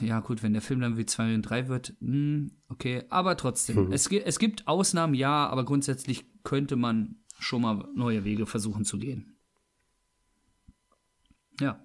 ja, 0.00 0.20
gut, 0.20 0.42
wenn 0.42 0.52
der 0.52 0.62
Film 0.62 0.80
dann 0.80 0.96
wie 0.96 1.06
2 1.06 1.34
und 1.34 1.42
3 1.42 1.68
wird, 1.68 1.94
mh, 2.00 2.12
hm, 2.12 2.50
okay, 2.68 3.04
aber 3.08 3.36
trotzdem. 3.36 3.86
Mhm. 3.86 3.92
Es, 3.92 4.06
es 4.06 4.38
gibt 4.38 4.68
Ausnahmen, 4.68 5.14
ja, 5.14 5.48
aber 5.48 5.64
grundsätzlich 5.64 6.26
könnte 6.44 6.76
man 6.76 7.16
schon 7.38 7.62
mal 7.62 7.88
neue 7.94 8.24
Wege 8.24 8.46
versuchen 8.46 8.84
zu 8.84 8.98
gehen. 8.98 9.36
Ja. 11.60 11.84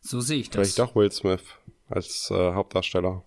So 0.00 0.20
sehe 0.20 0.38
ich 0.38 0.50
das. 0.50 0.74
Vielleicht 0.74 0.78
doch 0.78 0.94
Will 0.94 1.10
Smith 1.10 1.42
als 1.88 2.30
äh, 2.30 2.52
Hauptdarsteller. 2.52 3.24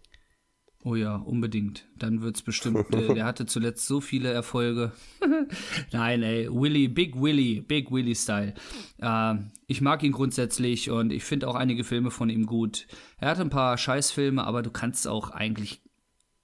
Oh 0.84 0.96
ja, 0.96 1.16
unbedingt. 1.16 1.88
Dann 1.96 2.22
wird's 2.22 2.42
bestimmt, 2.42 2.90
äh, 2.94 3.14
der 3.14 3.26
hatte 3.26 3.46
zuletzt 3.46 3.86
so 3.86 4.02
viele 4.02 4.32
Erfolge. 4.32 4.92
Nein, 5.92 6.24
ey, 6.24 6.50
Willy, 6.52 6.88
Big 6.88 7.16
Willy, 7.22 7.62
Big 7.62 7.92
Willy 7.92 8.16
Style. 8.16 8.56
Äh, 8.98 9.36
ich 9.68 9.82
mag 9.82 10.02
ihn 10.04 10.12
grundsätzlich 10.12 10.90
und 10.90 11.12
ich 11.12 11.24
finde 11.24 11.48
auch 11.48 11.56
einige 11.56 11.84
Filme 11.84 12.10
von 12.10 12.30
ihm 12.30 12.48
gut. 12.48 12.88
Er 13.18 13.30
hat 13.30 13.40
ein 13.40 13.52
paar 13.52 13.78
Scheißfilme, 13.78 14.44
aber 14.44 14.64
du 14.64 14.72
kannst 14.72 15.08
auch 15.08 15.30
eigentlich, 15.30 15.84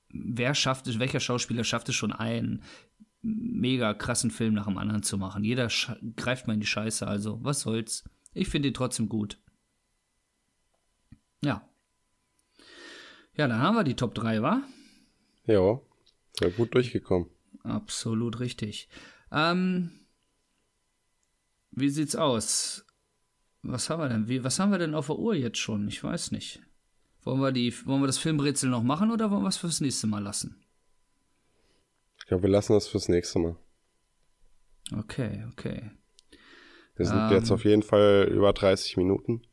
wer 0.10 0.54
schafft 0.54 0.88
es, 0.88 1.00
welcher 1.00 1.20
Schauspieler 1.20 1.64
schafft 1.64 1.90
es 1.90 1.96
schon 1.96 2.12
einen 2.12 2.62
mega 3.24 3.96
krassen 3.96 4.30
Film 4.30 4.54
nach 4.54 4.68
dem 4.68 4.78
anderen 4.78 5.02
zu 5.02 5.18
machen? 5.18 5.44
Jeder 5.44 5.68
greift 6.16 6.46
mal 6.46 6.54
in 6.54 6.60
die 6.60 6.68
Scheiße, 6.68 7.08
also 7.08 7.40
was 7.44 7.62
soll's. 7.62 8.04
Ich 8.36 8.50
finde 8.50 8.68
ihn 8.68 8.76
trotzdem 8.76 9.10
gut. 9.10 9.40
Ja. 11.44 11.68
Ja, 13.38 13.48
dann 13.48 13.62
haben 13.62 13.76
wir 13.76 13.84
die 13.84 13.96
Top 13.96 14.16
3, 14.16 14.42
wa? 14.42 14.64
Ja, 15.46 15.80
sehr 16.40 16.52
gut 16.52 16.74
durchgekommen. 16.74 17.30
Absolut 17.64 18.40
richtig. 18.40 18.90
Ähm, 19.32 19.92
wie 21.72 21.90
sieht's 21.90 22.16
aus? 22.16 22.86
Was 23.62 23.90
haben 23.90 24.02
wir 24.02 24.10
denn? 24.10 24.28
Wie, 24.28 24.44
was 24.44 24.60
haben 24.60 24.72
wir 24.72 24.80
denn 24.80 24.96
auf 24.96 25.08
der 25.08 25.20
Uhr 25.20 25.36
jetzt 25.36 25.60
schon? 25.60 25.88
Ich 25.88 26.04
weiß 26.04 26.32
nicht. 26.32 26.62
Wollen 27.24 27.40
wir, 27.40 27.52
die, 27.52 27.74
wollen 27.86 28.02
wir 28.02 28.08
das 28.08 28.18
Filmrätsel 28.18 28.70
noch 28.70 28.84
machen 28.84 29.12
oder 29.12 29.30
wollen 29.30 29.44
wir 29.44 29.50
es 29.50 29.58
fürs 29.58 29.82
nächste 29.82 30.08
Mal 30.08 30.24
lassen? 30.24 30.64
Ich 32.20 32.26
glaube, 32.26 32.44
wir 32.44 32.50
lassen 32.50 32.74
das 32.74 32.88
fürs 32.88 33.10
nächste 33.10 33.40
Mal. 33.40 33.56
Okay, 34.98 35.46
okay. 35.52 35.92
Wir 36.96 37.06
sind 37.06 37.20
ähm, 37.20 37.32
jetzt 37.32 37.52
auf 37.52 37.66
jeden 37.66 37.84
Fall 37.84 38.30
über 38.32 38.54
30 38.54 38.98
Minuten. 38.98 39.44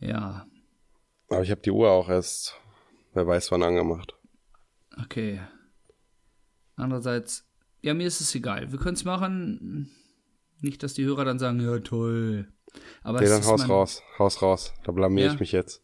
Ja, 0.00 0.46
aber 1.32 1.42
ich 1.42 1.50
habe 1.50 1.60
die 1.62 1.70
Uhr 1.70 1.90
auch 1.90 2.08
erst, 2.08 2.56
wer 3.14 3.26
weiß 3.26 3.50
wann 3.52 3.62
angemacht. 3.62 4.14
Okay. 5.02 5.40
Andererseits, 6.76 7.46
ja, 7.80 7.94
mir 7.94 8.06
ist 8.06 8.20
es 8.20 8.34
egal. 8.34 8.72
Wir 8.72 8.78
können 8.78 8.94
es 8.94 9.04
machen. 9.04 9.90
Nicht, 10.60 10.82
dass 10.82 10.94
die 10.94 11.04
Hörer 11.04 11.24
dann 11.24 11.38
sagen, 11.38 11.60
ja 11.60 11.78
toll. 11.80 12.52
Aber 13.02 13.20
Nee, 13.20 13.26
dann 13.28 13.44
haus 13.44 13.68
raus, 13.68 14.02
haus 14.18 14.42
raus. 14.42 14.72
Da 14.84 14.92
blamier 14.92 15.26
Ja. 15.26 15.32
ich 15.34 15.40
mich 15.40 15.52
jetzt. 15.52 15.82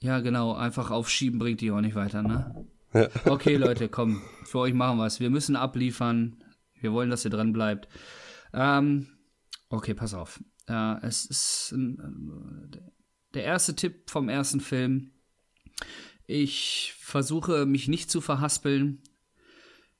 Ja, 0.00 0.20
genau. 0.20 0.54
Einfach 0.54 0.90
aufschieben 0.90 1.38
bringt 1.38 1.60
die 1.60 1.70
auch 1.70 1.80
nicht 1.80 1.94
weiter, 1.94 2.22
ne? 2.22 2.66
Ja. 2.92 3.08
Okay, 3.24 3.56
Leute, 3.56 3.88
komm. 3.88 4.22
Für 4.44 4.58
euch 4.60 4.74
machen 4.74 4.98
wir 4.98 5.06
es. 5.06 5.18
Wir 5.18 5.30
müssen 5.30 5.56
abliefern. 5.56 6.42
Wir 6.80 6.92
wollen, 6.92 7.10
dass 7.10 7.24
ihr 7.24 7.30
dran 7.30 7.52
bleibt. 7.52 7.88
Ähm, 8.52 9.08
okay, 9.70 9.94
pass 9.94 10.14
auf. 10.14 10.40
Äh, 10.68 11.04
es 11.06 11.24
ist 11.24 11.72
ein, 11.72 12.70
äh, 12.72 12.78
der 13.34 13.44
erste 13.44 13.74
Tipp 13.76 14.10
vom 14.10 14.28
ersten 14.28 14.60
Film. 14.60 15.12
Ich 16.26 16.94
versuche 16.98 17.66
mich 17.66 17.88
nicht 17.88 18.10
zu 18.10 18.20
verhaspeln. 18.20 19.02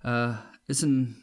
Äh, 0.03 0.33
ist 0.67 0.83
ein. 0.83 1.21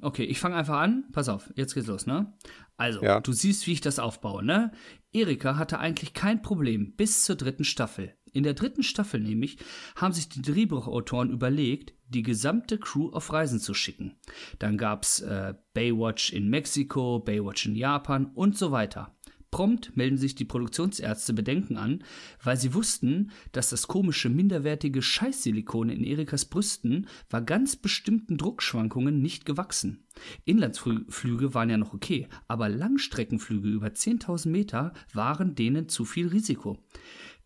Okay, 0.00 0.24
ich 0.24 0.40
fange 0.40 0.56
einfach 0.56 0.78
an. 0.78 1.04
Pass 1.12 1.28
auf, 1.28 1.52
jetzt 1.56 1.74
geht's 1.74 1.86
los, 1.86 2.06
ne? 2.06 2.32
Also, 2.76 3.02
Ja. 3.02 3.20
du 3.20 3.32
siehst, 3.32 3.66
wie 3.66 3.72
ich 3.72 3.80
das 3.80 3.98
aufbaue, 3.98 4.44
ne? 4.44 4.72
Erika 5.12 5.56
hatte 5.56 5.78
eigentlich 5.78 6.14
kein 6.14 6.42
Problem 6.42 6.94
bis 6.96 7.24
zur 7.24 7.36
dritten 7.36 7.64
Staffel. 7.64 8.14
In 8.32 8.44
der 8.44 8.54
dritten 8.54 8.82
Staffel 8.82 9.20
nämlich 9.20 9.58
haben 9.94 10.14
sich 10.14 10.28
die 10.28 10.40
Drehbuchautoren 10.40 11.30
überlegt, 11.30 11.92
die 12.08 12.22
gesamte 12.22 12.78
Crew 12.78 13.10
auf 13.10 13.30
Reisen 13.32 13.60
zu 13.60 13.74
schicken. 13.74 14.16
Dann 14.58 14.78
gab's 14.78 15.20
äh, 15.20 15.54
Baywatch 15.74 16.32
in 16.32 16.48
Mexiko, 16.48 17.18
Baywatch 17.20 17.66
in 17.66 17.76
Japan 17.76 18.26
und 18.34 18.56
so 18.56 18.72
weiter. 18.72 19.14
Prompt 19.52 19.96
melden 19.96 20.16
sich 20.16 20.34
die 20.34 20.46
Produktionsärzte 20.46 21.34
Bedenken 21.34 21.76
an, 21.76 22.02
weil 22.42 22.56
sie 22.56 22.74
wussten, 22.74 23.30
dass 23.52 23.70
das 23.70 23.86
komische, 23.86 24.30
minderwertige 24.30 25.02
Scheißsilikon 25.02 25.90
in 25.90 26.02
Erikas 26.02 26.46
Brüsten 26.46 27.06
war 27.30 27.42
ganz 27.42 27.76
bestimmten 27.76 28.38
Druckschwankungen 28.38 29.22
nicht 29.22 29.44
gewachsen. 29.44 30.04
Inlandsflüge 30.44 31.54
waren 31.54 31.70
ja 31.70 31.76
noch 31.76 31.92
okay, 31.94 32.28
aber 32.48 32.68
Langstreckenflüge 32.68 33.68
über 33.68 33.88
10.000 33.88 34.48
Meter 34.48 34.94
waren 35.12 35.54
denen 35.54 35.88
zu 35.88 36.04
viel 36.04 36.28
Risiko. 36.28 36.82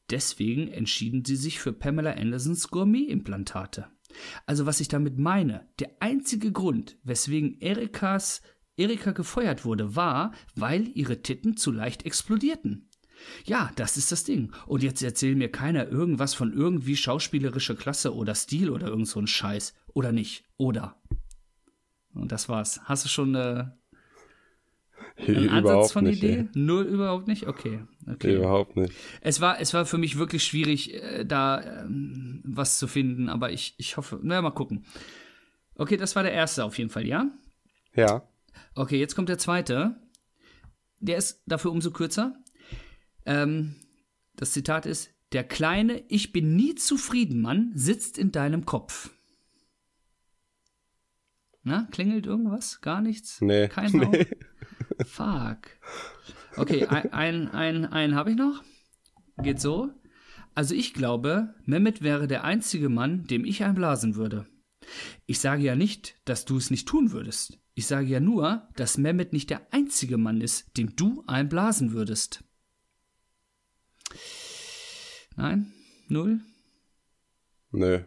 Deswegen 0.08 0.68
entschieden 0.68 1.24
sie 1.24 1.36
sich 1.36 1.58
für 1.58 1.72
Pamela 1.72 2.12
Andersons 2.12 2.68
Gourmet-Implantate. 2.68 3.88
Also 4.46 4.64
was 4.64 4.80
ich 4.80 4.88
damit 4.88 5.18
meine, 5.18 5.66
der 5.80 5.90
einzige 6.00 6.52
Grund, 6.52 6.96
weswegen 7.02 7.60
Erikas 7.60 8.42
Erika 8.76 9.12
gefeuert 9.12 9.64
wurde, 9.64 9.96
war, 9.96 10.32
weil 10.54 10.88
ihre 10.94 11.22
Titten 11.22 11.56
zu 11.56 11.72
leicht 11.72 12.04
explodierten. 12.04 12.88
Ja, 13.44 13.70
das 13.76 13.96
ist 13.96 14.12
das 14.12 14.24
Ding. 14.24 14.52
Und 14.66 14.82
jetzt 14.82 15.02
erzählt 15.02 15.38
mir 15.38 15.50
keiner 15.50 15.88
irgendwas 15.88 16.34
von 16.34 16.52
irgendwie 16.52 16.96
schauspielerischer 16.96 17.74
Klasse 17.74 18.14
oder 18.14 18.34
Stil 18.34 18.70
oder 18.70 18.88
irgend 18.88 19.08
so 19.08 19.20
ein 19.20 19.26
Scheiß. 19.26 19.74
Oder 19.94 20.12
nicht. 20.12 20.44
Oder. 20.58 21.00
Und 22.12 22.32
das 22.32 22.48
war's. 22.48 22.80
Hast 22.84 23.04
du 23.04 23.08
schon 23.08 23.34
äh, 23.34 23.64
einen 25.16 25.48
Ansatz 25.48 25.70
Überhaupt 25.70 25.92
von 25.92 26.04
nicht. 26.04 26.22
Idee? 26.22 26.36
ey. 26.36 26.48
Null 26.54 26.84
überhaupt 26.84 27.28
nicht? 27.28 27.46
Okay. 27.46 27.80
okay. 28.06 28.36
Überhaupt 28.36 28.76
nicht. 28.76 28.92
Es 29.22 29.40
war, 29.40 29.60
es 29.60 29.72
war 29.74 29.86
für 29.86 29.98
mich 29.98 30.18
wirklich 30.18 30.44
schwierig, 30.44 30.94
äh, 30.94 31.24
da 31.24 31.62
ähm, 31.62 32.42
was 32.44 32.78
zu 32.78 32.86
finden, 32.86 33.28
aber 33.28 33.52
ich, 33.52 33.74
ich 33.78 33.96
hoffe, 33.96 34.20
na 34.22 34.40
mal 34.42 34.50
gucken. 34.50 34.84
Okay, 35.74 35.96
das 35.96 36.16
war 36.16 36.22
der 36.22 36.32
erste 36.32 36.64
auf 36.64 36.78
jeden 36.78 36.90
Fall, 36.90 37.06
ja? 37.06 37.30
Ja. 37.94 38.22
Okay, 38.76 38.98
jetzt 38.98 39.16
kommt 39.16 39.30
der 39.30 39.38
zweite. 39.38 39.96
Der 41.00 41.16
ist 41.16 41.42
dafür 41.46 41.72
umso 41.72 41.90
kürzer. 41.90 42.36
Ähm, 43.24 43.76
das 44.36 44.52
Zitat 44.52 44.84
ist: 44.84 45.14
Der 45.32 45.44
kleine 45.44 46.04
Ich 46.08 46.30
bin 46.30 46.54
nie 46.54 46.74
zufrieden 46.74 47.40
Mann 47.40 47.72
sitzt 47.74 48.18
in 48.18 48.32
deinem 48.32 48.66
Kopf. 48.66 49.10
Na, 51.62 51.88
klingelt 51.90 52.26
irgendwas? 52.26 52.80
Gar 52.82 53.00
nichts? 53.00 53.40
Nee. 53.40 53.66
Kein 53.68 53.92
Hauch? 54.00 54.14
Fuck. 55.06 55.58
Okay, 56.56 56.86
ein, 56.86 57.12
ein, 57.12 57.48
ein, 57.48 57.84
einen 57.86 58.14
habe 58.14 58.30
ich 58.30 58.36
noch. 58.36 58.62
Geht 59.38 59.60
so. 59.60 59.90
Also 60.54 60.74
ich 60.74 60.94
glaube, 60.94 61.54
Mehmet 61.64 62.02
wäre 62.02 62.28
der 62.28 62.44
einzige 62.44 62.88
Mann, 62.88 63.24
dem 63.24 63.44
ich 63.44 63.64
einblasen 63.64 64.16
würde. 64.16 64.46
Ich 65.26 65.40
sage 65.40 65.62
ja 65.62 65.74
nicht, 65.74 66.16
dass 66.24 66.44
du 66.44 66.56
es 66.56 66.70
nicht 66.70 66.86
tun 66.86 67.10
würdest. 67.10 67.58
Ich 67.78 67.86
sage 67.86 68.06
ja 68.06 68.20
nur, 68.20 68.66
dass 68.76 68.96
Mehmet 68.96 69.34
nicht 69.34 69.50
der 69.50 69.70
einzige 69.70 70.16
Mann 70.16 70.40
ist, 70.40 70.78
dem 70.78 70.96
du 70.96 71.22
einblasen 71.26 71.92
würdest. 71.92 72.42
Nein? 75.36 75.74
Null? 76.08 76.40
Nö. 77.72 78.00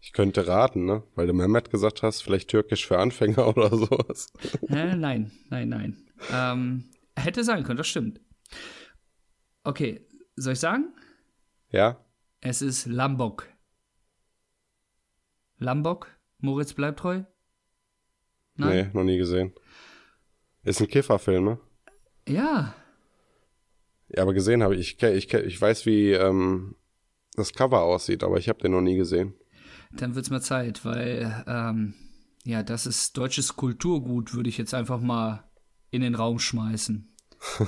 Ich 0.00 0.14
könnte 0.14 0.46
raten, 0.46 0.86
ne? 0.86 1.02
Weil 1.16 1.26
du 1.26 1.34
Mehmet 1.34 1.68
gesagt 1.70 2.02
hast, 2.02 2.22
vielleicht 2.22 2.48
türkisch 2.48 2.86
für 2.86 2.98
Anfänger 2.98 3.46
oder 3.54 3.68
sowas. 3.68 4.32
Äh, 4.68 4.96
nein, 4.96 5.30
nein, 5.50 5.68
nein. 5.68 6.10
Ähm, 6.32 6.90
hätte 7.14 7.44
sein 7.44 7.62
können, 7.62 7.76
das 7.76 7.88
stimmt. 7.88 8.22
Okay, 9.64 10.00
soll 10.36 10.54
ich 10.54 10.60
sagen? 10.60 10.94
Ja? 11.68 12.02
Es 12.40 12.62
ist 12.62 12.86
Lambok. 12.86 13.46
Lambok? 15.58 16.08
Moritz 16.38 16.72
bleibt 16.72 17.00
treu? 17.00 17.24
Nee, 18.68 18.90
noch 18.92 19.04
nie 19.04 19.18
gesehen. 19.18 19.52
Ist 20.62 20.80
ein 20.80 20.88
Kifferfilm, 20.88 21.44
ne? 21.44 21.58
Ja. 22.28 22.74
Ja, 24.08 24.22
aber 24.22 24.34
gesehen 24.34 24.62
habe 24.62 24.76
ich. 24.76 25.02
Ich, 25.02 25.02
ich, 25.02 25.32
ich 25.32 25.60
weiß, 25.60 25.86
wie 25.86 26.12
ähm, 26.12 26.74
das 27.34 27.52
Cover 27.52 27.82
aussieht, 27.82 28.22
aber 28.24 28.38
ich 28.38 28.48
habe 28.48 28.60
den 28.60 28.72
noch 28.72 28.80
nie 28.80 28.96
gesehen. 28.96 29.34
Dann 29.92 30.14
wird's 30.14 30.30
mal 30.30 30.42
Zeit, 30.42 30.84
weil, 30.84 31.44
ähm, 31.46 31.94
ja, 32.44 32.62
das 32.62 32.86
ist 32.86 33.16
deutsches 33.16 33.56
Kulturgut, 33.56 34.34
würde 34.34 34.48
ich 34.48 34.58
jetzt 34.58 34.74
einfach 34.74 35.00
mal 35.00 35.50
in 35.90 36.02
den 36.02 36.14
Raum 36.14 36.38
schmeißen. 36.38 37.12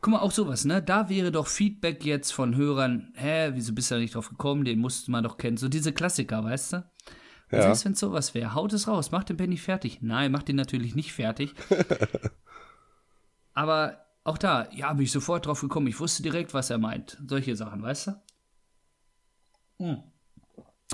Guck 0.00 0.12
mal, 0.12 0.20
auch 0.20 0.32
sowas, 0.32 0.64
ne? 0.64 0.82
Da 0.82 1.08
wäre 1.08 1.32
doch 1.32 1.46
Feedback 1.46 2.04
jetzt 2.04 2.32
von 2.32 2.56
Hörern, 2.56 3.12
hä, 3.14 3.52
wieso 3.54 3.72
bist 3.72 3.90
du 3.90 3.94
da 3.94 4.00
nicht 4.00 4.14
drauf 4.14 4.28
gekommen? 4.28 4.64
Den 4.64 4.78
musste 4.78 5.10
man 5.10 5.24
doch 5.24 5.38
kennen. 5.38 5.56
So 5.56 5.68
diese 5.68 5.92
Klassiker, 5.92 6.44
weißt 6.44 6.74
du? 6.74 6.84
Ja. 7.54 7.62
selbst 7.62 7.84
wenn 7.84 7.94
sowas 7.94 8.34
wäre, 8.34 8.54
haut 8.54 8.72
es 8.72 8.88
raus, 8.88 9.10
macht 9.10 9.28
den 9.28 9.36
Penny 9.36 9.56
fertig. 9.56 10.02
Nein, 10.02 10.32
macht 10.32 10.48
den 10.48 10.56
natürlich 10.56 10.94
nicht 10.94 11.12
fertig. 11.12 11.54
Aber 13.54 14.04
auch 14.24 14.38
da, 14.38 14.70
ja, 14.72 14.92
bin 14.92 15.04
ich 15.04 15.12
sofort 15.12 15.46
drauf 15.46 15.60
gekommen. 15.60 15.86
Ich 15.86 16.00
wusste 16.00 16.22
direkt, 16.22 16.54
was 16.54 16.70
er 16.70 16.78
meint. 16.78 17.18
Solche 17.26 17.56
Sachen, 17.56 17.82
weißt 17.82 18.08
du? 18.08 18.22
Hm. 19.78 20.02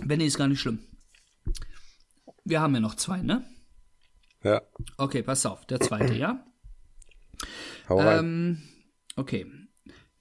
Benny 0.04 0.24
ist 0.24 0.38
gar 0.38 0.48
nicht 0.48 0.60
schlimm. 0.60 0.80
Wir 2.44 2.60
haben 2.60 2.74
ja 2.74 2.80
noch 2.80 2.94
zwei, 2.94 3.22
ne? 3.22 3.44
Ja. 4.42 4.62
Okay, 4.96 5.22
pass 5.22 5.46
auf, 5.46 5.64
der 5.66 5.80
zweite, 5.80 6.14
ja? 6.14 6.44
Hau. 7.88 8.00
Ähm, 8.00 8.62
okay, 9.16 9.46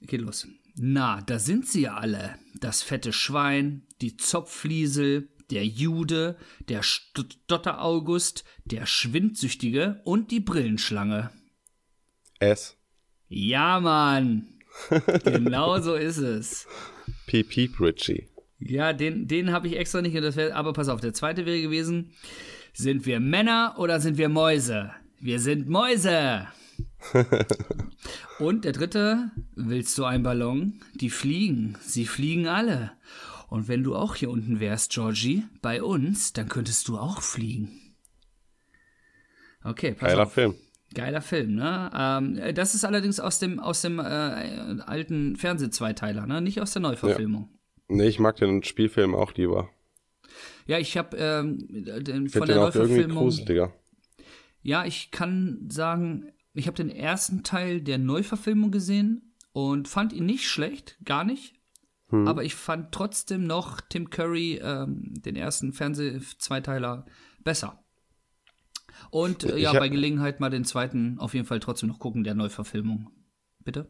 geht 0.02 0.22
los. 0.22 0.48
Na, 0.76 1.22
da 1.22 1.40
sind 1.40 1.68
sie 1.68 1.82
ja 1.82 1.96
alle. 1.96 2.38
Das 2.60 2.82
fette 2.82 3.14
Schwein, 3.14 3.88
die 4.02 4.18
Zopfliesel, 4.18 5.30
der 5.52 5.66
Jude, 5.66 6.38
der 6.68 6.84
Stotter 6.84 7.82
August, 7.84 8.44
der 8.66 8.86
Schwindsüchtige 8.86 10.02
und 10.04 10.32
die 10.32 10.40
Brillenschlange. 10.40 11.32
S. 12.40 12.78
Ja, 13.28 13.80
Mann. 13.80 14.48
genau 15.24 15.80
so 15.80 15.96
ist 15.96 16.18
es. 16.18 16.68
Piep, 17.28 17.50
piep, 17.50 17.80
Richie. 17.80 18.28
Ja, 18.60 18.94
den, 18.94 19.28
den 19.28 19.52
habe 19.52 19.68
ich 19.68 19.78
extra 19.78 20.02
nicht. 20.02 20.16
Das 20.18 20.36
wär, 20.36 20.56
aber 20.56 20.74
pass 20.74 20.90
auf, 20.90 21.02
der 21.02 21.14
zweite 21.14 21.46
wäre 21.46 21.62
gewesen: 21.62 22.12
Sind 22.74 23.06
wir 23.06 23.20
Männer 23.20 23.76
oder 23.78 24.00
sind 24.00 24.18
wir 24.18 24.30
Mäuse? 24.30 24.92
Wir 25.20 25.40
sind 25.40 25.70
Mäuse. 25.70 26.48
Und 28.40 28.66
der 28.66 28.74
dritte: 28.74 29.32
Willst 29.56 29.98
du 29.98 30.06
einen 30.06 30.24
Ballon? 30.24 30.82
Die 30.96 31.10
fliegen. 31.10 31.78
Sie 31.82 32.06
fliegen 32.06 32.48
alle. 32.48 32.92
Und 33.50 33.68
wenn 33.68 33.84
du 33.84 33.96
auch 33.96 34.16
hier 34.16 34.30
unten 34.30 34.60
wärst, 34.60 34.92
Georgie, 34.92 35.44
bei 35.62 35.82
uns, 35.82 36.34
dann 36.34 36.50
könntest 36.50 36.88
du 36.88 36.98
auch 36.98 37.22
fliegen. 37.22 37.96
Okay, 39.64 39.94
pass 39.94 40.10
Geiler 40.10 40.24
auf. 40.24 40.34
Film. 40.34 40.56
Geiler 40.94 41.22
Film, 41.22 41.56
ne? 41.56 41.92
Ähm, 41.94 42.56
das 42.56 42.74
ist 42.74 42.84
allerdings 42.84 43.20
aus 43.20 43.40
dem, 43.40 43.60
aus 43.60 43.82
dem 43.82 44.00
äh, 44.00 44.02
alten 44.04 45.36
Fernsehzweiteiler, 45.36 46.26
ne? 46.26 46.42
Nicht 46.42 46.62
aus 46.62 46.74
der 46.74 46.82
Neuverfilmung. 46.82 47.50
Nee, 47.88 48.08
ich 48.08 48.20
mag 48.20 48.38
den 48.38 48.64
Spielfilm 48.64 49.14
auch 49.16 49.34
lieber. 49.34 49.70
Ja, 50.66 50.78
ich 50.80 50.98
habe 50.98 51.18
ähm, 51.18 51.58
den, 52.04 52.28
Ich 52.28 52.32
von 52.32 52.48
der 52.48 52.56
den 52.56 52.64
auch 52.64 52.74
Neuverfilmung. 52.74 53.18
gruseliger. 53.18 53.74
Ja, 54.62 54.86
ich 54.86 55.12
kann 55.12 55.68
sagen, 55.70 56.32
ich 56.54 56.68
habe 56.68 56.76
den 56.78 56.90
ersten 56.90 57.44
Teil 57.44 57.82
der 57.82 57.98
Neuverfilmung 57.98 58.72
gesehen 58.72 59.34
und 59.52 59.88
fand 59.88 60.14
ihn 60.14 60.26
nicht 60.26 60.48
schlecht, 60.48 60.98
gar 61.06 61.24
nicht. 61.24 61.59
Hm. 62.10 62.28
Aber 62.28 62.44
ich 62.44 62.56
fand 62.56 62.92
trotzdem 62.92 63.46
noch 63.46 63.82
Tim 63.82 64.10
Curry, 64.10 64.60
ähm, 64.64 65.14
den 65.22 65.36
ersten 65.36 65.74
Fernseh-Zweiteiler, 65.74 67.06
besser. 67.44 67.84
Und 69.12 69.44
äh, 69.44 69.58
ja, 69.58 69.74
hab- 69.74 69.80
bei 69.80 69.90
Gelegenheit 69.90 70.40
mal 70.40 70.50
den 70.50 70.66
zweiten 70.66 71.20
auf 71.20 71.34
jeden 71.34 71.46
Fall 71.46 71.60
trotzdem 71.60 71.90
noch 71.90 72.00
gucken, 72.00 72.24
der 72.24 72.36
Neuverfilmung. 72.36 73.10
Bitte? 73.64 73.88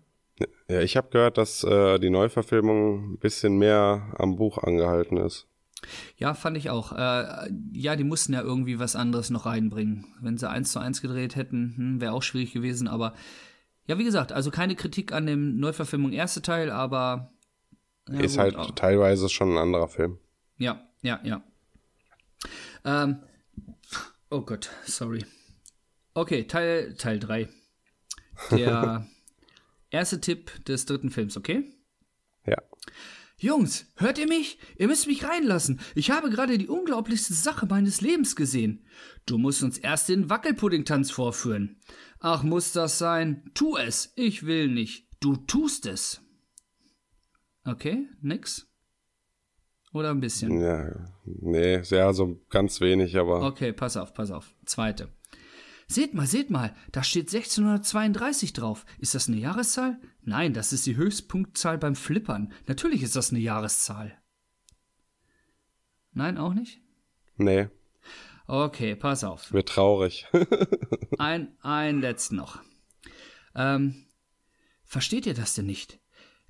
Ja, 0.70 0.82
ich 0.82 0.96
habe 0.96 1.10
gehört, 1.10 1.38
dass 1.38 1.64
äh, 1.64 2.00
die 2.00 2.10
Neuverfilmung 2.10 3.14
ein 3.14 3.18
bisschen 3.20 3.58
mehr 3.58 4.14
am 4.18 4.36
Buch 4.38 4.58
angehalten 4.58 5.18
ist. 5.18 5.48
Ja, 6.18 6.34
fand 6.34 6.58
ich 6.58 6.70
auch. 6.70 6.92
Äh, 6.92 7.50
ja, 7.74 7.96
die 7.96 8.04
mussten 8.04 8.34
ja 8.34 8.42
irgendwie 8.42 8.80
was 8.80 8.96
anderes 8.96 9.30
noch 9.30 9.46
reinbringen. 9.46 10.06
Wenn 10.22 10.38
sie 10.38 10.50
eins 10.50 10.72
zu 10.72 10.80
eins 10.80 11.02
gedreht 11.02 11.36
hätten, 11.36 11.74
hm, 11.76 12.02
wäre 12.02 12.14
auch 12.14 12.24
schwierig 12.24 12.52
gewesen, 12.54 12.88
aber 12.88 13.14
Ja, 13.88 13.98
wie 13.98 14.04
gesagt, 14.04 14.32
also 14.32 14.52
keine 14.52 14.76
Kritik 14.76 15.14
an 15.14 15.26
dem 15.26 15.60
Neuverfilmung 15.60 16.12
erste 16.12 16.42
Teil, 16.42 16.70
aber. 16.70 17.32
Ja, 18.12 18.20
ist 18.20 18.34
gut, 18.34 18.40
halt 18.40 18.56
auch. 18.56 18.72
teilweise 18.72 19.30
schon 19.30 19.54
ein 19.54 19.58
anderer 19.58 19.88
Film. 19.88 20.20
Ja, 20.58 20.88
ja, 21.02 21.20
ja. 21.24 21.44
Ähm, 22.86 23.24
oh 24.30 24.42
Gott, 24.42 24.70
sorry. 24.86 25.26
Okay, 26.14 26.46
Teil, 26.46 26.96
Teil 26.96 27.20
3. 27.20 27.50
Der 28.52 29.08
erste 29.90 30.22
Tipp 30.22 30.66
des 30.66 30.86
dritten 30.86 31.10
Films, 31.12 31.38
okay? 31.38 31.72
Ja. 32.46 32.58
Jungs, 33.38 33.86
hört 33.96 34.18
ihr 34.18 34.28
mich? 34.28 34.60
Ihr 34.76 34.88
müsst 34.88 35.08
mich 35.08 35.24
reinlassen. 35.24 35.80
Ich 35.96 36.12
habe 36.12 36.30
gerade 36.30 36.58
die 36.58 36.68
unglaublichste 36.68 37.34
Sache 37.34 37.68
meines 37.68 38.02
Lebens 38.02 38.36
gesehen. 38.36 38.86
Du 39.26 39.38
musst 39.38 39.64
uns 39.64 39.78
erst 39.78 40.10
den 40.10 40.30
Wackelpudding-Tanz 40.30 41.12
vorführen. 41.12 41.80
Ach, 42.20 42.44
muss 42.44 42.74
das 42.74 42.98
sein? 42.98 43.50
Tu 43.54 43.78
es. 43.78 44.12
Ich 44.18 44.46
will 44.46 44.68
nicht. 44.68 45.08
Du 45.22 45.38
tust 45.38 45.86
es. 45.86 46.22
Okay, 47.66 48.08
nix? 48.22 48.68
Oder 49.92 50.12
ein 50.12 50.20
bisschen? 50.20 50.62
Ja, 50.62 50.94
nee, 51.26 51.82
ja, 51.82 52.14
so 52.14 52.40
ganz 52.50 52.80
wenig, 52.80 53.18
aber 53.18 53.42
Okay, 53.42 53.74
pass 53.74 53.98
auf, 53.98 54.14
pass 54.14 54.32
auf. 54.32 54.54
Zweite. 54.66 55.10
Seht 55.88 56.14
mal, 56.14 56.28
seht 56.28 56.52
mal, 56.52 56.76
da 56.92 57.02
steht 57.02 57.34
1632 57.34 58.54
drauf. 58.54 58.86
Ist 59.00 59.16
das 59.16 59.28
eine 59.28 59.38
Jahreszahl? 59.38 60.00
Nein, 60.22 60.54
das 60.54 60.72
ist 60.72 60.86
die 60.86 60.96
Höchstpunktzahl 60.96 61.80
beim 61.80 61.96
Flippern. 61.96 62.54
Natürlich 62.68 63.02
ist 63.02 63.16
das 63.16 63.32
eine 63.32 63.40
Jahreszahl. 63.40 64.16
Nein, 66.12 66.38
auch 66.38 66.54
nicht? 66.54 66.82
nee, 67.38 67.70
Okay, 68.46 68.96
pass 68.96 69.24
auf. 69.24 69.54
wird 69.54 69.70
traurig. 69.70 70.26
Ein, 71.20 71.56
ein 71.62 72.02
letzten 72.02 72.36
noch. 72.38 72.60
Ähm, 73.54 74.08
versteht 74.84 75.28
ihr 75.28 75.36
das 75.36 75.54
denn 75.54 75.68
nicht? 75.68 76.00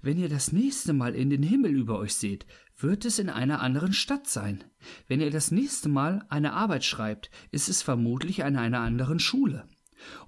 Wenn 0.02 0.18
ihr 0.18 0.30
das 0.30 0.52
nächste 0.52 0.94
Mal 0.94 1.14
in 1.14 1.30
den 1.30 1.44
Himmel 1.44 1.72
über 1.72 2.00
euch 2.00 2.14
seht, 2.14 2.46
wird 2.78 3.04
es 3.04 3.20
in 3.20 3.30
einer 3.30 3.62
anderen 3.62 3.92
Stadt 3.92 4.28
sein. 4.28 4.64
Wenn 5.08 5.20
ihr 5.20 5.32
das 5.32 5.52
nächste 5.52 5.90
Mal 5.90 6.26
eine 6.30 6.54
Arbeit 6.54 6.86
schreibt, 6.86 7.30
ist 7.52 7.68
es 7.68 7.82
vermutlich 7.82 8.44
an 8.44 8.56
einer 8.56 8.80
anderen 8.80 9.20
Schule. 9.20 9.68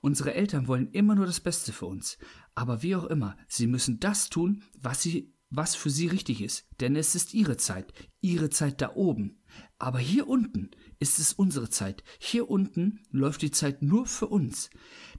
Unsere 0.02 0.34
Eltern 0.34 0.68
wollen 0.68 0.92
immer 0.92 1.16
nur 1.16 1.26
das 1.26 1.40
Beste 1.40 1.72
für 1.72 1.86
uns. 1.86 2.18
Aber 2.56 2.84
wie 2.84 2.96
auch 2.96 3.06
immer, 3.06 3.38
sie 3.48 3.68
müssen 3.68 4.02
das 4.02 4.30
tun, 4.30 4.64
was 4.78 5.02
sie, 5.02 5.34
was 5.50 5.76
für 5.76 5.90
sie 5.90 6.08
richtig 6.08 6.42
ist. 6.42 6.68
Denn 6.82 6.98
es 6.98 7.16
ist 7.16 7.34
ihre 7.34 7.56
Zeit. 7.56 7.94
Ihre 8.20 8.50
Zeit 8.50 8.82
da 8.82 8.96
oben. 8.96 9.42
Aber 9.80 10.00
hier 10.00 10.28
unten 10.28 10.72
ist 11.00 11.20
es 11.20 11.32
unsere 11.32 11.70
Zeit. 11.70 12.04
Hier 12.20 12.50
unten 12.50 13.00
läuft 13.12 13.42
die 13.42 13.52
Zeit 13.52 13.82
nur 13.82 14.06
für 14.06 14.28
uns. 14.28 14.70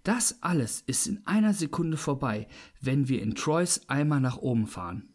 Das 0.03 0.43
alles 0.43 0.81
ist 0.81 1.07
in 1.07 1.25
einer 1.27 1.55
Sekunde 1.55 1.97
vorbei, 1.97 2.49
wenn 2.81 3.09
wir 3.09 3.23
in 3.23 3.35
Troys 3.35 3.89
Eimer 3.89 4.19
nach 4.19 4.37
oben 4.37 4.67
fahren. 4.67 5.09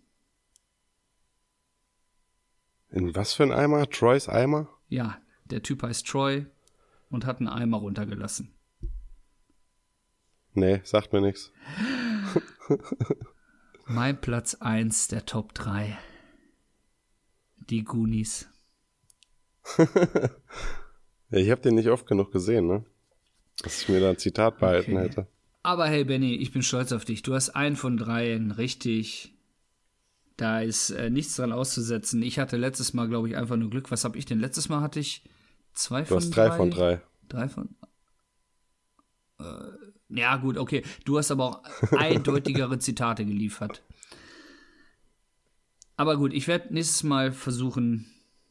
In 2.90 3.14
was 3.16 3.34
für 3.34 3.44
ein 3.44 3.52
Eimer? 3.52 3.90
Troys 3.90 4.30
Eimer? 4.30 4.70
Ja, 4.88 5.18
der 5.46 5.62
Typ 5.62 5.84
heißt 5.84 6.08
Troy 6.08 6.46
und 7.10 7.26
hat 7.26 7.40
einen 7.40 7.50
Eimer 7.50 7.78
runtergelassen. 7.78 8.54
Nee, 10.54 10.82
sagt 10.84 11.12
mir 11.12 11.22
nichts. 11.22 11.52
Mein 13.86 14.20
Platz 14.20 14.56
1 14.56 15.10
der 15.10 15.26
Top 15.26 15.54
3. 15.54 15.98
Die 17.58 17.84
Goonies. 17.84 18.50
Ja, 21.30 21.40
ich 21.40 21.52
habe 21.52 21.60
den 21.60 21.76
nicht 21.76 21.90
oft 21.90 22.08
genug 22.08 22.32
gesehen, 22.32 22.68
ne? 22.68 22.86
Dass 23.64 23.82
ich 23.82 23.90
mir 23.90 24.00
da 24.00 24.10
ein 24.12 24.18
Zitat 24.18 24.60
behalten 24.60 24.94
Okay. 24.96 25.04
hätte. 25.04 25.28
Aber 25.64 25.88
hey 25.88 26.04
Benny, 26.04 26.36
ich 26.36 26.52
bin 26.52 26.62
stolz 26.62 26.92
auf 26.92 27.06
dich. 27.06 27.24
Du 27.24 27.34
hast 27.34 27.50
einen 27.50 27.76
von 27.76 27.98
dreien 27.98 28.52
richtig. 28.52 29.34
Da 30.38 30.62
ist 30.62 30.92
äh, 30.92 31.10
nichts 31.10 31.36
dran 31.36 31.52
auszusetzen. 31.52 32.22
Ich 32.22 32.38
hatte 32.40 32.58
letztes 32.58 32.94
Mal, 32.94 33.08
glaube 33.08 33.28
ich, 33.28 33.36
einfach 33.36 33.58
nur 33.58 33.70
Glück. 33.70 33.90
Was 33.92 34.04
habe 34.04 34.18
ich 34.18 34.26
denn? 34.26 34.40
Letztes 34.40 34.70
Mal 34.70 34.82
hatte 34.82 35.00
ich 35.00 35.24
zwei 35.74 36.02
Du 36.02 36.08
von 36.10 36.18
hast 36.18 36.30
drei 36.30 36.52
von 36.52 36.70
drei. 36.72 37.02
Drei 37.28 37.50
von. 37.50 37.76
Äh, 39.40 39.44
ja, 40.10 40.38
gut, 40.38 40.58
okay. 40.58 40.84
Du 41.06 41.18
hast 41.18 41.32
aber 41.32 41.46
auch 41.46 41.64
eindeutigere 41.98 42.78
Zitate 42.80 43.26
geliefert. 43.26 43.82
Aber 45.98 46.16
gut, 46.18 46.34
ich 46.34 46.48
werde 46.48 46.74
nächstes 46.74 47.04
Mal 47.04 47.32
versuchen, 47.32 48.06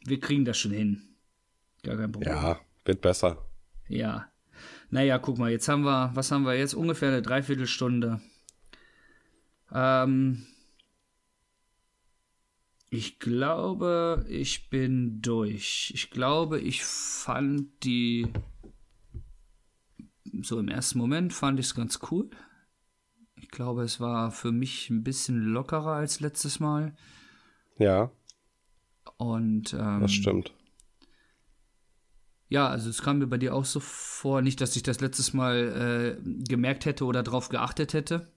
wir 0.04 0.18
kriegen 0.18 0.44
das 0.44 0.58
schon 0.58 0.72
hin. 0.72 1.02
Gar 1.84 1.96
kein 1.96 2.10
Problem. 2.12 2.32
Ja, 2.34 2.60
wird 2.84 3.00
besser. 3.00 3.46
Ja. 3.88 4.28
Naja, 4.90 5.18
guck 5.18 5.38
mal, 5.38 5.50
jetzt 5.50 5.68
haben 5.68 5.82
wir, 5.82 6.10
was 6.14 6.30
haben 6.30 6.44
wir 6.44 6.56
jetzt? 6.56 6.74
Ungefähr 6.74 7.08
eine 7.08 7.22
Dreiviertelstunde. 7.22 8.20
Ähm, 9.72 10.46
ich 12.90 13.18
glaube, 13.18 14.24
ich 14.28 14.70
bin 14.70 15.20
durch. 15.20 15.92
Ich 15.94 16.10
glaube, 16.10 16.60
ich 16.60 16.84
fand 16.84 17.84
die. 17.84 18.28
So 20.42 20.58
im 20.58 20.68
ersten 20.68 20.98
Moment 20.98 21.32
fand 21.32 21.58
ich 21.58 21.66
es 21.66 21.74
ganz 21.74 21.98
cool. 22.10 22.30
Ich 23.34 23.48
glaube, 23.48 23.82
es 23.82 24.00
war 24.00 24.30
für 24.30 24.52
mich 24.52 24.90
ein 24.90 25.02
bisschen 25.02 25.40
lockerer 25.40 25.92
als 25.92 26.20
letztes 26.20 26.60
Mal. 26.60 26.94
Ja, 27.78 28.10
Und 29.16 29.72
ähm, 29.74 30.00
das 30.00 30.12
stimmt. 30.12 30.52
Ja, 32.48 32.68
also 32.68 32.90
es 32.90 33.02
kam 33.02 33.18
mir 33.18 33.26
bei 33.26 33.38
dir 33.38 33.54
auch 33.54 33.64
so 33.64 33.80
vor, 33.80 34.40
nicht, 34.40 34.60
dass 34.60 34.76
ich 34.76 34.82
das 34.82 35.00
letztes 35.00 35.32
Mal 35.32 36.18
äh, 36.18 36.44
gemerkt 36.48 36.84
hätte 36.84 37.04
oder 37.04 37.22
drauf 37.22 37.48
geachtet 37.48 37.92
hätte. 37.92 38.32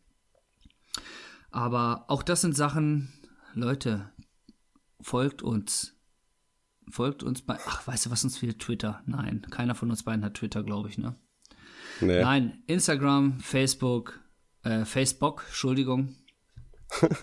Aber 1.51 2.05
auch 2.07 2.23
das 2.23 2.41
sind 2.41 2.55
Sachen, 2.55 3.13
Leute, 3.53 4.11
folgt 5.01 5.41
uns. 5.41 5.95
Folgt 6.89 7.21
uns 7.21 7.43
bei. 7.43 7.57
Ach, 7.67 7.85
weißt 7.85 8.07
du, 8.07 8.11
was 8.11 8.23
uns 8.23 8.37
fehlt? 8.37 8.59
Twitter. 8.59 9.03
Nein, 9.05 9.45
keiner 9.51 9.75
von 9.75 9.91
uns 9.91 10.03
beiden 10.03 10.25
hat 10.25 10.35
Twitter, 10.35 10.63
glaube 10.63 10.89
ich, 10.89 10.97
ne? 10.97 11.15
Nee. 12.01 12.21
Nein, 12.21 12.63
Instagram, 12.65 13.39
Facebook, 13.39 14.19
äh, 14.63 14.85
Facebook, 14.85 15.43
Entschuldigung. 15.47 16.15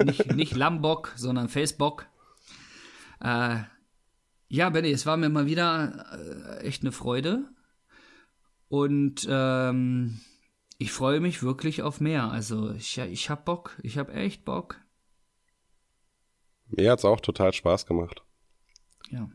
nicht, 0.05 0.35
nicht 0.37 0.55
Lambok, 0.55 1.13
sondern 1.17 1.49
Facebook. 1.49 2.07
Äh, 3.21 3.63
ja, 4.49 4.71
Benny, 4.71 4.91
es 4.91 5.07
war 5.07 5.17
mir 5.17 5.29
mal 5.29 5.47
wieder 5.47 6.07
äh, 6.13 6.67
echt 6.67 6.83
eine 6.83 6.93
Freude. 6.93 7.45
Und 8.69 9.27
ähm, 9.29 10.21
ich 10.79 10.93
freue 10.93 11.21
mich 11.21 11.43
wirklich 11.43 11.83
auf 11.83 12.01
mehr. 12.01 12.31
Also 12.31 12.73
ich, 12.73 12.99
ich 12.99 13.31
hab 13.31 13.45
Bock, 13.45 13.79
ich 13.83 13.99
hab 13.99 14.15
echt 14.15 14.45
Bock. 14.45 14.81
Mir 16.69 16.91
hat's 16.91 17.05
auch 17.05 17.21
total 17.21 17.53
Spaß 17.53 17.87
gemacht. 17.87 18.23
Ja. 19.11 19.31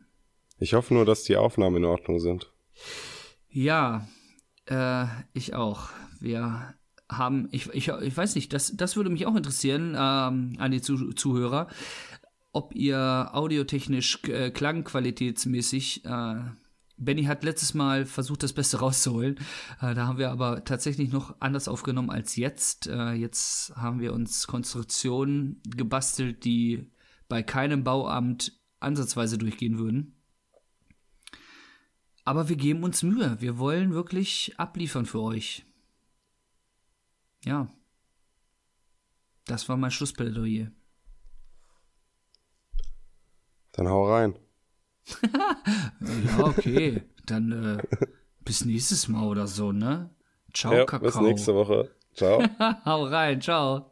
Ich 0.57 0.74
hoffe 0.74 0.93
nur, 0.93 1.05
dass 1.05 1.24
die 1.24 1.38
Aufnahmen 1.38 1.78
in 1.78 1.86
Ordnung 1.86 2.20
sind. 2.20 2.51
Ja, 3.49 4.07
äh, 4.66 5.05
ich 5.34 5.55
auch. 5.55 5.89
Wir 6.20 6.76
haben, 7.09 7.49
ich, 7.51 7.68
ich, 7.74 7.88
ich 7.88 8.18
weiß 8.18 8.36
nicht, 8.36 8.53
das, 8.53 8.76
das 8.76 8.95
würde 8.95 9.09
mich 9.09 9.26
auch 9.26 9.36
interessieren 9.36 9.95
ähm, 9.97 10.55
an 10.57 10.72
die 10.72 10.82
Zuh 10.82 11.12
Zuhörer, 11.14 11.68
ob 12.52 12.76
ihr 12.76 13.30
audiotechnisch, 13.34 14.24
äh, 14.26 14.52
klangqualitätsmäßig, 14.52 16.06
äh, 16.06 16.36
Benny 16.97 17.24
hat 17.24 17.43
letztes 17.43 17.74
Mal 17.74 18.06
versucht, 18.06 18.43
das 18.43 18.54
Beste 18.54 18.80
rauszuholen. 18.80 19.38
Äh, 19.82 19.95
da 19.95 20.08
haben 20.08 20.20
wir 20.20 20.30
aber 20.30 20.64
tatsächlich 20.64 21.12
noch 21.12 21.36
anders 21.39 21.68
aufgenommen 21.68 22.12
als 22.12 22.36
jetzt. 22.36 22.88
Äh, 22.88 23.14
jetzt 23.14 23.76
haben 23.76 23.99
wir 23.99 24.14
uns 24.14 24.45
Konstruktionen 24.45 25.62
gebastelt, 25.66 26.45
die 26.45 26.91
bei 27.28 27.41
keinem 27.41 27.84
Bauamt 27.84 28.54
ansatzweise 28.80 29.38
durchgehen 29.38 29.80
würden. 29.80 30.16
Aber 32.24 32.49
wir 32.49 32.56
geben 32.56 32.84
uns 32.84 33.02
Mühe. 33.02 33.38
Wir 33.39 33.58
wollen 33.58 33.93
wirklich 33.93 34.54
abliefern 34.58 35.08
für 35.08 35.22
euch. 35.22 35.66
Ja. 37.45 37.68
Das 39.45 39.68
war 39.70 39.76
mein 39.76 39.89
Schlussplädoyer. 39.89 40.72
Dann 43.74 43.90
hau 43.90 44.06
rein. 44.10 44.36
Ja, 46.02 46.46
okay. 46.48 47.04
Dann 47.26 47.52
äh, 47.52 47.84
bis 48.46 48.66
nächstes 48.66 49.08
Mal 49.08 49.26
oder 49.28 49.48
so, 49.48 49.72
ne? 49.72 50.10
Ciao, 50.54 50.80
Ja, 50.80 50.86
Kakao. 50.86 51.02
bis 51.04 51.20
nächste 51.20 51.54
Woche. 51.54 51.92
Ciao. 52.16 52.58
Hau 52.86 53.06
rein, 53.06 53.42
ciao. 53.42 53.91